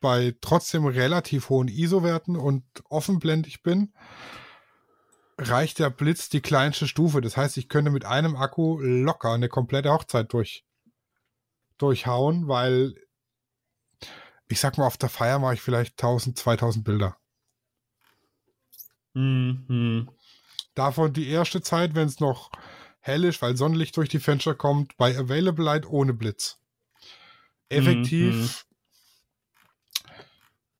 bei 0.00 0.34
trotzdem 0.40 0.84
relativ 0.84 1.48
hohen 1.48 1.68
ISO-Werten 1.68 2.34
und 2.34 2.64
offenblendig 2.88 3.62
bin, 3.62 3.92
reicht 5.38 5.78
der 5.78 5.90
Blitz 5.90 6.28
die 6.28 6.40
kleinste 6.40 6.88
Stufe. 6.88 7.20
Das 7.20 7.36
heißt, 7.36 7.56
ich 7.56 7.68
könnte 7.68 7.92
mit 7.92 8.04
einem 8.04 8.34
Akku 8.34 8.80
locker 8.80 9.34
eine 9.34 9.48
komplette 9.48 9.92
Hochzeit 9.92 10.32
durch, 10.32 10.64
durchhauen, 11.78 12.48
weil 12.48 12.96
ich 14.48 14.58
sag 14.58 14.76
mal, 14.76 14.88
auf 14.88 14.96
der 14.96 15.08
Feier 15.08 15.38
mache 15.38 15.54
ich 15.54 15.60
vielleicht 15.60 16.02
1000, 16.02 16.36
2000 16.36 16.84
Bilder. 16.84 17.16
Mhm. 19.14 20.08
Davon 20.74 21.12
die 21.12 21.28
erste 21.28 21.60
Zeit, 21.60 21.94
wenn 21.94 22.08
es 22.08 22.20
noch 22.20 22.50
hell 23.00 23.24
ist, 23.24 23.42
weil 23.42 23.56
Sonnenlicht 23.56 23.96
durch 23.96 24.08
die 24.08 24.20
Fenster 24.20 24.54
kommt, 24.54 24.96
bei 24.96 25.16
Available 25.16 25.64
Light 25.64 25.86
ohne 25.86 26.14
Blitz. 26.14 26.58
Effektiv. 27.68 28.66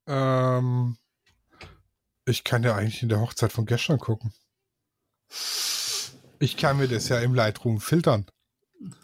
Ähm, 0.06 0.96
ich 2.24 2.44
kann 2.44 2.62
ja 2.62 2.74
eigentlich 2.74 3.02
in 3.02 3.08
der 3.08 3.20
Hochzeit 3.20 3.52
von 3.52 3.66
gestern 3.66 3.98
gucken. 3.98 4.32
Ich 6.38 6.56
kann 6.56 6.78
mir 6.78 6.88
das 6.88 7.08
ja 7.08 7.18
im 7.20 7.34
Lightroom 7.34 7.80
filtern. 7.80 8.26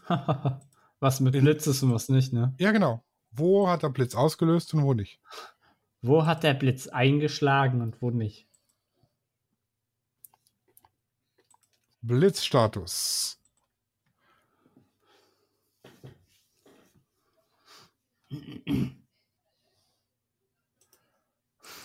was 1.01 1.21
mit 1.21 1.33
Blitz 1.33 1.67
ist 1.67 1.83
und 1.83 1.93
was 1.93 2.09
nicht, 2.09 2.33
ne? 2.33 2.55
Ja, 2.59 2.73
genau. 2.73 3.05
Wo 3.31 3.69
hat 3.69 3.83
der 3.83 3.91
Blitz 3.91 4.15
ausgelöst 4.15 4.75
und 4.75 4.83
wo 4.83 4.95
nicht? 4.95 5.21
Wo 6.03 6.27
hat 6.27 6.43
der 6.43 6.55
Blitz 6.55 6.89
eingeschlagen 6.89 7.83
und 7.83 8.01
wo 8.01 8.11
nicht? 8.11 8.48
Blitzstatus. 12.03 13.39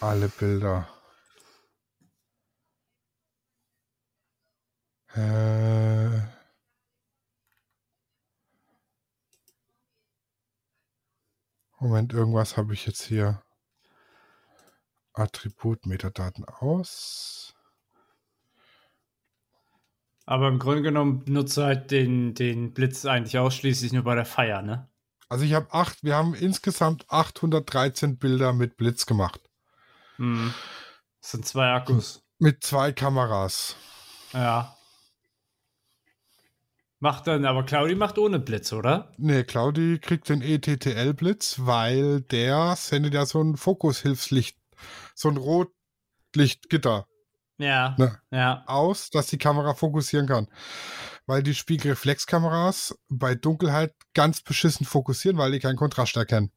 Alle 0.02 0.30
Bilder. 0.30 0.88
Äh. 5.16 6.22
Moment, 11.80 12.14
irgendwas 12.14 12.58
habe 12.58 12.74
ich 12.74 12.86
jetzt 12.86 13.02
hier. 13.04 13.44
Attribut 15.14 15.86
Metadaten 15.86 16.46
aus. 16.46 17.53
Aber 20.26 20.48
im 20.48 20.60
Grunde 20.60 20.82
genommen 20.82 21.26
benutzt 21.26 21.58
du 21.58 21.64
halt 21.64 21.92
den, 21.92 22.34
den 22.34 22.74
Blitz 22.74 23.06
eigentlich 23.06 23.38
ausschließlich 23.38 23.92
nur 23.92 24.04
bei 24.04 24.16
der 24.16 24.26
Feier, 24.26 24.62
ne? 24.62 24.88
Also 25.28 25.46
ich 25.46 25.54
habe 25.54 25.74
acht, 25.74 26.04
wir 26.04 26.16
haben 26.16 26.34
insgesamt 26.34 27.06
813 27.10 28.18
Bilder 28.18 28.54
mit 28.54 28.78
Blitz 28.78 29.06
gemacht. 29.06 29.42
Mhm. 30.18 30.54
Das 31.22 31.32
sind 31.32 31.46
zwei 31.46 31.72
Akkus. 31.72 32.24
Mit 32.40 32.64
zwei 32.64 32.92
Kameras. 32.92 33.76
Ja. 34.32 34.78
Macht 37.00 37.28
dann, 37.28 37.46
aber 37.46 37.64
Claudi 37.64 37.96
macht 37.96 38.18
ohne 38.18 38.40
Blitz, 38.40 38.72
oder? 38.72 39.14
Nee, 39.18 39.44
Claudi 39.44 40.00
kriegt 40.00 40.30
den 40.30 40.42
ETTL-Blitz, 40.42 41.58
weil 41.60 42.22
der 42.22 42.76
sendet 42.78 43.14
ja 43.14 43.26
so 43.26 43.42
ein 43.42 43.58
Fokushilfslicht, 43.58 44.58
so 45.14 45.30
ein 45.30 45.38
Rotlichtgitter 45.38 47.08
Ja. 47.64 47.96
Ne. 47.98 48.20
Ja. 48.32 48.64
aus, 48.68 49.10
dass 49.10 49.28
die 49.28 49.38
Kamera 49.38 49.74
fokussieren 49.74 50.28
kann. 50.28 50.48
Weil 51.26 51.42
die 51.44 51.56
Spiegelreflexkameras 51.56 52.98
bei 53.10 53.34
Dunkelheit 53.36 53.94
ganz 54.14 54.42
beschissen 54.42 54.86
fokussieren, 54.86 55.38
weil 55.38 55.52
die 55.52 55.60
keinen 55.60 55.78
Kontrast 55.78 56.16
erkennen. 56.18 56.52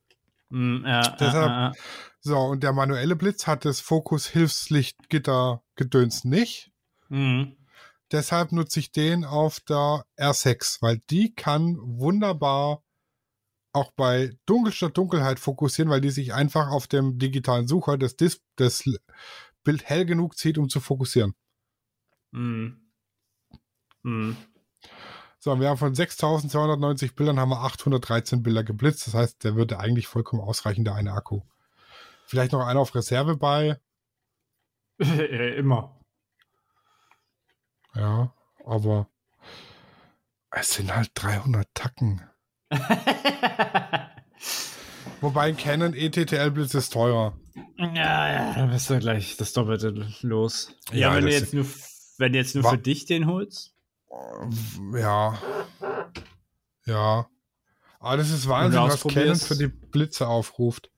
Mhm, 0.49 0.85
ja, 0.87 1.03
Deshalb- 1.17 1.49
ja, 1.51 1.67
ja. 1.69 1.73
So, 2.21 2.37
und 2.39 2.63
der 2.63 2.73
manuelle 2.73 3.15
Blitz 3.17 3.47
hat 3.47 3.65
das 3.65 3.81
Fokushilfslichtgitter 3.81 5.63
gedöns 5.77 6.25
nicht. 6.25 6.71
Mhm. 7.09 7.57
Deshalb 8.13 8.53
nutze 8.53 8.81
ich 8.81 8.93
den 8.93 9.25
auf 9.25 9.61
der 9.61 10.05
R6, 10.19 10.79
weil 10.81 11.01
die 11.11 11.35
kann 11.35 11.77
wunderbar 11.81 12.83
auch 13.73 13.93
bei 13.93 14.31
dunkelster 14.47 14.89
Dunkelheit 14.91 15.39
fokussieren, 15.39 15.91
weil 15.91 16.01
die 16.01 16.11
sich 16.11 16.33
einfach 16.33 16.69
auf 16.71 16.87
dem 16.87 17.19
digitalen 17.19 17.69
Sucher 17.69 17.99
das, 17.99 18.17
Dis 18.17 18.41
das 18.57 18.87
L- 18.87 18.99
Bild 19.67 19.85
hell 19.85 20.07
genug 20.07 20.39
zieht, 20.39 20.57
um 20.59 20.69
zu 20.69 20.81
fokussieren. 20.81 21.35
Mhm. 22.31 22.81
Mhm. 24.03 24.37
So, 25.41 25.59
wir 25.61 25.69
haben 25.69 25.77
von 25.77 25.95
6290 25.95 27.17
Bildern 27.17 27.41
haben 27.41 27.51
wir 27.51 27.61
813 27.63 28.43
Bilder 28.43 28.65
geblitzt. 28.65 29.07
Das 29.09 29.15
heißt, 29.15 29.45
der 29.45 29.57
würde 29.57 29.79
eigentlich 29.79 30.07
vollkommen 30.07 30.41
ausreichen, 30.41 30.85
der 30.85 30.95
eine 30.95 31.13
Akku. 31.13 31.43
Vielleicht 32.27 32.53
noch 32.53 32.65
einer 32.65 32.81
auf 32.81 32.95
Reserve 32.95 33.37
bei. 33.37 33.81
Immer. 34.99 36.01
Ja, 37.95 38.33
aber 38.65 39.09
es 40.51 40.75
sind 40.75 40.95
halt 40.95 41.11
300 41.15 41.67
Tacken. 41.75 42.23
Wobei 45.21 45.49
ein 45.49 45.57
Canon 45.57 45.95
ETTL-Blitz 45.95 46.75
ist 46.75 46.93
teuer. 46.93 47.37
Ja, 47.79 47.93
ja, 48.33 48.55
da 48.55 48.67
bist 48.67 48.89
du 48.89 48.99
gleich 48.99 49.37
das 49.37 49.53
Doppelte 49.53 49.91
los. 50.23 50.75
Ja, 50.93 50.97
Ja, 51.11 51.15
wenn 51.15 51.27
du 51.27 51.33
jetzt 51.33 51.53
nur, 51.53 51.67
wenn 52.19 52.33
du 52.33 52.39
jetzt 52.39 52.55
nur 52.55 52.65
für 52.65 52.79
dich 52.79 53.05
den 53.05 53.27
holst. 53.27 53.75
Ja. 54.95 55.39
Ja. 56.87 57.29
Aber 57.99 58.17
das 58.17 58.31
ist 58.31 58.49
Wahnsinn, 58.49 58.81
was 58.81 59.03
Canon 59.03 59.37
für 59.37 59.57
die 59.57 59.67
Blitze 59.67 60.27
aufruft. 60.29 60.91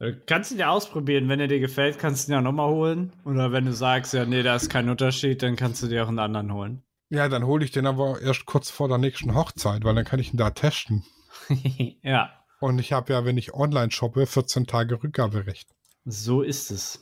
äh, 0.00 0.12
Kannst 0.26 0.50
du 0.50 0.56
dir 0.56 0.70
ausprobieren, 0.70 1.28
wenn 1.28 1.40
er 1.40 1.48
dir 1.48 1.60
gefällt, 1.60 1.98
kannst 1.98 2.26
du 2.26 2.32
ihn 2.32 2.34
ja 2.34 2.40
nochmal 2.40 2.70
holen. 2.70 3.12
Oder 3.24 3.52
wenn 3.52 3.66
du 3.66 3.72
sagst, 3.72 4.14
ja, 4.14 4.24
nee, 4.24 4.42
da 4.42 4.56
ist 4.56 4.70
kein 4.70 4.88
Unterschied, 4.88 5.42
dann 5.42 5.56
kannst 5.56 5.82
du 5.82 5.86
dir 5.88 6.04
auch 6.04 6.08
einen 6.08 6.18
anderen 6.18 6.52
holen. 6.52 6.82
Ja, 7.10 7.28
dann 7.28 7.44
hole 7.46 7.64
ich 7.64 7.70
den 7.70 7.86
aber 7.86 8.20
erst 8.20 8.46
kurz 8.46 8.70
vor 8.70 8.88
der 8.88 8.98
nächsten 8.98 9.34
Hochzeit, 9.34 9.84
weil 9.84 9.94
dann 9.94 10.04
kann 10.04 10.18
ich 10.18 10.32
ihn 10.32 10.38
da 10.38 10.50
testen. 10.50 11.04
ja, 12.02 12.30
Und 12.60 12.78
ich 12.78 12.92
habe 12.92 13.12
ja, 13.12 13.24
wenn 13.24 13.36
ich 13.36 13.54
online 13.54 13.90
shoppe, 13.90 14.26
14 14.26 14.66
Tage 14.66 15.02
Rückgaberecht. 15.02 15.68
so 16.04 16.42
ist 16.42 16.70
es. 16.70 17.00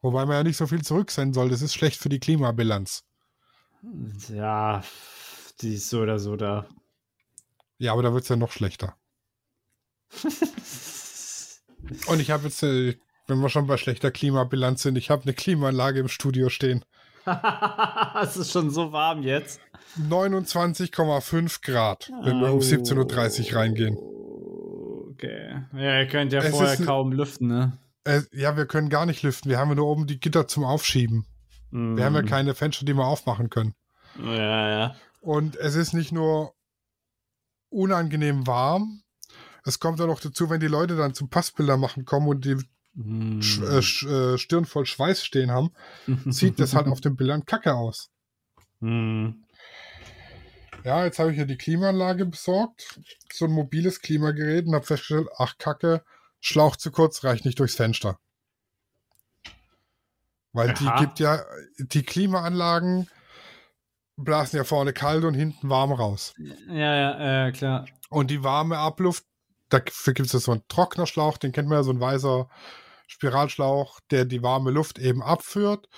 Wobei 0.00 0.26
man 0.26 0.36
ja 0.36 0.42
nicht 0.42 0.56
so 0.56 0.66
viel 0.66 0.82
zurücksenden 0.82 1.32
soll. 1.32 1.48
Das 1.48 1.62
ist 1.62 1.74
schlecht 1.74 2.00
für 2.00 2.08
die 2.08 2.18
Klimabilanz. 2.18 3.04
Ja, 4.28 4.82
die 5.60 5.74
ist 5.74 5.88
so 5.90 6.00
oder 6.00 6.18
so 6.18 6.36
da. 6.36 6.66
Ja, 7.78 7.92
aber 7.92 8.02
da 8.02 8.12
wird 8.12 8.24
es 8.24 8.28
ja 8.28 8.36
noch 8.36 8.52
schlechter. 8.52 8.96
Und 12.06 12.20
ich 12.20 12.30
habe 12.30 12.44
jetzt, 12.44 12.62
äh, 12.62 12.96
wenn 13.26 13.40
wir 13.40 13.48
schon 13.48 13.66
bei 13.66 13.76
schlechter 13.76 14.10
Klimabilanz 14.10 14.82
sind, 14.82 14.96
ich 14.96 15.10
habe 15.10 15.22
eine 15.22 15.34
Klimaanlage 15.34 16.00
im 16.00 16.08
Studio 16.08 16.48
stehen. 16.48 16.84
es 18.22 18.36
ist 18.36 18.52
schon 18.52 18.70
so 18.70 18.92
warm 18.92 19.22
jetzt. 19.22 19.60
29,5 19.98 21.62
Grad, 21.62 22.10
wenn 22.22 22.40
wir 22.40 22.52
um 22.52 22.60
17.30 22.60 23.50
Uhr 23.50 23.56
reingehen. 23.56 23.96
Okay. 25.10 25.64
Ja, 25.74 26.00
ihr 26.00 26.08
könnt 26.08 26.32
ja 26.32 26.40
Es 26.40 26.50
vorher 26.50 26.76
kaum 26.78 27.12
lüften, 27.12 27.48
ne? 27.48 27.78
Äh, 28.04 28.22
ja, 28.32 28.56
wir 28.56 28.66
können 28.66 28.88
gar 28.88 29.06
nicht 29.06 29.22
lüften. 29.22 29.50
Wir 29.50 29.58
haben 29.58 29.68
ja 29.68 29.76
nur 29.76 29.86
oben 29.86 30.06
die 30.06 30.18
Gitter 30.18 30.48
zum 30.48 30.64
Aufschieben. 30.64 31.26
Wir 31.70 32.04
haben 32.04 32.14
ja 32.14 32.22
keine 32.22 32.54
Fenster, 32.54 32.84
die 32.84 32.92
wir 32.92 33.06
aufmachen 33.06 33.48
können. 33.48 33.74
Ja, 34.22 34.68
ja. 34.68 34.94
Und 35.22 35.56
es 35.56 35.74
ist 35.74 35.94
nicht 35.94 36.12
nur 36.12 36.52
unangenehm 37.70 38.46
warm, 38.46 39.02
es 39.64 39.78
kommt 39.78 40.00
dann 40.00 40.08
noch 40.08 40.20
dazu, 40.20 40.50
wenn 40.50 40.60
die 40.60 40.66
Leute 40.66 40.96
dann 40.96 41.14
zum 41.14 41.28
Passbilder 41.28 41.76
machen 41.76 42.04
kommen 42.04 42.28
und 42.28 42.44
die 42.44 42.56
Hm. 42.94 43.40
Sch 43.40 43.60
äh, 43.60 43.82
Sch 43.82 44.04
äh, 44.04 44.38
Stirn 44.38 44.64
voll 44.64 44.86
Schweiß 44.86 45.24
stehen 45.24 45.50
haben, 45.50 45.72
sieht 46.26 46.60
das 46.60 46.74
halt 46.74 46.86
auf 46.88 47.00
den 47.00 47.16
Bildern 47.16 47.44
kacke 47.46 47.74
aus. 47.74 48.10
Hm. 48.80 49.44
Ja, 50.84 51.04
jetzt 51.04 51.18
habe 51.18 51.30
ich 51.30 51.36
hier 51.36 51.46
die 51.46 51.56
Klimaanlage 51.56 52.26
besorgt, 52.26 52.98
so 53.32 53.44
ein 53.44 53.52
mobiles 53.52 54.00
Klimagerät 54.00 54.66
und 54.66 54.74
habe 54.74 54.84
festgestellt, 54.84 55.28
ach 55.38 55.56
kacke, 55.58 56.02
Schlauch 56.40 56.76
zu 56.76 56.90
kurz, 56.90 57.22
reicht 57.22 57.44
nicht 57.44 57.58
durchs 57.60 57.76
Fenster. 57.76 58.18
Weil 60.52 60.74
die 60.74 60.86
Aha. 60.86 60.98
gibt 60.98 61.20
ja, 61.20 61.44
die 61.78 62.02
Klimaanlagen 62.02 63.08
blasen 64.16 64.56
ja 64.56 64.64
vorne 64.64 64.92
kalt 64.92 65.24
und 65.24 65.34
hinten 65.34 65.70
warm 65.70 65.92
raus. 65.92 66.34
Ja, 66.68 66.94
ja, 66.94 67.46
äh, 67.46 67.52
klar. 67.52 67.86
Und 68.10 68.30
die 68.30 68.44
warme 68.44 68.76
Abluft, 68.76 69.24
dafür 69.68 70.12
gibt 70.14 70.26
es 70.26 70.32
ja 70.32 70.40
so 70.40 70.52
einen 70.52 70.66
Trocknerschlauch, 70.68 71.38
den 71.38 71.52
kennt 71.52 71.68
man 71.68 71.78
ja, 71.78 71.82
so 71.84 71.92
ein 71.92 72.00
weißer 72.00 72.48
Spiralschlauch, 73.12 74.00
der 74.10 74.24
die 74.24 74.42
warme 74.42 74.70
Luft 74.70 74.98
eben 74.98 75.22
abführt. 75.22 75.88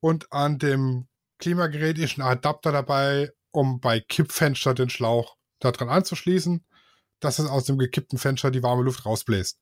Und 0.00 0.32
an 0.32 0.58
dem 0.58 1.08
Klimagerät 1.38 1.98
ist 1.98 2.18
ein 2.18 2.22
Adapter 2.22 2.72
dabei, 2.72 3.32
um 3.50 3.80
bei 3.80 4.00
Kippfenster 4.00 4.74
den 4.74 4.90
Schlauch 4.90 5.36
daran 5.60 5.88
anzuschließen, 5.88 6.64
dass 7.20 7.38
es 7.38 7.48
aus 7.48 7.64
dem 7.64 7.78
gekippten 7.78 8.18
Fenster 8.18 8.50
die 8.50 8.62
warme 8.62 8.82
Luft 8.82 9.06
rausbläst. 9.06 9.58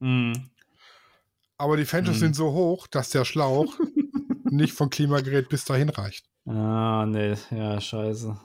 Hm. 0.00 0.50
Aber 1.56 1.76
die 1.76 1.84
Fenster 1.86 2.12
Hm. 2.12 2.20
sind 2.20 2.36
so 2.36 2.52
hoch, 2.52 2.86
dass 2.86 3.10
der 3.10 3.24
Schlauch 3.24 3.74
nicht 4.44 4.74
vom 4.74 4.90
Klimagerät 4.90 5.48
bis 5.48 5.64
dahin 5.64 5.88
reicht. 5.88 6.26
Ah, 6.46 7.04
nee, 7.06 7.34
ja, 7.50 7.80
scheiße. 7.80 8.38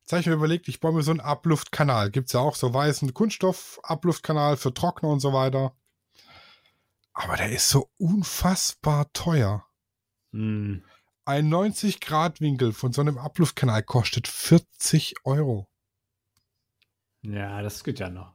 Jetzt 0.00 0.12
habe 0.12 0.20
ich 0.20 0.26
mir 0.26 0.34
überlegt, 0.34 0.68
ich 0.68 0.80
baue 0.80 0.92
mir 0.92 1.02
so 1.02 1.10
einen 1.10 1.20
Abluftkanal. 1.20 2.10
Gibt 2.10 2.26
es 2.28 2.34
ja 2.34 2.40
auch 2.40 2.54
so 2.56 2.74
weißen 2.74 3.14
Kunststoff-Abluftkanal 3.14 4.56
für 4.58 4.74
Trockner 4.74 5.08
und 5.08 5.20
so 5.20 5.32
weiter. 5.32 5.74
Aber 7.14 7.36
der 7.36 7.50
ist 7.50 7.68
so 7.68 7.88
unfassbar 7.96 9.10
teuer. 9.12 9.64
Hm. 10.32 10.84
Ein 11.24 11.48
90-Grad-Winkel 11.48 12.72
von 12.72 12.92
so 12.92 13.00
einem 13.00 13.16
Abluftkanal 13.16 13.82
kostet 13.82 14.28
40 14.28 15.14
Euro. 15.24 15.68
Ja, 17.22 17.62
das 17.62 17.82
geht 17.82 18.00
ja 18.00 18.10
noch. 18.10 18.34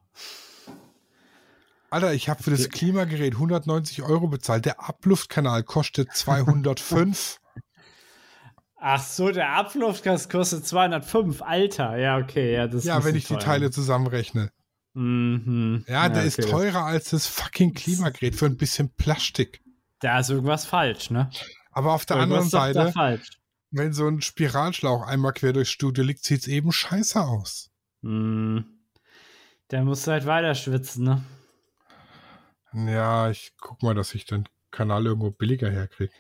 Alter, 1.91 2.13
ich 2.13 2.29
habe 2.29 2.41
für 2.41 2.51
das. 2.51 2.69
Klimagerät 2.69 3.33
190 3.33 4.01
Euro 4.03 4.27
bezahlt. 4.27 4.65
Der 4.65 4.79
Abluftkanal 4.87 5.63
kostet 5.63 6.13
205. 6.13 7.39
Ach 8.81 9.03
so, 9.03 9.29
der 9.31 9.49
Abluftgas 9.51 10.29
kostet 10.29 10.65
205. 10.65 11.41
Alter, 11.41 11.97
ja, 11.97 12.17
okay, 12.17 12.53
ja, 12.53 12.67
das 12.67 12.81
ist 12.81 12.85
ja, 12.85 13.03
wenn 13.03 13.15
ich 13.15 13.25
die 13.25 13.33
teuer. 13.33 13.39
Teile 13.39 13.71
zusammenrechne. 13.71 14.51
Mhm. 14.93 15.85
Ja, 15.87 16.09
der 16.09 16.23
ist 16.23 16.39
okay. 16.39 16.49
teurer 16.49 16.85
als 16.85 17.11
das 17.11 17.27
fucking 17.27 17.73
Klimagerät 17.73 18.35
für 18.35 18.45
ein 18.45 18.57
bisschen 18.57 18.89
Plastik. 18.95 19.61
Da 19.99 20.19
ist 20.19 20.29
irgendwas 20.29 20.65
falsch, 20.65 21.09
ne? 21.09 21.29
Aber 21.71 21.93
auf 21.93 22.05
der 22.05 22.17
irgendwas 22.17 22.53
anderen 22.53 22.71
ist 22.71 22.75
Seite, 22.75 22.91
falsch. 22.91 23.29
wenn 23.71 23.93
so 23.93 24.07
ein 24.07 24.21
Spiralschlauch 24.21 25.05
einmal 25.05 25.33
quer 25.33 25.53
durchs 25.53 25.71
Studio 25.71 26.03
liegt, 26.03 26.23
sieht's 26.23 26.47
eben 26.47 26.71
scheiße 26.71 27.21
aus. 27.21 27.69
Hm. 28.01 28.65
Der 29.71 29.83
muss 29.83 30.07
halt 30.07 30.25
weiter 30.25 30.55
schwitzen, 30.55 31.05
ne? 31.05 31.23
Ja, 32.73 33.29
ich 33.29 33.53
guck 33.59 33.83
mal, 33.83 33.95
dass 33.95 34.15
ich 34.15 34.25
den 34.25 34.47
Kanal 34.71 35.05
irgendwo 35.05 35.31
billiger 35.31 35.69
herkrieg. 35.69 36.11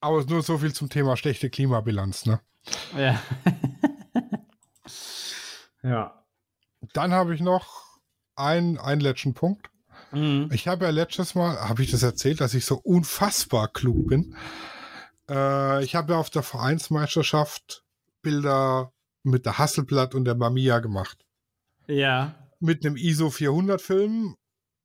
Aber 0.00 0.24
nur 0.24 0.42
so 0.42 0.58
viel 0.58 0.72
zum 0.72 0.88
Thema 0.88 1.16
schlechte 1.16 1.50
Klimabilanz, 1.50 2.26
ne? 2.26 2.40
Ja. 2.96 3.20
ja. 5.86 6.24
Dann 6.92 7.12
habe 7.12 7.34
ich 7.34 7.40
noch 7.40 7.98
einen, 8.34 8.78
einen 8.78 9.00
letzten 9.00 9.34
Punkt. 9.34 9.70
Mhm. 10.12 10.50
Ich 10.52 10.68
habe 10.68 10.84
ja 10.84 10.90
letztes 10.90 11.34
Mal, 11.34 11.56
habe 11.68 11.82
ich 11.82 11.90
das 11.90 12.02
erzählt, 12.02 12.40
dass 12.40 12.54
ich 12.54 12.64
so 12.64 12.76
unfassbar 12.76 13.68
klug 13.68 14.08
bin. 14.08 14.36
Äh, 15.28 15.84
ich 15.84 15.94
habe 15.94 16.12
ja 16.12 16.18
auf 16.18 16.30
der 16.30 16.42
Vereinsmeisterschaft 16.42 17.84
Bilder 18.22 18.92
mit 19.22 19.46
der 19.46 19.58
Hasselblatt 19.58 20.14
und 20.14 20.24
der 20.24 20.34
Mamiya 20.34 20.78
gemacht. 20.80 21.24
Ja. 21.86 22.34
Mit 22.60 22.84
einem 22.84 22.96
ISO 22.96 23.30
400 23.30 23.80
Film 23.80 24.36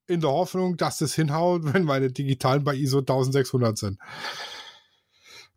in 0.07 0.21
der 0.21 0.31
Hoffnung, 0.31 0.77
dass 0.77 0.97
das 0.97 1.13
hinhaut, 1.13 1.61
wenn 1.73 1.83
meine 1.83 2.11
digitalen 2.11 2.63
bei 2.63 2.75
ISO 2.75 2.99
1600 2.99 3.77
sind. 3.77 3.99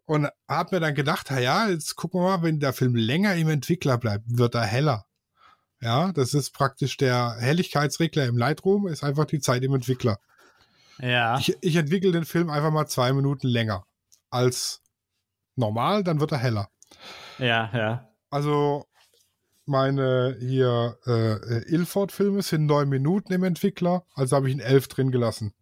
Und 0.06 0.28
habe 0.46 0.76
mir 0.76 0.80
dann 0.80 0.94
gedacht, 0.94 1.30
ja, 1.30 1.68
jetzt 1.68 1.96
gucken 1.96 2.20
wir 2.20 2.24
mal, 2.36 2.42
wenn 2.42 2.60
der 2.60 2.74
Film 2.74 2.94
länger 2.94 3.34
im 3.36 3.48
Entwickler 3.48 3.96
bleibt, 3.96 4.24
wird 4.26 4.54
er 4.54 4.66
heller. 4.66 5.06
Ja, 5.84 6.12
das 6.12 6.32
ist 6.32 6.52
praktisch 6.54 6.96
der 6.96 7.36
Helligkeitsregler 7.38 8.24
im 8.24 8.38
Lightroom, 8.38 8.88
ist 8.88 9.04
einfach 9.04 9.26
die 9.26 9.40
Zeit 9.40 9.62
im 9.62 9.74
Entwickler. 9.74 10.18
Ja. 10.98 11.38
Ich, 11.38 11.54
ich 11.60 11.76
entwickle 11.76 12.10
den 12.10 12.24
Film 12.24 12.48
einfach 12.48 12.70
mal 12.70 12.86
zwei 12.86 13.12
Minuten 13.12 13.48
länger 13.48 13.84
als 14.30 14.80
normal, 15.56 16.02
dann 16.02 16.20
wird 16.20 16.32
er 16.32 16.38
heller. 16.38 16.70
Ja, 17.38 17.70
ja. 17.74 18.08
Also 18.30 18.86
meine 19.66 20.38
hier 20.40 20.96
äh, 21.06 21.70
Ilford-Filme 21.70 22.40
sind 22.40 22.64
neun 22.64 22.88
Minuten 22.88 23.34
im 23.34 23.44
Entwickler, 23.44 24.06
also 24.14 24.36
habe 24.36 24.48
ich 24.48 24.54
einen 24.54 24.66
elf 24.66 24.88
drin 24.88 25.10
gelassen. 25.10 25.52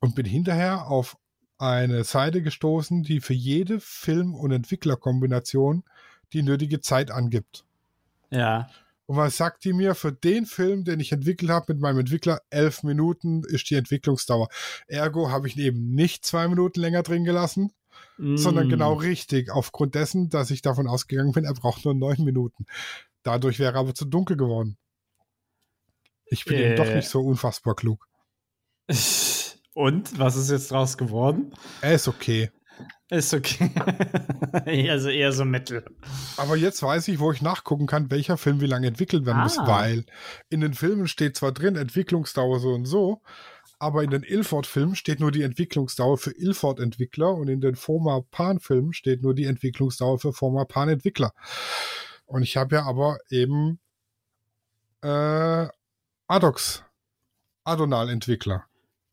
Und 0.00 0.14
bin 0.14 0.24
hinterher 0.24 0.86
auf 0.86 1.18
eine 1.58 2.02
Seite 2.04 2.40
gestoßen, 2.40 3.02
die 3.02 3.20
für 3.20 3.34
jede 3.34 3.78
Film- 3.78 4.34
und 4.34 4.52
Entwicklerkombination 4.52 5.84
die 6.32 6.42
nötige 6.42 6.80
Zeit 6.80 7.10
angibt. 7.10 7.66
Ja. 8.30 8.70
Und 9.08 9.16
was 9.16 9.38
sagt 9.38 9.64
die 9.64 9.72
mir? 9.72 9.94
Für 9.94 10.12
den 10.12 10.44
Film, 10.44 10.84
den 10.84 11.00
ich 11.00 11.12
entwickelt 11.12 11.50
habe 11.50 11.72
mit 11.72 11.80
meinem 11.80 12.00
Entwickler, 12.00 12.40
elf 12.50 12.82
Minuten 12.82 13.42
ist 13.44 13.70
die 13.70 13.74
Entwicklungsdauer. 13.76 14.48
Ergo 14.86 15.30
habe 15.30 15.48
ich 15.48 15.56
ihn 15.56 15.62
eben 15.64 15.94
nicht 15.94 16.26
zwei 16.26 16.46
Minuten 16.46 16.78
länger 16.80 17.02
drin 17.02 17.24
gelassen, 17.24 17.72
sondern 18.18 18.66
Mm. 18.66 18.70
genau 18.70 18.92
richtig, 18.94 19.50
aufgrund 19.50 19.94
dessen, 19.94 20.28
dass 20.28 20.50
ich 20.50 20.60
davon 20.60 20.86
ausgegangen 20.86 21.32
bin, 21.32 21.44
er 21.46 21.54
braucht 21.54 21.86
nur 21.86 21.94
neun 21.94 22.22
Minuten. 22.22 22.66
Dadurch 23.22 23.58
wäre 23.58 23.72
er 23.74 23.80
aber 23.80 23.94
zu 23.94 24.04
dunkel 24.04 24.36
geworden. 24.36 24.76
Ich 26.26 26.44
bin 26.44 26.58
eben 26.58 26.76
doch 26.76 26.84
Äh. 26.84 26.96
nicht 26.96 27.08
so 27.08 27.20
unfassbar 27.22 27.74
klug. 27.74 28.06
Und? 29.74 30.18
Was 30.18 30.36
ist 30.36 30.50
jetzt 30.50 30.70
draus 30.70 30.98
geworden? 30.98 31.54
Er 31.80 31.94
ist 31.94 32.08
okay. 32.08 32.50
Ist 33.10 33.32
okay. 33.32 33.70
also 34.90 35.08
eher 35.08 35.32
so 35.32 35.44
mittel. 35.44 35.84
Aber 36.36 36.56
jetzt 36.56 36.82
weiß 36.82 37.08
ich, 37.08 37.18
wo 37.18 37.32
ich 37.32 37.40
nachgucken 37.40 37.86
kann, 37.86 38.10
welcher 38.10 38.36
Film 38.36 38.60
wie 38.60 38.66
lange 38.66 38.86
entwickelt 38.86 39.24
werden 39.24 39.42
muss, 39.42 39.58
Ah. 39.58 39.66
weil 39.66 40.04
in 40.50 40.60
den 40.60 40.74
Filmen 40.74 41.08
steht 41.08 41.36
zwar 41.36 41.52
drin, 41.52 41.76
Entwicklungsdauer 41.76 42.60
so 42.60 42.68
und 42.74 42.84
so, 42.84 43.22
aber 43.78 44.02
in 44.02 44.10
den 44.10 44.24
Ilford-Filmen 44.24 44.94
steht 44.96 45.20
nur 45.20 45.30
die 45.30 45.42
Entwicklungsdauer 45.42 46.18
für 46.18 46.32
Ilford-Entwickler 46.36 47.32
und 47.34 47.48
in 47.48 47.60
den 47.60 47.76
Forma 47.76 48.22
Pan-Filmen 48.30 48.92
steht 48.92 49.22
nur 49.22 49.34
die 49.34 49.44
Entwicklungsdauer 49.44 50.18
für 50.18 50.32
Forma 50.32 50.64
Pan-Entwickler. 50.64 51.32
Und 52.26 52.42
ich 52.42 52.56
habe 52.56 52.76
ja 52.76 52.82
aber 52.84 53.18
eben 53.30 53.78
äh, 55.02 55.66
Adox, 56.26 56.84
Adonal-Entwickler. 57.64 58.64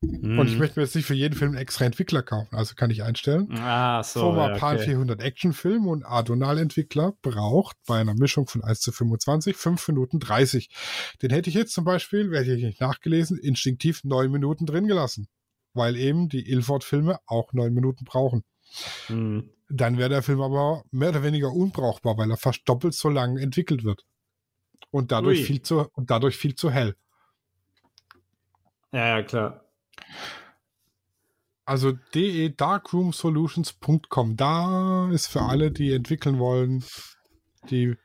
Und 0.02 0.48
ich 0.48 0.58
möchte 0.58 0.80
mir 0.80 0.86
jetzt 0.86 0.96
nicht 0.96 1.06
für 1.06 1.14
jeden 1.14 1.36
Film 1.36 1.52
einen 1.52 1.62
extra 1.62 1.86
Entwickler 1.86 2.22
kaufen, 2.22 2.56
also 2.56 2.76
kann 2.76 2.92
ich 2.92 3.04
einstellen. 3.04 3.50
Ah, 3.58 4.04
so. 4.04 4.20
Forma 4.20 4.50
ja, 4.50 4.58
Pan 4.58 4.76
okay. 4.76 4.86
400 4.86 5.22
Actionfilm 5.22 5.88
und 5.88 6.04
Adonal-Entwickler 6.06 7.14
braucht 7.22 7.78
bei 7.88 8.00
einer 8.00 8.14
Mischung 8.14 8.48
von 8.48 8.64
1 8.64 8.82
zu 8.82 8.92
25 8.92 9.56
5 9.56 9.88
Minuten 9.88 10.20
30. 10.20 10.70
Den 11.22 11.32
hätte 11.32 11.50
ich 11.50 11.56
jetzt 11.56 11.74
zum 11.74 11.86
Beispiel, 11.86 12.30
werde 12.30 12.56
ich 12.56 12.64
nicht 12.64 12.82
nachgelesen, 12.82 13.38
instinktiv 13.38 14.04
9 14.04 14.30
Minuten 14.30 14.66
drin 14.66 14.88
gelassen. 14.88 15.28
Weil 15.74 15.96
eben 15.96 16.30
die 16.30 16.50
Ilford-Filme 16.50 17.18
auch 17.26 17.54
9 17.54 17.74
Minuten 17.74 18.06
brauchen. 18.06 18.44
Hm. 19.08 19.50
Dann 19.70 19.98
wäre 19.98 20.10
der 20.10 20.24
Film 20.24 20.42
aber 20.42 20.84
mehr 20.92 21.10
oder 21.10 21.24
weniger 21.24 21.52
unbrauchbar, 21.52 22.18
weil 22.18 22.30
er 22.30 22.38
fast 22.38 22.62
doppelt 22.66 22.94
so 22.94 23.10
lang 23.10 23.38
entwickelt 23.38 23.84
wird. 23.84 24.04
Und 24.92 25.12
dadurch, 25.12 25.40
Ui. 25.40 25.46
viel 25.46 25.62
zu, 25.62 25.88
und 25.94 26.12
dadurch 26.12 26.38
viel 26.38 26.56
zu 26.56 26.70
hell. 26.70 26.96
Ja, 28.92 29.18
ja, 29.18 29.24
klar. 29.24 29.65
Also 31.66 31.92
de-darkroomsolutions.com, 31.92 34.38
da 34.38 35.10
ist 35.10 35.28
für 35.28 35.42
alle, 35.42 35.72
die 35.72 35.92
entwickeln 35.94 36.38
wollen, 36.38 36.86
die 37.70 37.98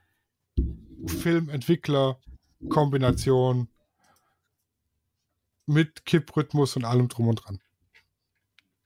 Filmentwickler-Kombination 1.07 3.69
mit 5.67 6.07
Kipprhythmus 6.07 6.77
und 6.77 6.85
allem 6.85 7.09
drum 7.09 7.29
und 7.29 7.45
dran. 7.45 7.61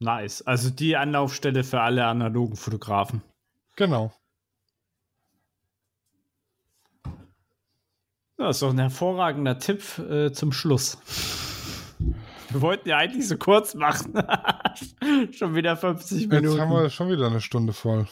Nice. 0.01 0.43
Also 0.43 0.71
die 0.71 0.97
Anlaufstelle 0.97 1.63
für 1.65 1.81
alle 1.81 2.07
analogen 2.07 2.57
Fotografen. 2.57 3.23
Genau. 3.77 4.13
Das 8.37 8.57
ist 8.57 8.63
doch 8.63 8.71
ein 8.71 8.79
hervorragender 8.79 9.59
Tipp 9.59 9.99
äh, 9.99 10.33
zum 10.33 10.53
Schluss. 10.53 10.99
Wir 12.55 12.63
wollten 12.63 12.89
ja 12.89 12.99
eigentlich 12.99 13.27
so 13.27 13.37
kurz 13.37 13.75
machen. 13.75 14.15
schon 15.33 15.57
wieder 15.57 15.77
50 15.77 16.29
Minuten. 16.29 16.51
Jetzt 16.53 16.61
haben 16.61 16.71
wir 16.71 16.89
schon 16.89 17.09
wieder 17.11 17.27
eine 17.27 17.41
Stunde 17.41 17.73
voll. 17.73 18.07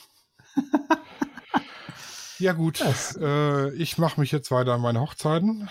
ja, 2.40 2.52
gut. 2.52 2.80
Äh, 3.20 3.72
ich 3.74 3.98
mache 3.98 4.18
mich 4.18 4.32
jetzt 4.32 4.50
weiter 4.50 4.74
an 4.74 4.80
meine 4.80 5.00
Hochzeiten. 5.00 5.70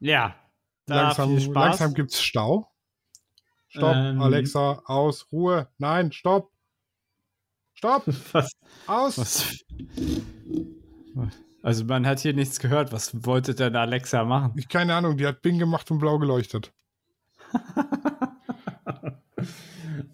Ja. 0.00 0.34
Langsam, 0.86 1.34
langsam 1.54 1.94
gibt 1.94 2.12
es 2.12 2.20
Stau. 2.20 2.70
Stopp, 3.68 3.96
ähm, 3.96 4.20
Alexa, 4.20 4.82
aus, 4.84 5.32
Ruhe. 5.32 5.68
Nein, 5.78 6.12
stopp. 6.12 6.52
Stopp. 7.72 8.04
Was? 8.32 8.52
Aus. 8.86 9.64
Was? 11.14 11.32
Also 11.62 11.86
man 11.86 12.06
hat 12.06 12.20
hier 12.20 12.34
nichts 12.34 12.58
gehört. 12.58 12.92
Was 12.92 13.24
wollte 13.24 13.54
denn 13.54 13.74
Alexa 13.74 14.26
machen? 14.26 14.52
Ich 14.56 14.68
keine 14.68 14.94
Ahnung, 14.94 15.16
die 15.16 15.26
hat 15.26 15.40
Bing 15.40 15.58
gemacht 15.58 15.90
und 15.90 16.00
blau 16.00 16.18
geleuchtet. 16.18 16.70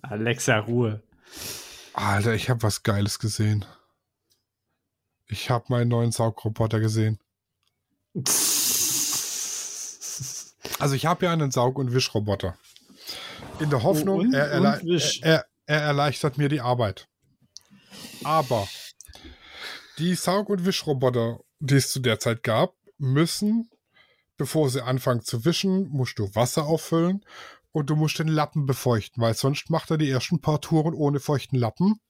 Alexa, 0.02 0.58
Ruhe. 0.58 1.02
Alter, 1.92 2.34
ich 2.34 2.50
habe 2.50 2.62
was 2.62 2.82
Geiles 2.82 3.18
gesehen. 3.18 3.64
Ich 5.26 5.50
habe 5.50 5.66
meinen 5.68 5.88
neuen 5.88 6.12
Saugroboter 6.12 6.80
gesehen. 6.80 7.18
Also 10.78 10.94
ich 10.94 11.06
habe 11.06 11.26
ja 11.26 11.32
einen 11.32 11.50
Saug- 11.50 11.78
und 11.78 11.92
Wischroboter. 11.92 12.56
In 13.60 13.70
der 13.70 13.82
Hoffnung, 13.82 14.18
Oh, 14.18 14.22
und- 14.22 14.34
er, 14.34 14.46
erle 14.50 14.80
Wisch. 14.84 15.20
er, 15.22 15.44
er 15.66 15.80
erleichtert 15.82 16.38
mir 16.38 16.48
die 16.48 16.60
Arbeit. 16.60 17.06
Aber 18.24 18.66
die 19.98 20.14
Saug- 20.14 20.48
und 20.48 20.64
Wischroboter, 20.64 21.40
die 21.58 21.74
es 21.76 21.92
zu 21.92 22.00
der 22.00 22.18
Zeit 22.18 22.42
gab, 22.42 22.74
müssen, 22.98 23.70
bevor 24.36 24.70
sie 24.70 24.82
anfangen 24.82 25.22
zu 25.22 25.44
wischen, 25.44 25.88
musst 25.90 26.18
du 26.18 26.34
Wasser 26.34 26.66
auffüllen 26.66 27.24
und 27.72 27.90
du 27.90 27.96
musst 27.96 28.18
den 28.18 28.28
Lappen 28.28 28.66
befeuchten, 28.66 29.22
weil 29.22 29.34
sonst 29.34 29.70
macht 29.70 29.90
er 29.90 29.98
die 29.98 30.10
ersten 30.10 30.40
paar 30.40 30.60
Touren 30.60 30.94
ohne 30.94 31.20
feuchten 31.20 31.58
Lappen, 31.58 32.00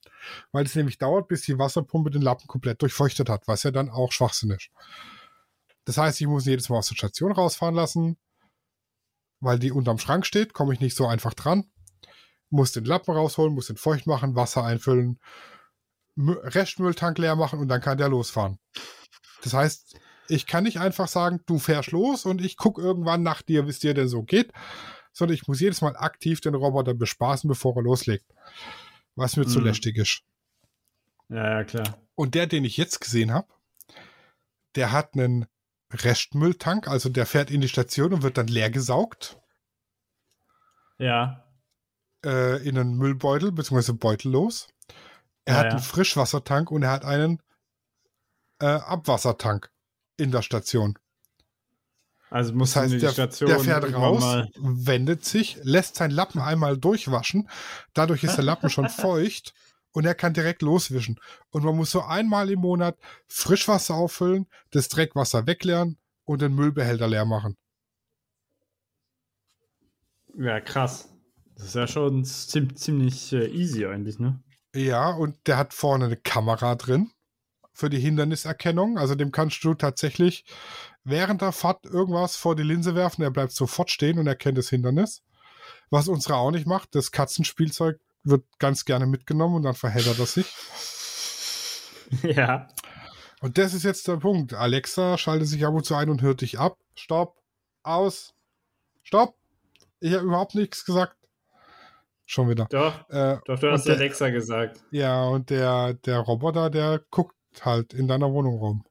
weil 0.52 0.64
es 0.64 0.74
nämlich 0.74 0.98
dauert, 0.98 1.28
bis 1.28 1.42
die 1.42 1.58
Wasserpumpe 1.58 2.10
den 2.10 2.22
Lappen 2.22 2.46
komplett 2.46 2.80
durchfeuchtet 2.82 3.28
hat, 3.28 3.46
was 3.46 3.62
ja 3.62 3.70
dann 3.70 3.90
auch 3.90 4.12
Schwachsinn 4.12 4.50
ist. 4.50 4.70
Das 5.84 5.98
heißt, 5.98 6.20
ich 6.20 6.26
muss 6.26 6.46
ihn 6.46 6.50
jedes 6.50 6.68
Mal 6.68 6.78
aus 6.78 6.88
der 6.88 6.96
Station 6.96 7.32
rausfahren 7.32 7.74
lassen, 7.74 8.16
weil 9.40 9.58
die 9.58 9.72
unterm 9.72 9.98
Schrank 9.98 10.26
steht, 10.26 10.52
komme 10.52 10.74
ich 10.74 10.80
nicht 10.80 10.96
so 10.96 11.06
einfach 11.06 11.34
dran. 11.34 11.70
Muss 12.50 12.72
den 12.72 12.84
Lappen 12.84 13.14
rausholen, 13.14 13.54
muss 13.54 13.68
den 13.68 13.76
feucht 13.76 14.06
machen, 14.06 14.34
Wasser 14.34 14.64
einfüllen, 14.64 15.20
Mü- 16.16 16.40
Restmülltank 16.42 17.16
leer 17.18 17.36
machen 17.36 17.60
und 17.60 17.68
dann 17.68 17.80
kann 17.80 17.96
der 17.96 18.08
losfahren. 18.08 18.58
Das 19.42 19.54
heißt, 19.54 19.98
ich 20.28 20.46
kann 20.46 20.64
nicht 20.64 20.78
einfach 20.78 21.08
sagen, 21.08 21.40
du 21.46 21.58
fährst 21.58 21.92
los 21.92 22.24
und 22.24 22.40
ich 22.44 22.56
gucke 22.56 22.82
irgendwann 22.82 23.22
nach 23.22 23.42
dir, 23.42 23.66
wie 23.66 23.70
es 23.70 23.78
dir 23.78 23.94
denn 23.94 24.08
so 24.08 24.22
geht, 24.22 24.52
sondern 25.12 25.34
ich 25.34 25.46
muss 25.48 25.60
jedes 25.60 25.80
Mal 25.80 25.96
aktiv 25.96 26.40
den 26.40 26.54
Roboter 26.54 26.94
bespaßen, 26.94 27.48
bevor 27.48 27.76
er 27.76 27.82
loslegt. 27.82 28.26
Was 29.16 29.36
mir 29.36 29.46
zu 29.46 29.58
Mhm. 29.60 29.66
lästig 29.66 29.96
ist. 29.96 30.22
Ja, 31.28 31.58
ja, 31.58 31.64
klar. 31.64 31.98
Und 32.14 32.34
der, 32.34 32.46
den 32.46 32.64
ich 32.64 32.76
jetzt 32.76 33.00
gesehen 33.00 33.32
habe, 33.32 33.48
der 34.76 34.92
hat 34.92 35.14
einen 35.14 35.46
Restmülltank, 35.92 36.86
also 36.88 37.08
der 37.08 37.26
fährt 37.26 37.50
in 37.50 37.60
die 37.60 37.68
Station 37.68 38.12
und 38.14 38.22
wird 38.22 38.38
dann 38.38 38.46
leer 38.46 38.70
gesaugt 38.70 39.36
Ja. 40.98 41.44
äh, 42.24 42.62
in 42.66 42.78
einen 42.78 42.96
Müllbeutel 42.96 43.52
bzw. 43.52 43.92
beutellos. 43.92 44.68
Er 45.44 45.54
Ja, 45.54 45.58
hat 45.60 45.66
ja. 45.66 45.70
einen 45.72 45.80
Frischwassertank 45.80 46.70
und 46.70 46.82
er 46.82 46.90
hat 46.90 47.04
einen 47.04 47.42
äh, 48.60 48.66
Abwassertank 48.66 49.70
in 50.18 50.30
der 50.30 50.42
Station. 50.42 50.98
Also 52.30 52.54
muss 52.54 52.72
Das 52.74 52.84
heißt, 52.84 53.02
der, 53.02 53.10
Station 53.10 53.48
der 53.48 53.60
fährt 53.60 53.92
raus, 53.92 54.20
mal- 54.20 54.48
wendet 54.56 55.24
sich, 55.24 55.58
lässt 55.62 55.96
seinen 55.96 56.12
Lappen 56.12 56.40
einmal 56.40 56.78
durchwaschen. 56.78 57.48
Dadurch 57.92 58.22
ist 58.22 58.36
der 58.36 58.44
Lappen 58.44 58.70
schon 58.70 58.88
feucht 58.88 59.52
und 59.92 60.06
er 60.06 60.14
kann 60.14 60.32
direkt 60.32 60.62
loswischen. 60.62 61.18
Und 61.50 61.64
man 61.64 61.74
muss 61.76 61.90
so 61.90 62.02
einmal 62.02 62.48
im 62.50 62.60
Monat 62.60 62.96
Frischwasser 63.26 63.94
auffüllen, 63.94 64.46
das 64.70 64.88
Dreckwasser 64.88 65.46
wegleeren 65.48 65.98
und 66.24 66.40
den 66.40 66.54
Müllbehälter 66.54 67.08
leer 67.08 67.24
machen. 67.24 67.56
Ja, 70.38 70.60
krass. 70.60 71.08
Das 71.56 71.66
ist 71.66 71.74
ja 71.74 71.86
schon 71.86 72.24
ziem- 72.24 72.74
ziemlich 72.76 73.32
äh, 73.32 73.46
easy 73.48 73.84
eigentlich, 73.86 74.18
ne? 74.18 74.40
Ja, 74.74 75.10
und 75.10 75.36
der 75.46 75.56
hat 75.56 75.74
vorne 75.74 76.04
eine 76.06 76.16
Kamera 76.16 76.76
drin 76.76 77.10
für 77.72 77.90
die 77.90 77.98
Hinderniserkennung. 77.98 78.98
Also 78.98 79.14
dem 79.16 79.32
kannst 79.32 79.62
du 79.64 79.74
tatsächlich 79.74 80.44
während 81.04 81.42
der 81.42 81.52
Fahrt 81.52 81.84
irgendwas 81.86 82.36
vor 82.36 82.56
die 82.56 82.62
Linse 82.62 82.94
werfen. 82.94 83.22
Er 83.22 83.30
bleibt 83.30 83.52
sofort 83.52 83.90
stehen 83.90 84.18
und 84.18 84.26
erkennt 84.26 84.58
das 84.58 84.68
Hindernis. 84.68 85.22
Was 85.90 86.08
unsere 86.08 86.36
auch 86.36 86.50
nicht 86.50 86.66
macht, 86.66 86.94
das 86.94 87.10
Katzenspielzeug 87.10 87.98
wird 88.22 88.44
ganz 88.58 88.84
gerne 88.84 89.06
mitgenommen 89.06 89.56
und 89.56 89.62
dann 89.62 89.74
verheddert 89.74 90.18
er 90.18 90.26
sich. 90.26 90.46
ja. 92.22 92.68
Und 93.40 93.56
das 93.58 93.72
ist 93.74 93.84
jetzt 93.84 94.06
der 94.08 94.16
Punkt. 94.16 94.52
Alexa 94.54 95.16
schaltet 95.16 95.48
sich 95.48 95.64
ab 95.64 95.74
und 95.74 95.84
zu 95.84 95.94
ein 95.94 96.10
und 96.10 96.22
hört 96.22 96.42
dich 96.42 96.58
ab. 96.58 96.76
Stopp. 96.94 97.36
Aus. 97.82 98.34
Stopp. 99.02 99.34
Ich 100.00 100.12
habe 100.12 100.24
überhaupt 100.26 100.54
nichts 100.54 100.84
gesagt. 100.84 101.16
Schon 102.26 102.48
wieder. 102.48 102.66
Doch, 102.70 103.08
Äh, 103.08 103.38
doch, 103.46 103.58
du 103.58 103.70
hast 103.72 103.86
der- 103.86 103.96
Alexa 103.96 104.28
gesagt. 104.30 104.80
Ja, 104.90 105.24
und 105.24 105.50
der, 105.50 105.94
der 105.94 106.18
Roboter, 106.20 106.70
der 106.70 107.00
guckt 107.10 107.34
halt 107.62 107.92
in 107.94 108.06
deiner 108.06 108.30
Wohnung 108.32 108.58
rum. 108.58 108.84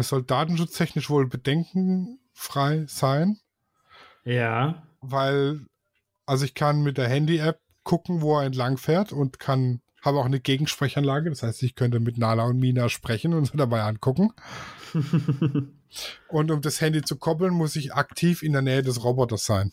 Es 0.00 0.08
soll 0.08 0.22
datenschutztechnisch 0.22 1.10
wohl 1.10 1.28
bedenkenfrei 1.28 2.84
sein, 2.88 3.38
Ja. 4.24 4.82
weil, 5.00 5.66
also 6.26 6.44
ich 6.44 6.54
kann 6.54 6.82
mit 6.82 6.98
der 6.98 7.08
Handy-App 7.08 7.60
gucken, 7.84 8.22
wo 8.22 8.38
er 8.38 8.46
entlang 8.46 8.76
fährt 8.78 9.12
und 9.12 9.38
kann, 9.38 9.80
habe 10.02 10.18
auch 10.18 10.24
eine 10.24 10.40
Gegensprechanlage, 10.40 11.30
das 11.30 11.42
heißt, 11.42 11.62
ich 11.62 11.74
könnte 11.74 12.00
mit 12.00 12.18
Nala 12.18 12.44
und 12.44 12.58
Mina 12.58 12.88
sprechen 12.88 13.34
und 13.34 13.46
sie 13.46 13.56
dabei 13.56 13.82
angucken. 13.82 14.32
Und 16.28 16.52
um 16.52 16.60
das 16.60 16.80
Handy 16.80 17.02
zu 17.02 17.16
koppeln, 17.16 17.52
muss 17.52 17.74
ich 17.74 17.94
aktiv 17.94 18.44
in 18.44 18.52
der 18.52 18.62
Nähe 18.62 18.82
des 18.82 19.02
Roboters 19.02 19.44
sein. 19.44 19.72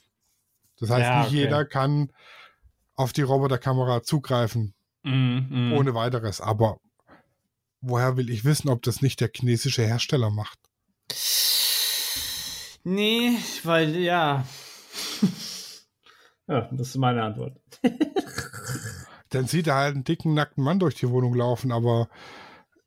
Das 0.79 0.89
heißt, 0.89 1.01
Ja, 1.03 1.19
nicht 1.19 1.27
okay. 1.27 1.37
jeder 1.37 1.63
kann 1.63 2.11
auf 2.95 3.13
die 3.13 3.21
Roboterkamera 3.21 4.01
zugreifen, 4.01 4.73
mm, 5.03 5.69
mm. 5.69 5.73
ohne 5.73 5.93
weiteres. 5.93 6.41
Aber 6.41 6.79
woher 7.81 8.17
will 8.17 8.29
ich 8.29 8.45
wissen, 8.45 8.69
ob 8.69 8.81
das 8.83 9.01
nicht 9.01 9.19
der 9.21 9.29
chinesische 9.33 9.83
Hersteller 9.83 10.29
macht? 10.29 10.59
Nee, 12.83 13.37
weil, 13.63 13.95
ja. 13.97 14.45
ja, 16.47 16.69
das 16.71 16.89
ist 16.89 16.97
meine 16.97 17.23
Antwort. 17.23 17.57
Dann 19.29 19.45
sieht 19.47 19.67
er 19.67 19.75
halt 19.75 19.95
einen 19.95 20.03
dicken, 20.05 20.33
nackten 20.33 20.63
Mann 20.63 20.79
durch 20.79 20.95
die 20.95 21.09
Wohnung 21.09 21.33
laufen, 21.35 21.71
aber, 21.73 22.09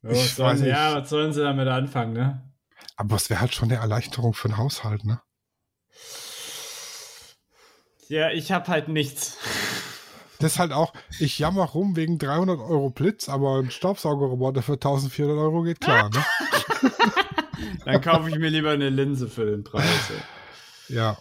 Ja, 0.03 0.11
Ich 0.11 0.19
was 0.19 0.37
sollen, 0.37 0.51
weiß 0.53 0.61
nicht. 0.61 0.71
ja, 0.71 0.95
was 0.97 1.11
sollen 1.11 1.33
sie 1.35 1.43
damit 1.43 1.69
anfangen, 1.69 2.15
ne? 2.15 2.47
aber 2.97 3.17
es 3.17 3.29
wäre 3.31 3.41
halt 3.41 3.55
schon 3.55 3.71
eine 3.71 3.81
Erleichterung 3.81 4.33
für 4.35 4.49
den 4.49 4.57
Haushalt, 4.59 5.05
ne? 5.05 5.21
Ja, 8.09 8.31
ich 8.31 8.53
hab 8.53 8.69
halt 8.69 8.89
nichts. 8.89 9.37
Das 10.41 10.53
ist 10.53 10.59
halt 10.59 10.73
auch, 10.73 10.95
ich 11.19 11.39
jammer 11.39 11.65
rum 11.65 11.97
wegen 11.97 12.19
300 12.19 12.59
Euro 12.61 12.89
Blitz, 12.89 13.29
aber 13.29 13.59
ein 13.59 13.71
Staubsaugerroboter 13.71 14.63
für 14.63 14.73
1400 14.73 15.37
Euro 15.37 15.63
geht 15.63 15.81
klar, 15.81 16.09
ne? 16.09 16.25
Dann 17.85 18.01
kaufe 18.01 18.31
ich 18.31 18.39
mir 18.39 18.49
lieber 18.49 18.71
eine 18.71 18.89
Linse 18.89 19.29
für 19.29 19.45
den 19.45 19.65
Preis. 19.65 19.85
Ja. 20.89 21.19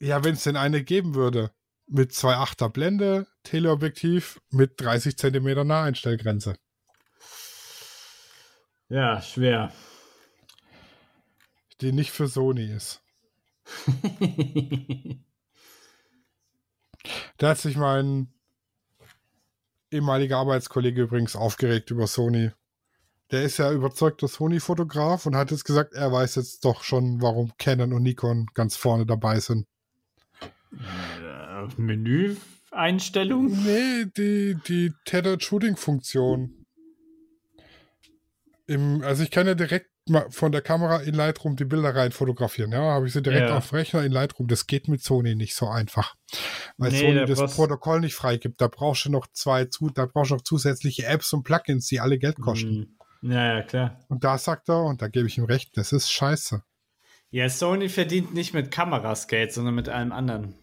Ja, 0.00 0.24
wenn 0.24 0.34
es 0.34 0.42
denn 0.42 0.56
eine 0.56 0.82
geben 0.82 1.14
würde. 1.14 1.52
Mit 1.86 2.10
2,8er 2.12 2.68
Blende, 2.68 3.26
Teleobjektiv 3.44 4.40
mit 4.50 4.80
30 4.80 5.16
Zentimeter 5.16 5.62
Naheinstellgrenze. 5.62 6.56
Ja, 8.88 9.22
schwer. 9.22 9.72
Die 11.80 11.92
nicht 11.92 12.10
für 12.10 12.26
Sony 12.26 12.64
ist. 12.64 13.02
Da 17.36 17.50
hat 17.50 17.58
sich 17.58 17.76
mein 17.76 18.28
ehemaliger 19.90 20.38
Arbeitskollege 20.38 21.02
übrigens 21.02 21.36
aufgeregt 21.36 21.90
über 21.90 22.06
Sony. 22.06 22.50
Der 23.30 23.42
ist 23.42 23.58
ja 23.58 23.72
überzeugter 23.72 24.28
Sony-Fotograf 24.28 25.26
und 25.26 25.36
hat 25.36 25.50
jetzt 25.50 25.64
gesagt, 25.64 25.94
er 25.94 26.12
weiß 26.12 26.34
jetzt 26.34 26.64
doch 26.64 26.82
schon, 26.82 27.22
warum 27.22 27.52
Canon 27.58 27.92
und 27.92 28.02
Nikon 28.02 28.46
ganz 28.54 28.76
vorne 28.76 29.06
dabei 29.06 29.40
sind. 29.40 29.66
Äh, 30.72 31.66
Menü-Einstellung? 31.76 33.46
Nee, 33.64 34.06
die, 34.16 34.58
die 34.66 34.92
Tethered 35.04 35.42
Shooting 35.42 35.76
Funktion. 35.76 36.66
Im, 38.66 39.02
also 39.02 39.22
ich 39.22 39.30
kann 39.30 39.46
ja 39.46 39.54
direkt 39.54 39.91
von 40.30 40.50
der 40.50 40.62
Kamera 40.62 40.98
in 40.98 41.14
Lightroom 41.14 41.54
die 41.54 41.64
Bilder 41.64 41.94
rein 41.94 42.10
fotografieren. 42.10 42.72
Ja, 42.72 42.80
habe 42.80 43.06
ich 43.06 43.12
sie 43.12 43.22
direkt 43.22 43.48
Ja. 43.50 43.58
auf 43.58 43.72
Rechner 43.72 44.02
in 44.04 44.10
Lightroom. 44.10 44.48
Das 44.48 44.66
geht 44.66 44.88
mit 44.88 45.02
Sony 45.02 45.34
nicht 45.36 45.54
so 45.54 45.68
einfach. 45.68 46.16
Weil 46.76 46.90
Nee, 46.90 47.00
Sony 47.00 47.26
das 47.26 47.38
brauchst- 47.38 47.54
Protokoll 47.56 48.00
nicht 48.00 48.14
freigibt. 48.16 48.60
Da 48.60 48.66
brauchst 48.66 49.04
du 49.04 49.10
noch 49.10 49.28
zwei, 49.32 49.66
zu, 49.66 49.90
da 49.90 50.06
brauchst 50.06 50.32
du 50.32 50.34
noch 50.34 50.42
zusätzliche 50.42 51.06
Apps 51.06 51.32
und 51.32 51.44
Plugins, 51.44 51.86
die 51.86 52.00
alle 52.00 52.18
Geld 52.18 52.40
kosten. 52.40 52.96
Hm. 53.20 53.30
Ja, 53.30 53.54
ja, 53.58 53.62
klar. 53.62 54.00
Und 54.08 54.24
da 54.24 54.36
sagt 54.38 54.68
er, 54.68 54.82
und 54.82 55.00
da 55.02 55.06
gebe 55.06 55.28
ich 55.28 55.38
ihm 55.38 55.44
recht, 55.44 55.76
das 55.76 55.92
ist 55.92 56.10
scheiße. 56.10 56.64
Ja, 57.30 57.48
Sony 57.48 57.88
verdient 57.88 58.34
nicht 58.34 58.52
mit 58.54 58.72
Kameras 58.72 59.28
Geld, 59.28 59.52
sondern 59.52 59.76
mit 59.76 59.88
allem 59.88 60.10
anderen. 60.10 60.54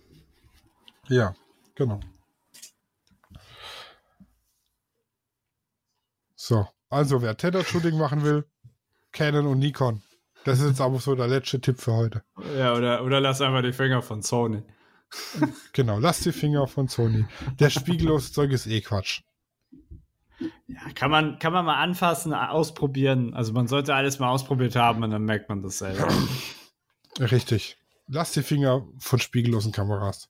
Ja, 1.07 1.33
genau. 1.75 2.01
So, 6.35 6.67
also 6.89 7.21
wer 7.21 7.37
Tether-Shooting 7.37 7.97
machen 7.97 8.23
will, 8.23 8.45
Canon 9.11 9.47
und 9.47 9.59
Nikon. 9.59 10.01
Das 10.45 10.59
ist 10.59 10.67
jetzt 10.67 10.81
aber 10.81 10.99
so 10.99 11.15
der 11.15 11.27
letzte 11.27 11.59
Tipp 11.59 11.79
für 11.79 11.93
heute. 11.93 12.23
Ja, 12.57 12.73
oder, 12.73 13.03
oder 13.03 13.19
lass 13.19 13.41
einfach 13.41 13.61
die 13.61 13.73
Finger 13.73 14.01
von 14.01 14.21
Sony. 14.21 14.63
Genau, 15.73 15.99
lasst 15.99 16.25
die 16.25 16.31
Finger 16.31 16.67
von 16.67 16.87
Sony. 16.87 17.25
Der 17.59 17.69
spiegellose 17.69 18.31
Zeug 18.31 18.51
ist 18.51 18.67
eh 18.67 18.81
Quatsch. 18.81 19.21
Ja, 20.67 20.81
kann 20.95 21.11
man, 21.11 21.39
kann 21.39 21.51
man 21.51 21.65
mal 21.65 21.81
anfassen, 21.81 22.33
ausprobieren. 22.33 23.33
Also 23.33 23.51
man 23.53 23.67
sollte 23.67 23.93
alles 23.93 24.19
mal 24.19 24.29
ausprobiert 24.29 24.75
haben 24.75 25.03
und 25.03 25.11
dann 25.11 25.23
merkt 25.23 25.49
man 25.49 25.61
das 25.61 25.79
selber. 25.79 26.07
Richtig. 27.19 27.77
Lasst 28.07 28.35
die 28.35 28.43
Finger 28.43 28.87
von 28.97 29.19
spiegellosen 29.19 29.71
Kameras. 29.71 30.29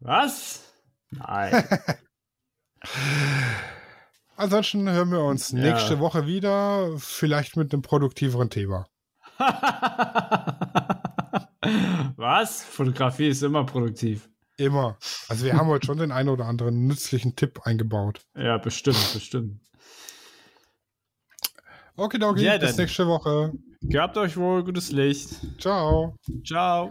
Was? 0.00 0.72
Nein. 1.10 1.64
Ansonsten 4.36 4.90
hören 4.90 5.10
wir 5.12 5.20
uns 5.22 5.52
Ja. 5.52 5.58
nächste 5.58 6.00
Woche 6.00 6.26
wieder, 6.26 6.90
vielleicht 6.98 7.56
mit 7.56 7.72
einem 7.72 7.82
produktiveren 7.82 8.50
Thema. 8.50 8.86
Was? 12.16 12.62
Fotografie 12.62 13.28
ist 13.28 13.42
immer 13.42 13.64
produktiv. 13.64 14.28
Immer. 14.56 14.98
Also 15.28 15.44
wir 15.46 15.54
haben 15.56 15.66
heute 15.68 15.86
schon 15.86 15.98
den 15.98 16.12
einen 16.12 16.28
oder 16.28 16.46
anderen 16.46 16.86
nützlichen 16.86 17.34
Tipp 17.36 17.60
eingebaut. 17.64 18.20
Ja, 18.36 18.58
bestimmt, 18.58 19.10
bestimmt. 19.12 19.60
Okay, 21.96 22.18
Doggy, 22.18 22.44
Ja, 22.44 22.58
bis 22.58 22.76
nächste 22.76 23.06
Woche. 23.06 23.52
Gehabt 23.82 24.16
euch 24.16 24.36
wohl, 24.36 24.64
gutes 24.64 24.90
Licht. 24.92 25.30
Ciao. 25.60 26.16
Ciao. 26.44 26.90